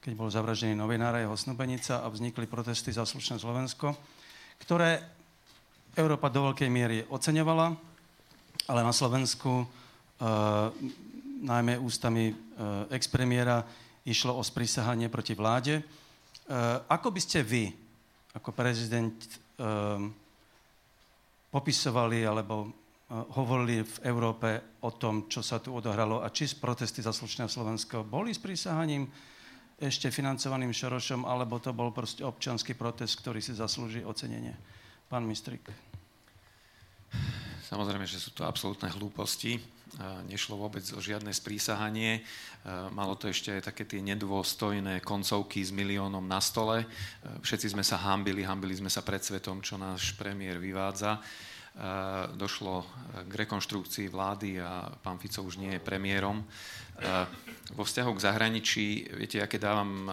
[0.01, 3.93] keď bol zavraždený novinár a jeho snúbenica a vznikli protesty za slušné Slovensko,
[4.63, 5.03] ktoré
[5.93, 7.75] Európa do veľkej miery oceňovala,
[8.69, 9.65] ale na Slovensku, e,
[11.43, 12.33] najmä ústami e,
[12.93, 13.65] expremiéra,
[14.07, 15.81] išlo o sprísahanie proti vláde.
[15.81, 15.83] E,
[16.87, 17.69] ako by ste vy,
[18.33, 19.27] ako prezident, e,
[21.49, 22.78] popisovali alebo
[23.09, 27.49] hovorili v Európe o tom, čo sa tu odohralo a či z protesty za slušné
[27.49, 29.09] Slovensko boli s prísahaním
[29.79, 34.53] ešte financovaným Šorošom, alebo to bol proste občanský protest, ktorý si zaslúži ocenenie.
[35.07, 35.65] Pán Mistrik.
[37.65, 39.57] Samozrejme, že sú to absolútne hlúposti.
[40.27, 42.21] nešlo vôbec o žiadne sprísahanie.
[42.93, 46.85] Malo to ešte aj také tie nedôstojné koncovky s miliónom na stole.
[47.41, 51.17] Všetci sme sa hambili, hambili sme sa pred svetom, čo náš premiér vyvádza.
[52.35, 52.83] Došlo
[53.29, 56.43] k rekonštrukcii vlády a pán Fico už nie je premiérom.
[57.71, 58.85] Vo vzťahu k zahraničí,
[59.15, 60.09] viete, ja keď dávam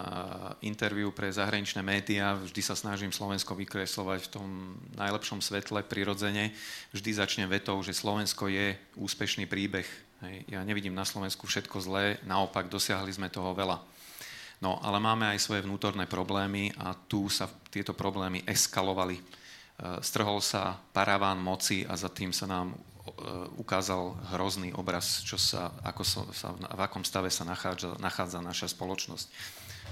[0.63, 4.47] interviu pre zahraničné médiá, vždy sa snažím Slovensko vykreslovať v tom
[4.95, 6.55] najlepšom svetle, prirodzene.
[6.95, 9.89] Vždy začnem vetou, že Slovensko je úspešný príbeh.
[10.47, 13.81] Ja nevidím na Slovensku všetko zlé, naopak dosiahli sme toho veľa.
[14.63, 19.19] No, ale máme aj svoje vnútorné problémy a tu sa tieto problémy eskalovali.
[19.77, 22.73] Strhol sa paraván moci a za tým sa nám
[23.07, 23.23] E,
[23.57, 26.21] ukázal hrozný obraz, čo sa, ako sa,
[26.53, 29.27] v akom stave sa nachádza, nachádza naša spoločnosť.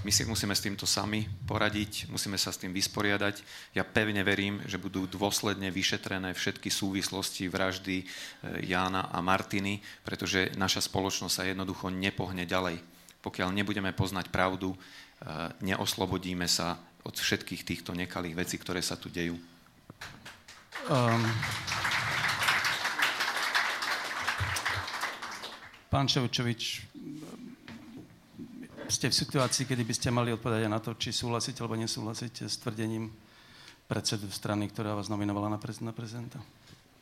[0.04, 3.42] My si musíme s týmto sami poradiť, musíme sa s tým vysporiadať.
[3.74, 8.06] Ja pevne verím, že budú dôsledne vyšetrené všetky súvislosti vraždy e,
[8.68, 12.78] Jána a Martiny, pretože naša spoločnosť sa jednoducho nepohne ďalej.
[13.26, 14.78] Pokiaľ nebudeme poznať pravdu,
[15.66, 19.34] neoslobodíme sa od všetkých týchto nekalých vecí, ktoré sa tu dejú.
[20.86, 21.26] Um,
[25.90, 26.86] Pán Ševčovič,
[28.86, 32.62] ste v situácii, kedy by ste mali odpovedať na to, či súhlasíte alebo nesúhlasíte s
[32.62, 33.10] tvrdením
[33.90, 36.38] predsedu strany, ktorá vás nominovala na, prez- na prezidenta?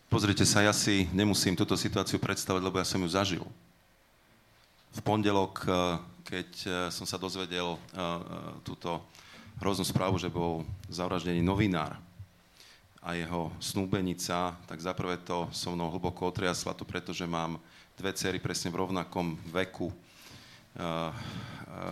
[0.08, 3.44] Pozrite sa, ja si nemusím túto situáciu predstavať, lebo ja som ju zažil.
[4.96, 5.74] V pondelok, eh,
[6.24, 7.80] keď eh, som sa dozvedel eh,
[8.64, 9.04] túto
[9.60, 12.00] hroznú správu, že bol zavraždený novinár
[13.04, 17.60] a jeho snúbenica, tak zaprvé to so mnou hlboko otriasla to preto, že mám
[18.00, 20.00] dve cery presne v rovnakom veku, eh,
[20.80, 21.12] eh,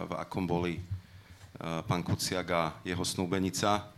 [0.07, 3.91] v akom boli eh, pán Kuciak a jeho snúbenica.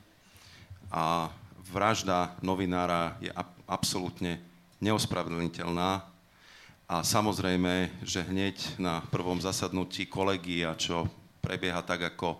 [0.90, 1.30] A
[1.70, 3.30] vražda novinára je
[3.70, 4.42] absolútne
[4.82, 6.02] neospravedlniteľná.
[6.90, 11.10] A samozrejme, že hneď na prvom zasadnutí kolegia, čo
[11.42, 12.38] prebieha tak ako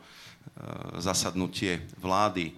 [1.00, 2.54] zasadnutie vlády,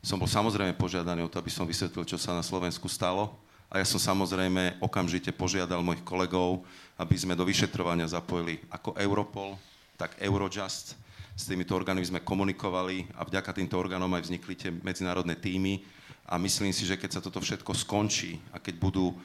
[0.00, 3.36] som bol samozrejme požiadaný o to, aby som vysvetlil, čo sa na Slovensku stalo
[3.70, 6.66] a ja som samozrejme okamžite požiadal mojich kolegov,
[6.98, 9.54] aby sme do vyšetrovania zapojili ako Europol,
[9.94, 10.98] tak Eurojust.
[11.38, 15.86] S týmito orgánmi sme komunikovali a vďaka týmto orgánom aj vznikli tie medzinárodné týmy.
[16.26, 19.16] A myslím si, že keď sa toto všetko skončí a keď budú e,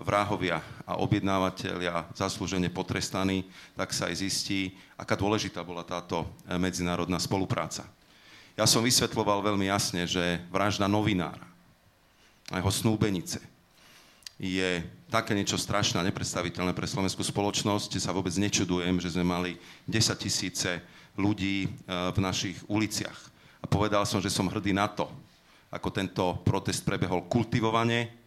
[0.00, 3.44] vrahovia a objednávateľia zaslúžene potrestaní,
[3.76, 7.97] tak sa aj zistí, aká dôležitá bola táto e, medzinárodná spolupráca.
[8.58, 11.46] Ja som vysvetloval veľmi jasne, že vražda novinára
[12.50, 13.38] a jeho snúbenice
[14.34, 19.54] je také niečo strašné a nepredstaviteľné pre slovenskú spoločnosť, sa vôbec nečudujem, že sme mali
[19.86, 20.82] 10 tisíce
[21.14, 23.18] ľudí e, v našich uliciach.
[23.62, 25.06] A povedal som, že som hrdý na to,
[25.70, 28.17] ako tento protest prebehol kultivovane,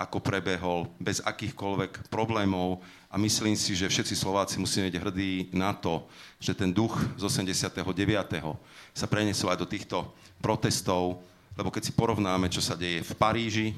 [0.00, 2.80] ako prebehol bez akýchkoľvek problémov
[3.12, 6.08] a myslím si, že všetci Slováci musíme byť hrdí na to,
[6.40, 7.84] že ten duch z 89.
[8.96, 10.08] sa preniesol aj do týchto
[10.40, 11.20] protestov,
[11.52, 13.76] lebo keď si porovnáme, čo sa deje v Paríži,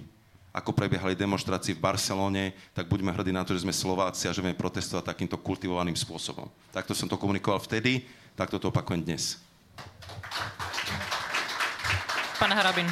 [0.53, 4.45] ako prebiehali demonstrácie v Barcelone, tak buďme hrdí na to, že sme Slováci a že
[4.45, 6.47] vieme protestovať takýmto kultivovaným spôsobom.
[6.71, 8.05] Takto som to komunikoval vtedy,
[8.37, 9.41] takto to opakujem dnes.
[12.37, 12.87] Pán Harabin.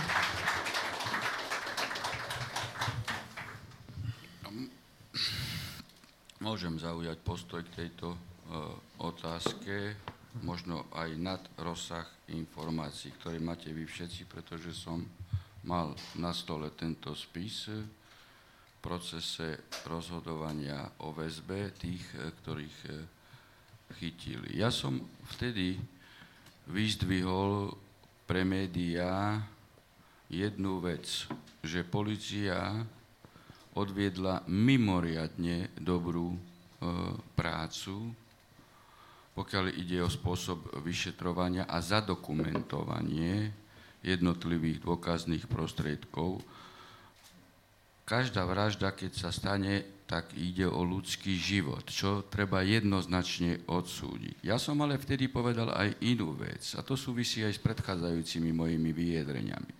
[6.41, 8.73] Môžem zaujať postoj k tejto uh,
[9.05, 9.93] otázke,
[10.41, 15.05] možno aj nad rozsah informácií, ktoré máte vy všetci, pretože som
[15.69, 22.97] mal na stole tento spis v procese rozhodovania o väzbe tých, eh, ktorých eh,
[24.01, 24.57] chytili.
[24.57, 24.97] Ja som
[25.37, 25.77] vtedy
[26.73, 27.77] vyzdvihol
[28.25, 29.45] pre médiá
[30.33, 31.05] jednu vec,
[31.61, 32.81] že policia
[33.79, 36.39] odviedla mimoriadne dobrú e,
[37.39, 38.11] prácu,
[39.35, 43.55] pokiaľ ide o spôsob vyšetrovania a zadokumentovanie
[44.03, 46.43] jednotlivých dôkazných prostriedkov.
[48.11, 54.43] Každá vražda, keď sa stane, tak ide o ľudský život, čo treba jednoznačne odsúdiť.
[54.43, 58.91] Ja som ale vtedy povedal aj inú vec, a to súvisí aj s predchádzajúcimi mojimi
[58.91, 59.73] vyjadreniami,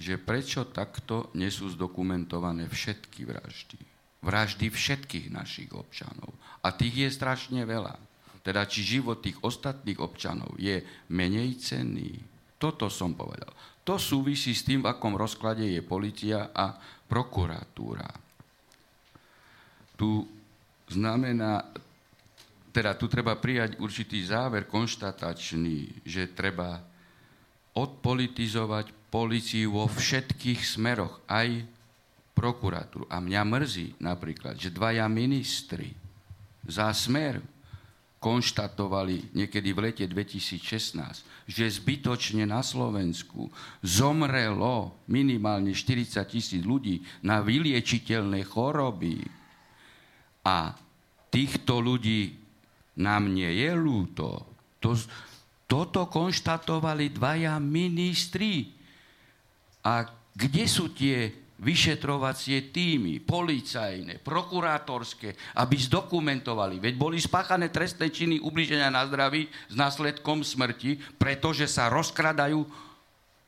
[0.00, 3.76] že prečo takto nesú zdokumentované všetky vraždy.
[4.24, 6.32] Vraždy všetkých našich občanov.
[6.64, 8.00] A tých je strašne veľa.
[8.40, 10.80] Teda či život tých ostatných občanov je
[11.12, 12.16] menej cenný,
[12.56, 13.52] toto som povedal.
[13.84, 16.72] To súvisí s tým, v akom rozklade je policia a
[17.04, 18.08] prokuratúra.
[19.94, 20.24] Tu
[20.88, 21.62] znamená,
[22.72, 26.80] teda tu treba prijať určitý záver konštatačný, že treba
[27.76, 31.62] odpolitizovať policiu vo všetkých smeroch, aj
[32.34, 33.06] prokuratúru.
[33.06, 35.94] A mňa mrzí napríklad, že dvaja ministri
[36.66, 37.53] za smer
[38.24, 40.96] konštatovali niekedy v lete 2016,
[41.44, 43.52] že zbytočne na Slovensku
[43.84, 49.20] zomrelo minimálne 40 tisíc ľudí na vyliečiteľné choroby.
[50.40, 50.72] A
[51.28, 52.32] týchto ľudí
[52.96, 54.48] nám nie je ľúto.
[54.80, 54.96] To,
[55.68, 58.72] toto konštatovali dvaja ministri.
[59.84, 66.82] A kde sú tie vyšetrovacie týmy, policajné, prokurátorské, aby zdokumentovali.
[66.82, 72.66] Veď boli spáchané trestné činy ubliženia na zdraví s následkom smrti, pretože sa rozkradajú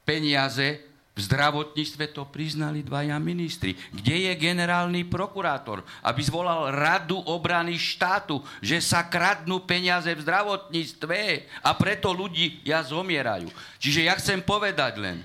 [0.06, 3.72] peniaze v zdravotníctve to priznali dvaja ministri.
[3.72, 11.18] Kde je generálny prokurátor, aby zvolal radu obrany štátu, že sa kradnú peniaze v zdravotníctve
[11.64, 13.48] a preto ľudí ja zomierajú.
[13.80, 15.24] Čiže ja chcem povedať len,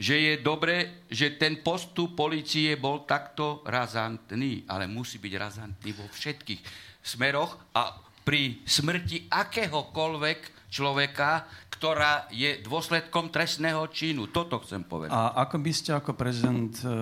[0.00, 6.08] že je dobre, že ten postup policie bol takto razantný, ale musí byť razantný vo
[6.08, 6.60] všetkých
[7.04, 14.32] smeroch a pri smrti akéhokoľvek človeka, ktorá je dôsledkom trestného činu.
[14.32, 15.12] Toto chcem povedať.
[15.12, 16.92] A ako by ste ako prezident e, e,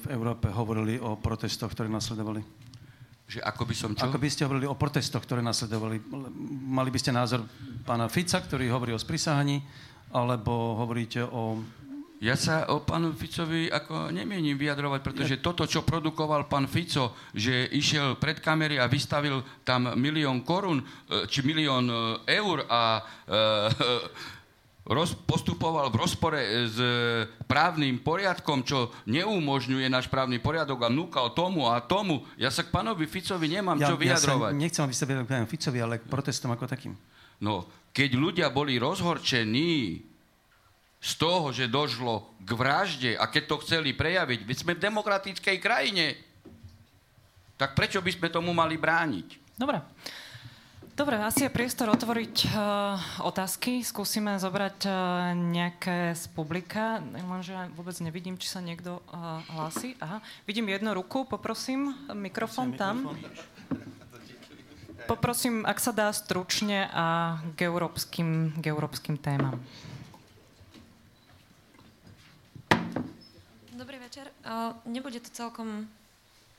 [0.00, 2.42] v Európe hovorili o protestoch, ktoré nasledovali?
[3.26, 4.06] Že ako by som čo?
[4.06, 5.98] Ako by ste hovorili o protestoch, ktoré nasledovali?
[6.70, 7.46] Mali by ste názor
[7.82, 9.62] pána Fica, ktorý hovorí o sprisahaní,
[10.14, 11.58] alebo hovoríte o
[12.16, 17.68] ja sa o pánu Ficovi ako nemienim vyjadrovať, pretože toto, čo produkoval pán Fico, že
[17.76, 21.96] išiel pred kamery a vystavil tam milión korún, e, či milión e,
[22.40, 23.36] eur a e,
[24.96, 26.40] roz, postupoval v rozpore
[26.72, 26.78] s
[27.44, 32.24] právnym poriadkom, čo neumožňuje náš právny poriadok a núkal tomu a tomu.
[32.40, 34.50] Ja sa k pánovi Ficovi nemám ja, čo vyjadrovať.
[34.50, 36.96] Ja sa nechcem, aby vyjadrovali k pánu Ficovi, ale k protestom ako takým.
[37.44, 40.00] No, keď ľudia boli rozhorčení,
[41.06, 45.56] z toho, že došlo k vražde a keď to chceli prejaviť, veď sme v demokratickej
[45.62, 46.18] krajine,
[47.54, 49.54] tak prečo by sme tomu mali brániť?
[49.54, 49.78] Dobre.
[50.96, 53.84] Dobre, asi je priestor otvoriť uh, otázky.
[53.84, 54.92] Skúsime zobrať uh,
[55.36, 57.04] nejaké z publika.
[57.04, 59.92] Lenže vôbec nevidím, či sa niekto uh, hlási.
[60.00, 63.12] Aha, vidím jednu ruku, poprosím, mikrofón tam.
[65.04, 69.60] Poprosím, ak sa dá stručne a k európskym, k európskym témam.
[73.76, 74.35] Dobrý večer.
[74.86, 75.90] Nebude to celkom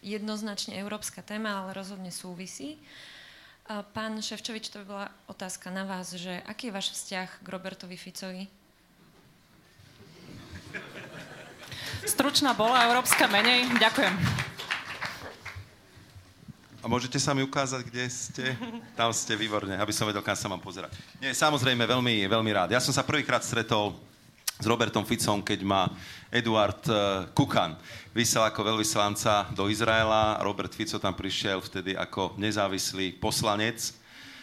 [0.03, 2.77] jednoznačne európska téma, ale rozhodne súvisí.
[3.67, 7.99] Pán Ševčovič, to by bola otázka na vás, že aký je váš vzťah k Robertovi
[7.99, 8.47] Ficovi?
[12.07, 13.67] Stručná bola, európska menej.
[13.75, 14.15] Ďakujem.
[16.79, 18.55] A môžete sa mi ukázať, kde ste?
[18.95, 20.95] Tam ste, výborne, aby som vedel, kam sa mám pozerať.
[21.19, 22.71] Nie, samozrejme, veľmi, veľmi rád.
[22.71, 23.91] Ja som sa prvýkrát stretol
[24.55, 25.91] s Robertom Ficom, keď ma
[26.27, 27.79] Eduard uh, Kukan
[28.11, 30.41] vyslal ako veľvyslanca do Izraela.
[30.43, 33.95] Robert Fico tam prišiel vtedy ako nezávislý poslanec.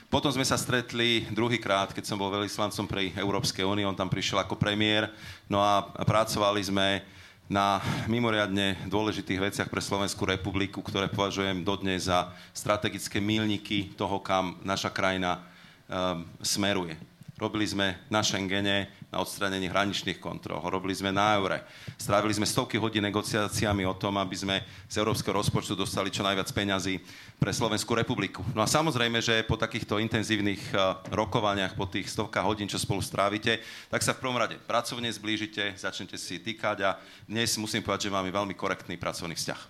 [0.08, 3.82] Potom sme sa stretli druhýkrát, keď som bol veľvyslancom pre Európskej únie.
[3.82, 5.10] On tam prišiel ako premiér.
[5.50, 7.02] No a pracovali sme
[7.44, 14.56] na mimoriadne dôležitých veciach pre Slovenskú republiku, ktoré považujem dodnes za strategické milníky toho, kam
[14.64, 15.44] naša krajina
[15.90, 16.96] um, smeruje.
[17.34, 21.62] Robili sme na Schengene, na odstránenie hraničných kontrol, robili sme na eure.
[21.94, 26.50] Strávili sme stovky hodín negociáciami o tom, aby sme z európskeho rozpočtu dostali čo najviac
[26.50, 26.98] peňazí
[27.38, 28.42] pre Slovenskú republiku.
[28.50, 30.82] No a samozrejme, že po takýchto intenzívnych eh,
[31.14, 35.78] rokovaniach, po tých stovkách hodín, čo spolu strávite, tak sa v prvom rade pracovne zblížite,
[35.78, 36.90] začnete si týkať a
[37.30, 39.60] dnes musím povedať, že máme veľmi korektný pracovný vzťah.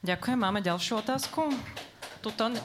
[0.00, 0.38] Ďakujem.
[0.40, 1.52] Máme ďalšiu otázku?
[2.24, 2.56] Tuto...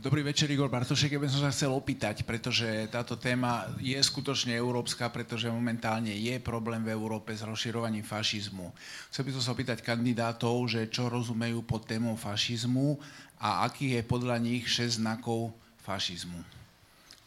[0.00, 1.12] Dobrý večer, Igor Bartošek.
[1.12, 6.40] Ja by som sa chcel opýtať, pretože táto téma je skutočne európska, pretože momentálne je
[6.40, 8.72] problém v Európe s rozširovaním fašizmu.
[9.12, 12.96] Chcel by som sa opýtať kandidátov, že čo rozumejú pod témou fašizmu
[13.44, 15.52] a aký je podľa nich 6 znakov
[15.84, 16.40] fašizmu.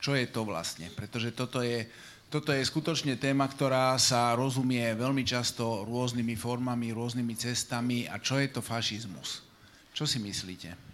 [0.02, 0.90] Čo je to vlastne?
[0.98, 1.86] Pretože toto je,
[2.34, 8.10] toto je skutočne téma, ktorá sa rozumie veľmi často rôznymi formami, rôznymi cestami.
[8.10, 9.46] A čo je to fašizmus?
[9.94, 10.93] Čo si myslíte?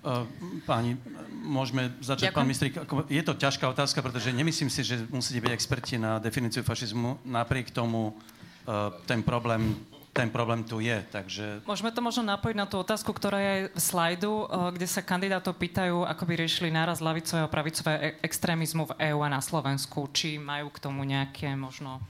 [0.00, 0.24] Uh,
[0.64, 0.96] páni,
[1.44, 2.38] môžeme začať, Ďakujem.
[2.40, 2.72] pán Mistrik.
[3.12, 7.20] Je to ťažká otázka, pretože nemyslím si, že musíte byť experti na definíciu fašizmu.
[7.28, 9.76] Napriek tomu uh, ten problém
[10.10, 11.62] ten problém tu je, takže...
[11.62, 15.54] Môžeme to možno napojiť na tú otázku, ktorá je v slajdu, uh, kde sa kandidátov
[15.54, 20.10] pýtajú, ako by riešili náraz lavicového a pravicového e- extrémizmu v EÚ a na Slovensku.
[20.10, 22.02] Či majú k tomu nejaké možno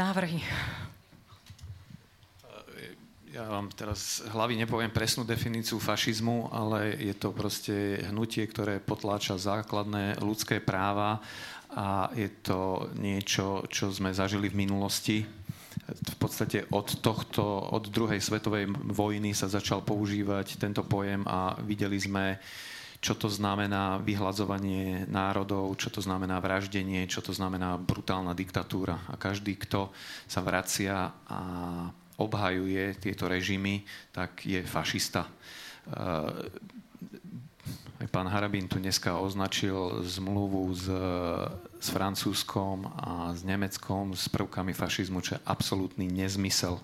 [0.00, 0.40] návrhy?
[3.34, 9.34] Ja vám teraz hlavy nepoviem presnú definíciu fašizmu, ale je to proste hnutie, ktoré potláča
[9.34, 11.18] základné ľudské práva
[11.74, 15.26] a je to niečo, čo sme zažili v minulosti.
[15.82, 17.42] V podstate od tohto,
[17.74, 22.38] od druhej svetovej vojny sa začal používať tento pojem a videli sme,
[23.02, 29.10] čo to znamená vyhľadzovanie národov, čo to znamená vraždenie, čo to znamená brutálna diktatúra.
[29.10, 29.90] A každý, kto
[30.30, 31.40] sa vracia a
[32.16, 33.82] obhajuje tieto režimy,
[34.14, 35.26] tak je fašista.
[37.94, 40.86] Aj pán Harabín tu dneska označil zmluvu s,
[41.80, 46.78] s Francúzskom a s Nemeckom s prvkami fašizmu, čo je absolútny nezmysel.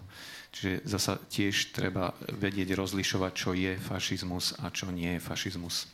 [0.51, 5.86] Čiže zasa tiež treba vedieť rozlišovať, čo je fašizmus a čo nie je fašizmus.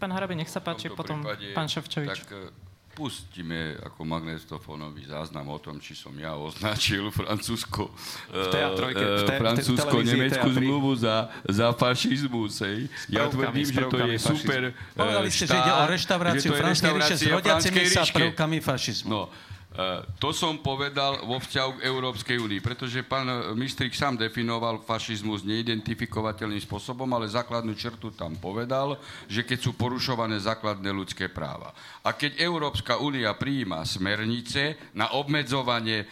[0.00, 2.24] Pán Harabín, nech sa páči, potom prípade, pán Ševčovič.
[2.24, 2.69] Tak
[3.00, 11.32] pustíme ako magnetofónový záznam o tom, či som ja označil Francúzsko, uh, francúzsko-nemeckú zmluvu za,
[11.48, 12.60] za fašizmus.
[12.60, 12.92] Hej.
[13.08, 16.92] Ja tvrdím, že to je super uh, Povedali ste, štát, že ide o reštauráciu Franskej
[16.92, 19.08] ríše s rodiacimi sa prvkami fašizmu.
[19.08, 19.32] No,
[19.70, 25.46] E, to som povedal vo vzťahu k Európskej únii, pretože pán Mistrik sám definoval fašizmus
[25.46, 28.98] neidentifikovateľným spôsobom, ale základnú črtu tam povedal,
[29.30, 31.70] že keď sú porušované základné ľudské práva.
[32.00, 36.06] A keď Európska únia prijíma smernice na obmedzovanie e,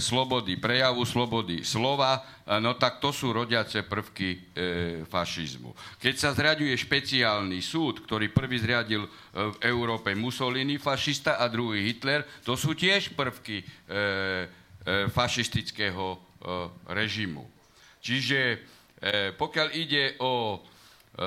[0.00, 2.24] slobody, prejavu slobody slova,
[2.64, 4.38] no tak to sú rodiace prvky e,
[5.04, 5.76] fašizmu.
[6.00, 11.84] Keď sa zriaduje špeciálny súd, ktorý prvý zriadil e, v Európe Mussolini, fašista, a druhý
[11.84, 14.04] Hitler, to sú tiež prvky e, e,
[15.12, 16.18] fašistického e,
[16.88, 17.44] režimu.
[18.00, 18.56] Čiže e,
[19.36, 20.77] pokiaľ ide o e,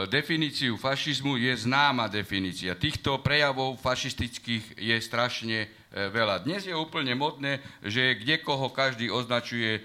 [0.08, 2.80] definíciu fašizmu, je známa definícia.
[2.80, 6.48] Týchto prejavov fašistických je strašne E, veľa.
[6.48, 9.82] Dnes je úplne modné, že kde koho každý označuje e,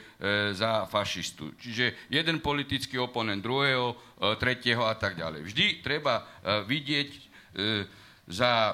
[0.55, 1.51] za fašistu.
[1.59, 3.99] Čiže jeden politický oponent druhého,
[4.39, 5.45] tretieho a tak ďalej.
[5.45, 6.25] Vždy treba
[6.65, 7.11] vidieť
[8.25, 8.73] za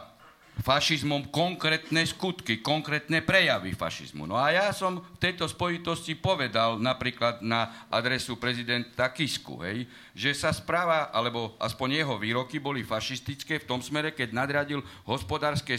[0.60, 4.28] fašizmom konkrétne skutky, konkrétne prejavy fašizmu.
[4.28, 10.36] No a ja som v tejto spojitosti povedal napríklad na adresu prezidenta Kisku, hej, že
[10.36, 15.74] sa správa, alebo aspoň jeho výroky boli fašistické v tom smere, keď nadradil hospodárske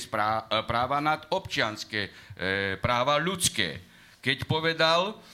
[0.66, 2.12] práva nad občianské e,
[2.82, 3.86] práva ľudské.
[4.24, 5.33] Keď povedal, E,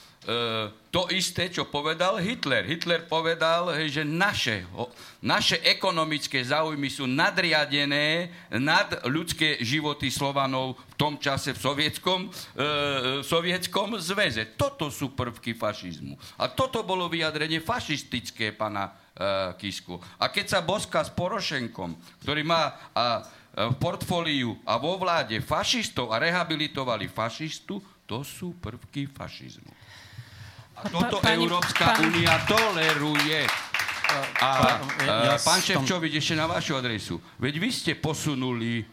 [0.90, 2.68] to isté, čo povedal Hitler.
[2.68, 4.68] Hitler povedal, že naše,
[5.24, 8.28] naše ekonomické záujmy sú nadriadené
[8.60, 12.28] nad ľudské životy Slovanov v tom čase v sovietskom, e,
[13.24, 14.60] sovietskom zväze.
[14.60, 16.20] Toto sú prvky fašizmu.
[16.36, 19.96] A toto bolo vyjadrenie fašistické pana e, Kisku.
[20.20, 22.76] A keď sa boska s Porošenkom, ktorý má
[23.50, 29.79] v portfóliu a vo vláde fašistov a rehabilitovali fašistu, to sú prvky fašizmu.
[30.80, 32.08] A toto pani, Európska pani...
[32.08, 33.44] únia toleruje.
[34.42, 37.22] A, ja pán Ševčovič, ešte na vašu adresu.
[37.38, 38.84] Veď vy ste posunuli e,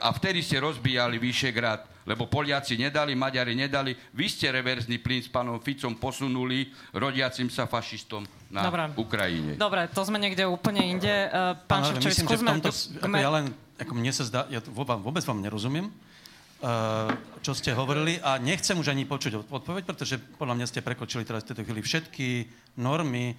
[0.00, 3.94] a vtedy ste rozbíjali Vyšegrad, lebo Poliaci nedali, Maďari nedali.
[3.94, 8.90] Vy ste reverzný plyn s pánom Ficom posunuli rodiacim sa fašistom na Dobre.
[8.98, 9.54] Ukrajine.
[9.54, 11.14] Dobre, to sme niekde úplne inde.
[11.30, 12.58] Uh, pán Ševčovič, skúsme...
[12.58, 15.94] Tomto, ako ja len, ako mne sa zdá, ja vôbec, vôbec vám nerozumiem,
[17.44, 21.44] čo ste hovorili a nechcem už ani počuť odpoveď, pretože podľa mňa ste prekočili teraz
[21.44, 22.28] v tejto chvíli všetky
[22.80, 23.36] normy,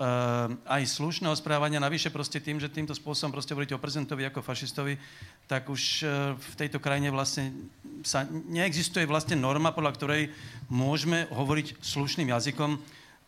[0.00, 4.40] uh, aj slušného správania, navyše proste tým, že týmto spôsobom proste hovoríte o prezidentovi ako
[4.40, 4.96] fašistovi,
[5.44, 7.52] tak už uh, v tejto krajine vlastne
[8.00, 10.22] sa neexistuje vlastne norma, podľa ktorej
[10.72, 12.80] môžeme hovoriť slušným jazykom,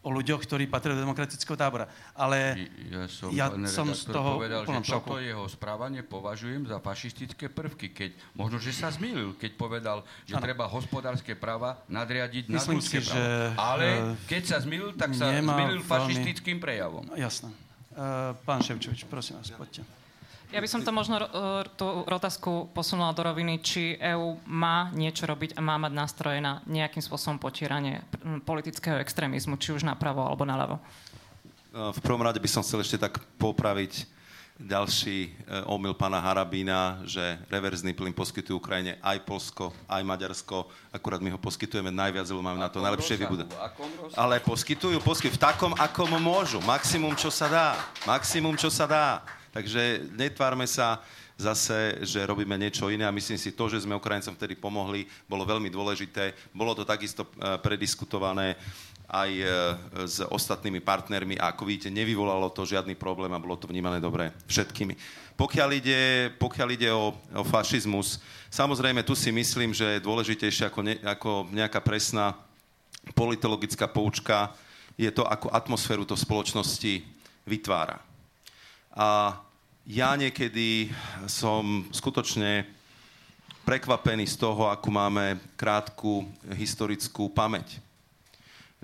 [0.02, 1.86] o ľuďoch, ktorí patria do demokratického tábora.
[2.18, 5.14] Ale ja som, ja som z toho povedal, že šoku.
[5.14, 10.34] toto jeho správanie považujem za fašistické prvky, keď možno, že sa zmýlil, keď povedal, že
[10.34, 10.42] ano.
[10.42, 13.22] treba hospodárske práva nadriadiť na ľudské práva.
[13.22, 17.06] Že, Ale uh, keď sa zmýlil, tak sa zmýlil fašistickým prejavom.
[17.14, 17.54] Jasné.
[17.94, 20.01] Uh, pán Ševčovič, prosím vás, poďte.
[20.52, 21.26] Ja by som to možno e,
[21.80, 26.60] tú otázku posunula do roviny, či EÚ má niečo robiť a má mať nástroje na
[26.68, 28.04] nejakým spôsobom potieranie
[28.44, 30.76] politického extrémizmu, či už napravo alebo naľavo.
[30.76, 30.82] E,
[31.72, 34.04] v prvom rade by som chcel ešte tak popraviť
[34.60, 35.28] ďalší e,
[35.64, 40.68] omyl pána Harabína, že reverzný plyn poskytujú Ukrajine aj Polsko, aj Maďarsko.
[40.92, 43.56] Akurát my ho poskytujeme najviac, lebo máme na to najlepšie vybudované.
[44.12, 46.60] Ale poskytujú, poskytujú v takom, akom môžu.
[46.60, 47.68] Maximum, čo sa dá.
[48.04, 49.24] Maximum, čo sa dá.
[49.52, 51.04] Takže netvárme sa
[51.36, 55.44] zase, že robíme niečo iné a myslím si, to, že sme Ukrajincom vtedy pomohli, bolo
[55.44, 56.32] veľmi dôležité.
[56.56, 58.56] Bolo to takisto e, prediskutované
[59.12, 59.44] aj e,
[60.08, 64.32] s ostatnými partnermi a ako vidíte, nevyvolalo to žiadny problém a bolo to vnímané dobre
[64.48, 64.96] všetkými.
[65.36, 66.00] Pokiaľ ide,
[66.40, 71.84] pokiaľ ide o, o fašizmus, samozrejme tu si myslím, že dôležitejšie ako, ne, ako nejaká
[71.84, 72.36] presná
[73.12, 74.54] politologická poučka
[74.94, 76.92] je to, ako atmosféru to v spoločnosti
[77.48, 78.11] vytvára.
[78.92, 79.40] A
[79.88, 80.92] ja niekedy
[81.24, 82.68] som skutočne
[83.64, 87.80] prekvapený z toho, ako máme krátku historickú pamäť.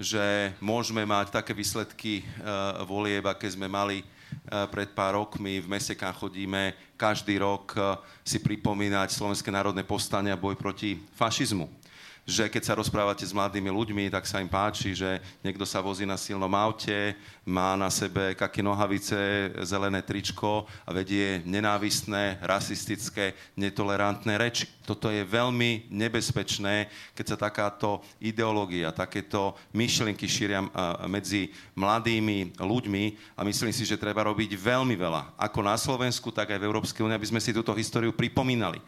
[0.01, 5.61] Že môžeme mať také výsledky uh, volieb, aké sme mali uh, pred pár rokmi.
[5.61, 10.97] V meste, kam chodíme, každý rok uh, si pripomínať Slovenské národné povstanie a boj proti
[11.21, 11.88] fašizmu
[12.29, 16.05] že keď sa rozprávate s mladými ľuďmi, tak sa im páči, že niekto sa vozí
[16.05, 19.17] na silnom aute, má na sebe kaky nohavice,
[19.65, 24.69] zelené tričko a vedie nenávistné, rasistické, netolerantné reči.
[24.85, 30.69] Toto je veľmi nebezpečné, keď sa takáto ideológia, takéto myšlienky šíria
[31.09, 33.05] medzi mladými ľuďmi
[33.37, 37.01] a myslím si, že treba robiť veľmi veľa, ako na Slovensku, tak aj v Európskej
[37.09, 38.85] únii, aby sme si túto históriu pripomínali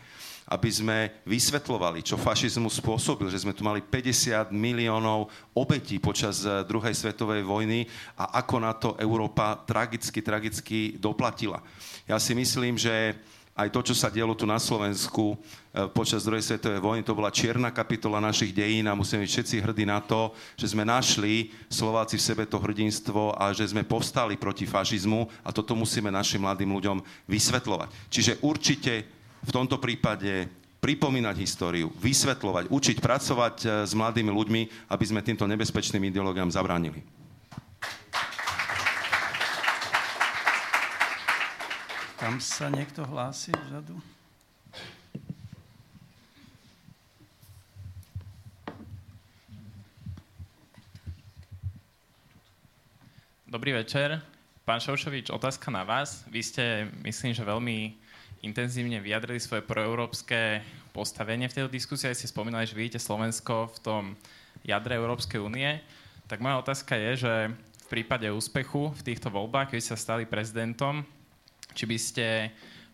[0.49, 0.99] aby sme
[1.29, 7.45] vysvetlovali, čo fašizmus spôsobil, že sme tu mali 50 miliónov obetí počas eh, druhej svetovej
[7.47, 7.87] vojny
[8.17, 11.63] a ako na to Európa tragicky, tragicky doplatila.
[12.09, 13.15] Ja si myslím, že
[13.61, 17.31] aj to, čo sa dialo tu na Slovensku eh, počas druhej svetovej vojny, to bola
[17.31, 22.19] čierna kapitola našich dejín a musíme byť všetci hrdí na to, že sme našli Slováci
[22.19, 26.73] v sebe to hrdinstvo a že sme povstali proti fašizmu a toto musíme našim mladým
[26.75, 26.99] ľuďom
[27.29, 27.89] vysvetľovať.
[28.09, 30.49] Čiže určite v tomto prípade
[30.81, 37.05] pripomínať históriu, vysvetľovať, učiť, pracovať e, s mladými ľuďmi, aby sme týmto nebezpečným ideológiám zabránili.
[42.17, 43.97] Tam sa niekto hlási vzadu?
[53.51, 54.23] Dobrý večer.
[54.63, 56.23] Pán Šaušovič, otázka na vás.
[56.31, 56.65] Vy ste,
[57.03, 57.99] myslím, že veľmi
[58.41, 60.65] intenzívne vyjadrili svoje proeurópske
[60.97, 62.13] postavenie v tejto diskusii.
[62.13, 64.03] Aj ste spomínali, že vidíte Slovensko v tom
[64.65, 65.81] jadre Európskej únie.
[66.27, 71.05] Tak moja otázka je, že v prípade úspechu v týchto voľbách, keď sa stali prezidentom,
[71.75, 72.27] či by ste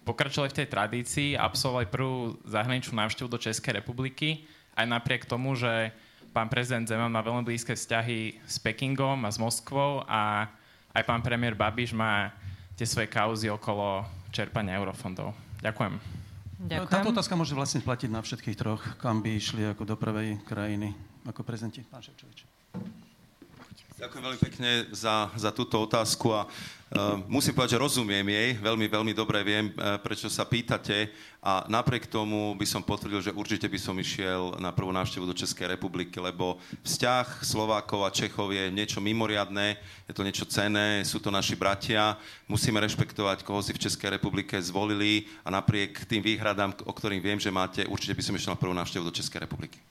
[0.07, 4.47] pokračovali v tej tradícii a absolvovali prvú zahraničnú návštevu do Českej republiky,
[4.79, 5.91] aj napriek tomu, že
[6.31, 10.47] pán prezident Zeman má veľmi blízke vzťahy s Pekingom a s Moskvou a
[10.93, 12.33] aj pán premiér Babiš má
[12.77, 14.05] tie svoje kauzy okolo
[14.37, 15.33] čerpania eurofondov.
[15.65, 15.97] Ďakujem.
[16.69, 16.93] Ďakujem.
[16.93, 20.93] Táto otázka môže vlastne platiť na všetkých troch, kam by išli ako do prvej krajiny,
[21.25, 21.81] ako prezidenti.
[21.89, 22.45] Pán Ševčovič.
[23.97, 26.53] Ďakujem veľmi pekne za, za túto otázku a uh,
[27.27, 31.11] musím povedať, že rozumiem jej, veľmi, veľmi dobre viem, uh, prečo sa pýtate
[31.43, 35.35] a napriek tomu by som potvrdil, že určite by som išiel na prvú návštevu do
[35.35, 41.19] Českej republiky, lebo vzťah Slovákov a Čechov je niečo mimoriadné, je to niečo cenné, sú
[41.19, 42.15] to naši bratia,
[42.47, 47.43] musíme rešpektovať, koho si v Českej republike zvolili a napriek tým výhradám, o ktorým viem,
[47.43, 49.83] že máte, určite by som išiel na prvú návštevu do Českej republiky.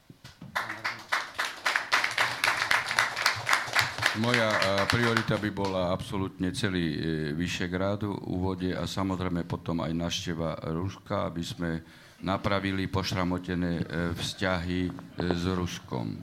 [4.15, 4.47] Moja
[4.87, 6.99] priorita by bola absolútne celý e,
[7.35, 11.83] Vyšegrád v úvode a samozrejme potom aj našteva Ruska, aby sme
[12.23, 13.85] napravili pošramotené e,
[14.15, 16.15] vzťahy e, s Ruskom.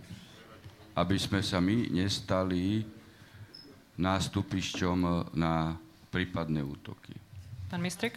[0.96, 2.80] Aby sme sa my nestali
[4.00, 4.98] nástupišťom
[5.36, 5.76] na
[6.08, 7.12] prípadné útoky.
[7.68, 8.16] Pán Mistrik?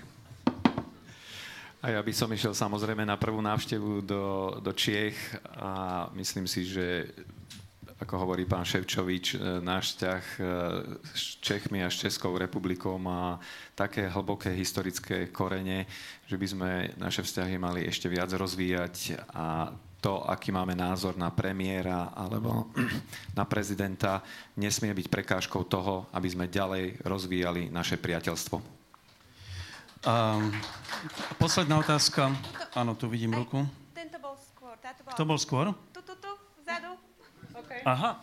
[1.84, 5.20] A ja by som išiel samozrejme na prvú návštevu do, do Čiech
[5.60, 7.12] a myslím si, že
[7.96, 10.42] ako hovorí pán Ševčovič, e, náš vzťah e,
[11.16, 13.40] s Čechmi a s Českou republikou má
[13.72, 15.88] také hlboké historické korene,
[16.28, 19.72] že by sme naše vzťahy mali ešte viac rozvíjať a
[20.04, 22.70] to, aký máme názor na premiéra alebo
[23.40, 24.22] na prezidenta,
[24.54, 28.62] nesmie byť prekážkou toho, aby sme ďalej rozvíjali naše priateľstvo.
[30.06, 30.54] Um,
[31.42, 32.30] posledná otázka.
[32.78, 33.66] Áno, tu vidím ruku.
[33.90, 34.78] Tento bol skôr.
[34.78, 35.18] Táto bola...
[35.18, 35.66] To bol skôr?
[35.90, 36.32] Tu, tu, tu,
[36.62, 36.94] vzadu.
[37.58, 37.74] Okay.
[37.86, 38.18] Aha.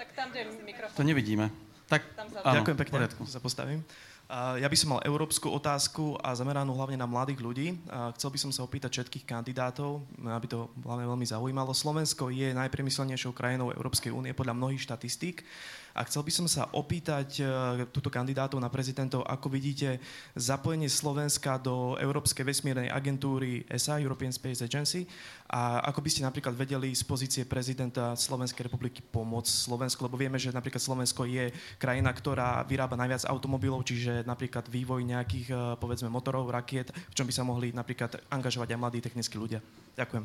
[0.00, 0.96] Tak tam, kde mikrofón.
[0.96, 1.52] To nevidíme.
[1.92, 3.84] Tak, áno, Ďakujem pekne, sa postavím.
[4.32, 7.76] Ja by som mal európsku otázku a zameranú hlavne na mladých ľudí.
[8.16, 11.76] Chcel by som sa opýtať všetkých kandidátov, aby to hlavne veľmi zaujímalo.
[11.76, 15.44] Slovensko je najpremyslenejšou krajinou Európskej únie podľa mnohých štatistík.
[15.92, 20.00] A chcel by som sa opýtať uh, túto kandidátov na prezidentov, ako vidíte
[20.32, 25.04] zapojenie Slovenska do Európskej vesmírnej agentúry ESA, European Space Agency,
[25.52, 30.40] a ako by ste napríklad vedeli z pozície prezidenta Slovenskej republiky pomôcť Slovensku, lebo vieme,
[30.40, 36.08] že napríklad Slovensko je krajina, ktorá vyrába najviac automobilov, čiže napríklad vývoj nejakých, uh, povedzme,
[36.08, 39.60] motorov, rakiet, v čom by sa mohli napríklad angažovať aj mladí technickí ľudia.
[39.92, 40.24] Ďakujem.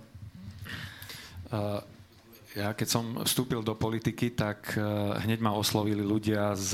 [1.52, 1.97] Uh,
[2.58, 4.74] ja keď som vstúpil do politiky, tak
[5.22, 6.74] hneď ma oslovili ľudia z,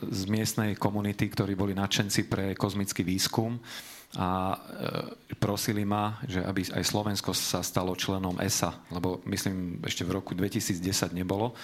[0.00, 3.60] z miestnej komunity, ktorí boli nadšenci pre kozmický výskum
[4.16, 4.58] a
[5.38, 10.32] prosili ma, že aby aj Slovensko sa stalo členom ESA, lebo myslím ešte v roku
[10.34, 11.54] 2010 nebolo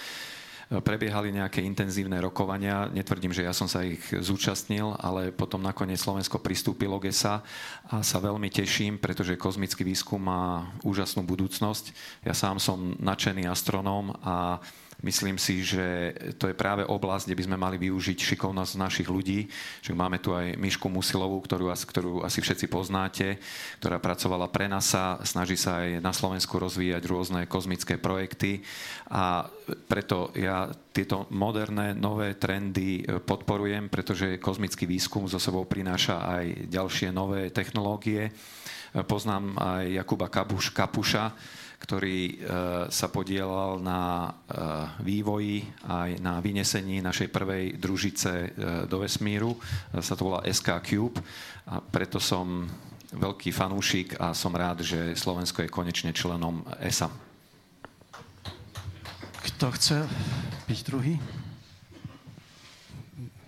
[0.67, 2.91] prebiehali nejaké intenzívne rokovania.
[2.91, 8.19] Netvrdím, že ja som sa ich zúčastnil, ale potom nakoniec Slovensko pristúpilo k a sa
[8.19, 11.95] veľmi teším, pretože kozmický výskum má úžasnú budúcnosť.
[12.27, 14.59] Ja sám som nadšený astronóm a
[15.07, 19.47] Myslím si, že to je práve oblasť, kde by sme mali využiť šikovnosť našich ľudí.
[19.87, 23.39] Že máme tu aj Mišku Musilovú, ktorú, ktorú asi všetci poznáte,
[23.79, 28.67] ktorá pracovala pre NASA, snaží sa aj na Slovensku rozvíjať rôzne kozmické projekty
[29.07, 29.47] a
[29.87, 36.73] preto ja tieto moderné, nové trendy e, podporujem, pretože kozmický výskum so sebou prináša aj
[36.73, 38.27] ďalšie nové technológie.
[38.27, 38.31] E,
[39.05, 41.25] poznám aj Jakuba Kapuš, Kapuša,
[41.77, 42.35] ktorý e,
[42.89, 44.31] sa podielal na e,
[45.05, 48.49] vývoji aj na vynesení našej prvej družice e,
[48.89, 49.55] do vesmíru.
[50.01, 51.21] Sa to volá SK Cube
[51.69, 52.65] a preto som
[53.13, 57.13] veľký fanúšik a som rád, že Slovensko je konečne členom ESA.
[59.47, 60.03] Kto chce
[60.67, 61.15] byť druhý?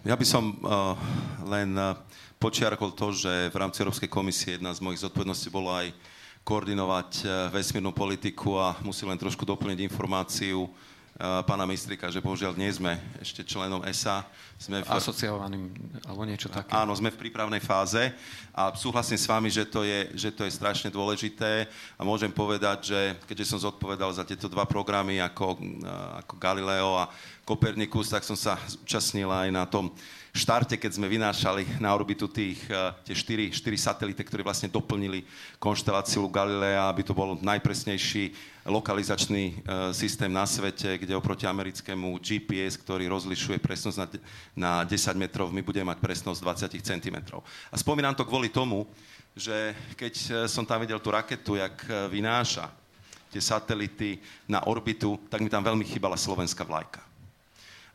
[0.07, 0.95] Ja by som uh,
[1.45, 1.99] len uh,
[2.39, 5.91] počiarkol to, že v rámci Európskej komisie jedna z mojich zodpovedností bolo aj
[6.49, 10.70] koordinovať e, vesmírnu politiku a musím len trošku doplniť informáciu e,
[11.45, 14.25] pána Mistrika, že bohužiaľ nie sme ešte členom ESA.
[14.57, 14.89] Sme v...
[14.89, 15.69] Asociovaným,
[16.09, 16.73] alebo niečo také.
[16.73, 18.01] Áno, sme v prípravnej fáze
[18.57, 21.69] a súhlasím s vami, že to, je, že to je strašne dôležité
[22.01, 25.85] a môžem povedať, že keďže som zodpovedal za tieto dva programy ako, e,
[26.25, 27.12] ako Galileo a
[27.45, 29.93] Kopernikus, tak som sa zúčastnil aj na tom
[30.39, 35.27] štarte, keď sme vynášali na orbitu tých, eh, tie štyri, štyri satelity, ktoré vlastne doplnili
[35.59, 38.31] konšteláciu Galilea, aby to bol najpresnejší
[38.62, 44.06] lokalizačný eh, systém na svete, kde oproti americkému GPS, ktorý rozlišuje presnosť na,
[44.55, 47.16] na 10 metrov, my budeme mať presnosť 20 cm.
[47.69, 48.86] A spomínam to kvôli tomu,
[49.35, 51.74] že keď eh, som tam videl tú raketu, jak
[52.09, 52.70] vynáša
[53.28, 57.07] tie satelity na orbitu, tak mi tam veľmi chýbala slovenská vlajka.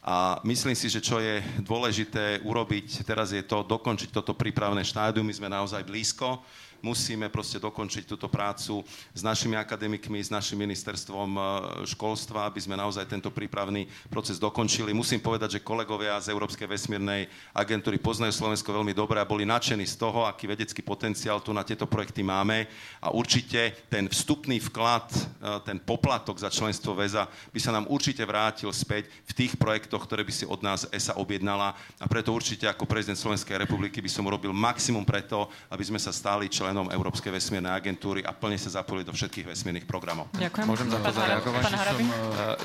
[0.03, 5.23] A myslím si, že čo je dôležité urobiť teraz je to dokončiť toto prípravné štádium.
[5.23, 6.43] My sme naozaj blízko
[6.83, 8.83] musíme proste dokončiť túto prácu
[9.15, 11.41] s našimi akademikmi, s našim ministerstvom e,
[11.87, 14.91] školstva, aby sme naozaj tento prípravný proces dokončili.
[14.91, 19.87] Musím povedať, že kolegovia z Európskej vesmírnej agentúry poznajú Slovensko veľmi dobre a boli nadšení
[19.87, 22.67] z toho, aký vedecký potenciál tu na tieto projekty máme
[22.99, 25.19] a určite ten vstupný vklad, e,
[25.63, 30.27] ten poplatok za členstvo väza by sa nám určite vrátil späť v tých projektoch, ktoré
[30.27, 34.27] by si od nás ESA objednala a preto určite ako prezident Slovenskej republiky by som
[34.27, 38.81] urobil maximum preto, aby sme sa stali člen členom Európskej vesmírnej agentúry a plne sa
[38.81, 40.33] zapojili do všetkých vesmírnych programov.
[40.33, 40.65] Ďakujem.
[40.65, 41.63] Môžem za to zareagovať?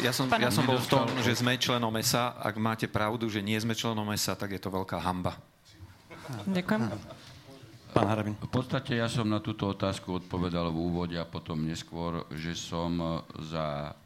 [0.01, 2.41] Ja, som, ja som bol v tom, že sme členom ESA.
[2.41, 5.37] Ak máte pravdu, že nie sme členom ESA, tak je to veľká hamba.
[6.49, 6.89] Ďakujem.
[7.93, 8.33] Pán Harabin.
[8.41, 12.93] V podstate ja som na túto otázku odpovedal v úvode a potom neskôr, že som
[13.01, 13.09] e,
[13.49, 13.97] za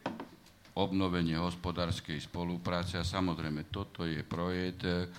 [0.79, 5.11] obnovenie hospodárskej spolupráce a samozrejme toto je projekt, e,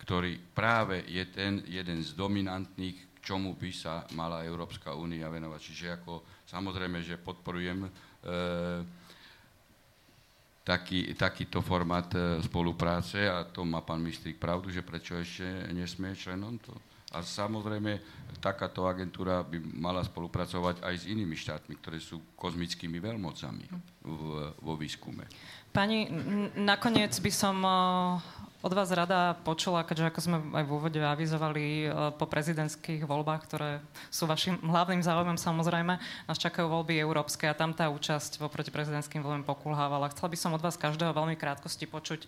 [0.00, 5.58] ktorý práve je ten jeden z dominantných čomu by sa mala Európska únia venovať.
[5.58, 7.90] Čiže ako samozrejme, že podporujem e,
[10.62, 15.42] taký, takýto formát e, spolupráce a to má pán Mistrík pravdu, že prečo ešte
[15.74, 16.70] nesmie členom to.
[17.14, 18.02] A samozrejme,
[18.42, 23.64] takáto agentúra by mala spolupracovať aj s inými štátmi, ktoré sú kozmickými veľmocami
[24.02, 24.22] v,
[24.58, 25.22] vo výskume.
[25.70, 26.10] Pani,
[26.58, 27.70] nakoniec by som e,
[28.66, 31.88] od vás rada počula, keďže ako sme aj v úvode avizovali e,
[32.18, 33.78] po prezidentských voľbách, ktoré
[34.10, 35.94] sú vašim hlavným záujmom samozrejme,
[36.26, 40.10] nás čakajú voľby európske a tam tá účasť voproti prezidentským voľbám pokulhávala.
[40.10, 42.26] Chcela by som od vás každého veľmi krátkosti počuť,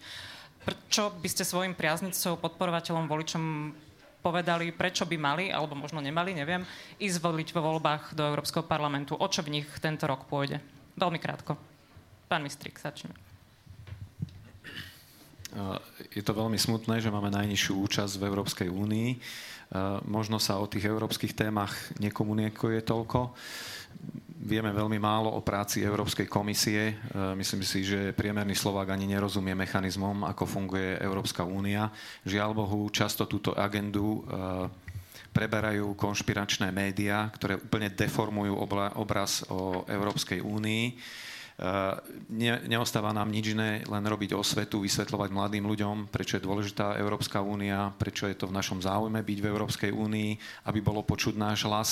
[0.62, 3.74] prečo by ste svojim priaznicom, podporovateľom, voličom
[4.22, 6.62] povedali, prečo by mali, alebo možno nemali, neviem,
[7.02, 9.18] ísť voliť vo voľbách do Európskeho parlamentu.
[9.18, 10.62] O čo v nich tento rok pôjde?
[10.94, 11.58] Veľmi krátko.
[12.30, 13.27] Pán Mistrik, začneme.
[16.12, 19.10] Je to veľmi smutné, že máme najnižšiu účasť v Európskej únii.
[20.08, 23.32] Možno sa o tých európskych témach nekomunikuje toľko.
[24.38, 26.96] Vieme veľmi málo o práci Európskej komisie.
[27.34, 31.90] Myslím si, že priemerný Slovák ani nerozumie mechanizmom, ako funguje Európska únia.
[32.28, 34.24] Žiaľ Bohu, často túto agendu
[35.32, 38.56] preberajú konšpiračné médiá, ktoré úplne deformujú
[38.96, 40.84] obraz o Európskej únii
[42.30, 47.42] ne, neostáva nám nič iné, len robiť osvetu, vysvetľovať mladým ľuďom, prečo je dôležitá Európska
[47.42, 50.30] únia, prečo je to v našom záujme byť v Európskej únii,
[50.70, 51.90] aby bolo počuť náš hlas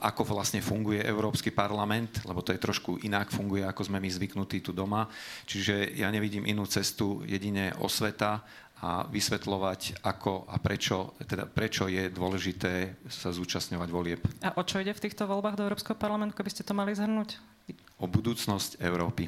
[0.00, 4.60] ako vlastne funguje Európsky parlament, lebo to je trošku inak funguje, ako sme my zvyknutí
[4.62, 5.08] tu doma.
[5.48, 8.44] Čiže ja nevidím inú cestu, jedine osveta
[8.76, 14.20] a vysvetľovať, ako a prečo, teda prečo je dôležité sa zúčastňovať volieb.
[14.44, 17.55] A o čo ide v týchto voľbách do Európskeho parlamentu, keby ste to mali zhrnúť?
[17.96, 19.24] O budúcnosť Európy.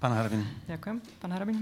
[0.00, 0.40] Pán Harbin.
[0.64, 0.96] Ďakujem.
[1.20, 1.60] Pán Harbin.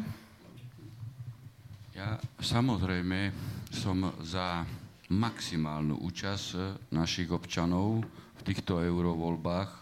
[1.90, 3.35] Ja samozrejme
[3.74, 4.62] som za
[5.11, 8.07] maximálnu účasť našich občanov
[8.39, 9.73] v týchto eurovoľbách,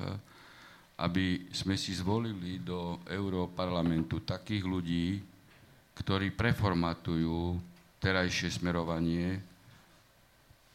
[1.04, 5.20] aby sme si zvolili do Európarlamentu takých ľudí,
[5.94, 7.60] ktorí preformatujú
[8.00, 9.36] terajšie smerovanie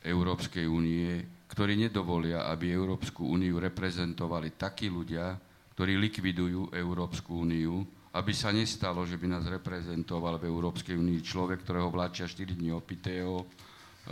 [0.06, 1.18] Európskej únie,
[1.50, 5.34] ktorí nedovolia, aby Európsku úniu reprezentovali takí ľudia,
[5.74, 7.82] ktorí likvidujú Európsku úniu,
[8.14, 12.70] aby sa nestalo, že by nás reprezentoval v Európskej únii človek, ktorého vláčia 4 dní
[12.70, 13.45] opitého e,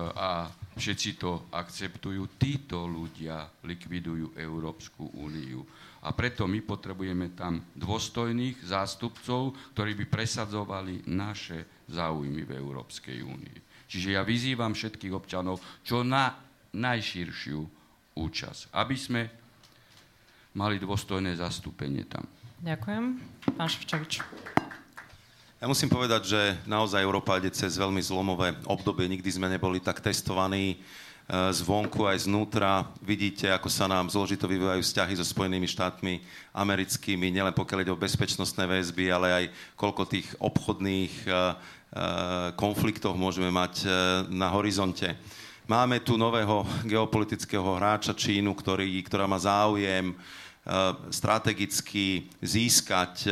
[0.02, 2.34] a všetci to akceptujú.
[2.42, 5.62] Títo ľudia likvidujú Európsku úniu.
[6.02, 13.86] A preto my potrebujeme tam dôstojných zástupcov, ktorí by presadzovali naše záujmy v Európskej únii.
[13.86, 16.34] Čiže ja vyzývam všetkých občanov čo na
[16.74, 17.60] najširšiu
[18.18, 19.22] účasť, aby sme
[20.56, 22.28] mali dôstojné zastúpenie tam.
[22.62, 23.04] Ďakujem.
[23.58, 24.22] Pán Ševčovič.
[25.62, 29.06] Ja musím povedať, že naozaj Európa ide cez veľmi zlomové obdobie.
[29.06, 30.82] Nikdy sme neboli tak testovaní
[31.32, 32.92] zvonku aj znútra.
[33.00, 36.20] Vidíte, ako sa nám zložito vyvíjajú vzťahy so Spojenými štátmi
[36.52, 39.46] americkými, nielen pokiaľ ide o bezpečnostné väzby, ale aj
[39.80, 41.48] koľko tých obchodných eh, eh,
[42.60, 43.88] konfliktov môžeme mať
[44.28, 45.16] na horizonte.
[45.70, 50.18] Máme tu nového geopolitického hráča Čínu, ktorý, ktorá má záujem
[51.14, 53.30] strategicky získať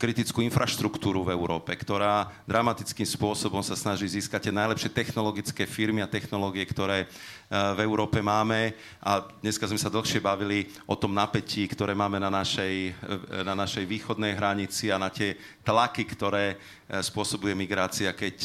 [0.00, 6.08] kritickú infraštruktúru v Európe, ktorá dramatickým spôsobom sa snaží získať tie najlepšie technologické firmy a
[6.08, 7.06] technológie, ktoré e,
[7.52, 8.72] v Európe máme.
[9.04, 13.52] A dneska sme sa dlhšie bavili o tom napätí, ktoré máme na našej, e, na
[13.52, 18.36] našej východnej hranici a na tie tlaky, ktoré e, spôsobuje migrácia, keď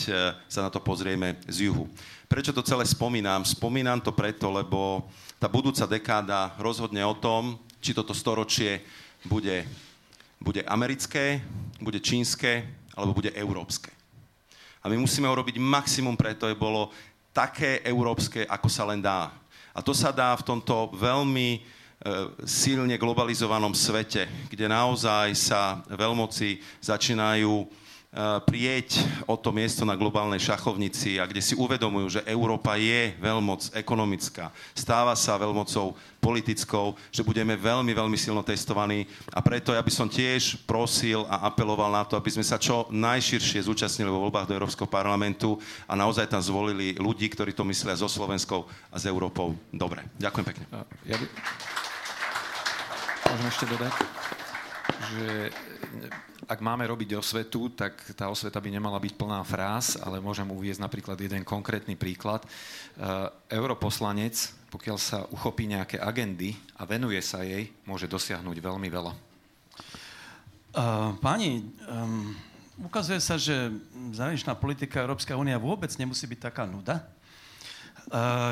[0.52, 1.88] sa na to pozrieme z juhu.
[2.28, 3.48] Prečo to celé spomínam?
[3.48, 5.08] Spomínam to preto, lebo
[5.40, 8.84] tá budúca dekáda rozhodne o tom, či toto storočie
[9.24, 9.64] bude
[10.46, 11.42] bude americké,
[11.82, 12.62] bude čínske,
[12.94, 13.90] alebo bude európske.
[14.86, 16.94] A my musíme urobiť maximum preto, aby bolo
[17.34, 19.34] také európske, ako sa len dá.
[19.74, 21.60] A to sa dá v tomto veľmi e,
[22.46, 27.66] silne globalizovanom svete, kde naozaj sa veľmoci začínajú
[28.48, 33.76] prieť o to miesto na globálnej šachovnici a kde si uvedomujú, že Európa je veľmoc
[33.76, 35.92] ekonomická, stáva sa veľmocou
[36.24, 39.04] politickou, že budeme veľmi, veľmi silno testovaní
[39.36, 42.88] a preto ja by som tiež prosil a apeloval na to, aby sme sa čo
[42.90, 48.00] najširšie zúčastnili vo voľbách do Európskeho parlamentu a naozaj tam zvolili ľudí, ktorí to myslia
[48.00, 49.54] so Slovenskou a s Európou.
[49.70, 50.66] Dobre, ďakujem pekne.
[51.04, 51.26] Ja by...
[53.26, 53.94] Môžem ešte dodať,
[54.96, 55.50] že
[56.46, 60.82] ak máme robiť osvetu, tak tá osveta by nemala byť plná fráz, ale môžem uviezť
[60.82, 62.46] napríklad jeden konkrétny príklad.
[62.46, 62.48] E,
[63.50, 64.36] europoslanec,
[64.70, 69.14] pokiaľ sa uchopí nejaké agendy a venuje sa jej, môže dosiahnuť veľmi veľa.
[70.76, 72.36] Uh, páni, um,
[72.84, 73.72] ukazuje sa, že
[74.12, 77.00] zahraničná politika Európska únia vôbec nemusí byť taká nuda.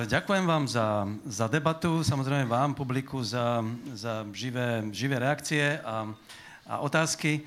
[0.10, 3.61] Ďakujem vám za, za debatu, samozrejme vám, publiku, za,
[3.94, 6.10] za živé, živé reakcie a,
[6.68, 7.41] a otázky.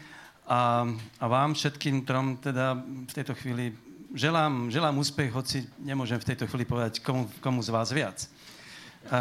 [0.47, 0.87] A,
[1.21, 3.75] a vám všetkým trom teda v tejto chvíli
[4.15, 8.31] želám, želám úspech, hoci nemôžem v tejto chvíli povedať, komu, komu z vás viac.
[9.11, 9.19] A,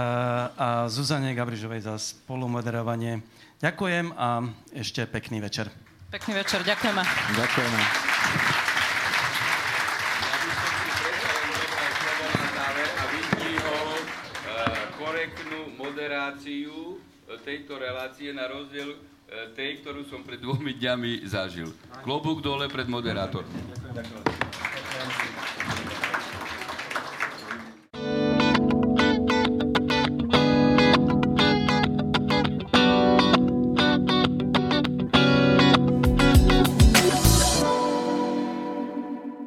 [0.57, 3.21] a Zuzane Gabrižovej za spolumoderovanie.
[3.61, 5.69] Ďakujem a ešte pekný večer.
[6.13, 7.01] Pekný večer, ďakujeme.
[7.35, 7.81] Ďakujeme.
[14.95, 16.97] korektnú moderáciu
[17.45, 18.97] tejto relácie na rozdiel
[19.35, 21.67] E, tej, ktorú som pred dvomi dňami zažil.
[22.07, 23.51] Klobúk dole pred moderátorkou.
[23.91, 25.84] Ďakujem.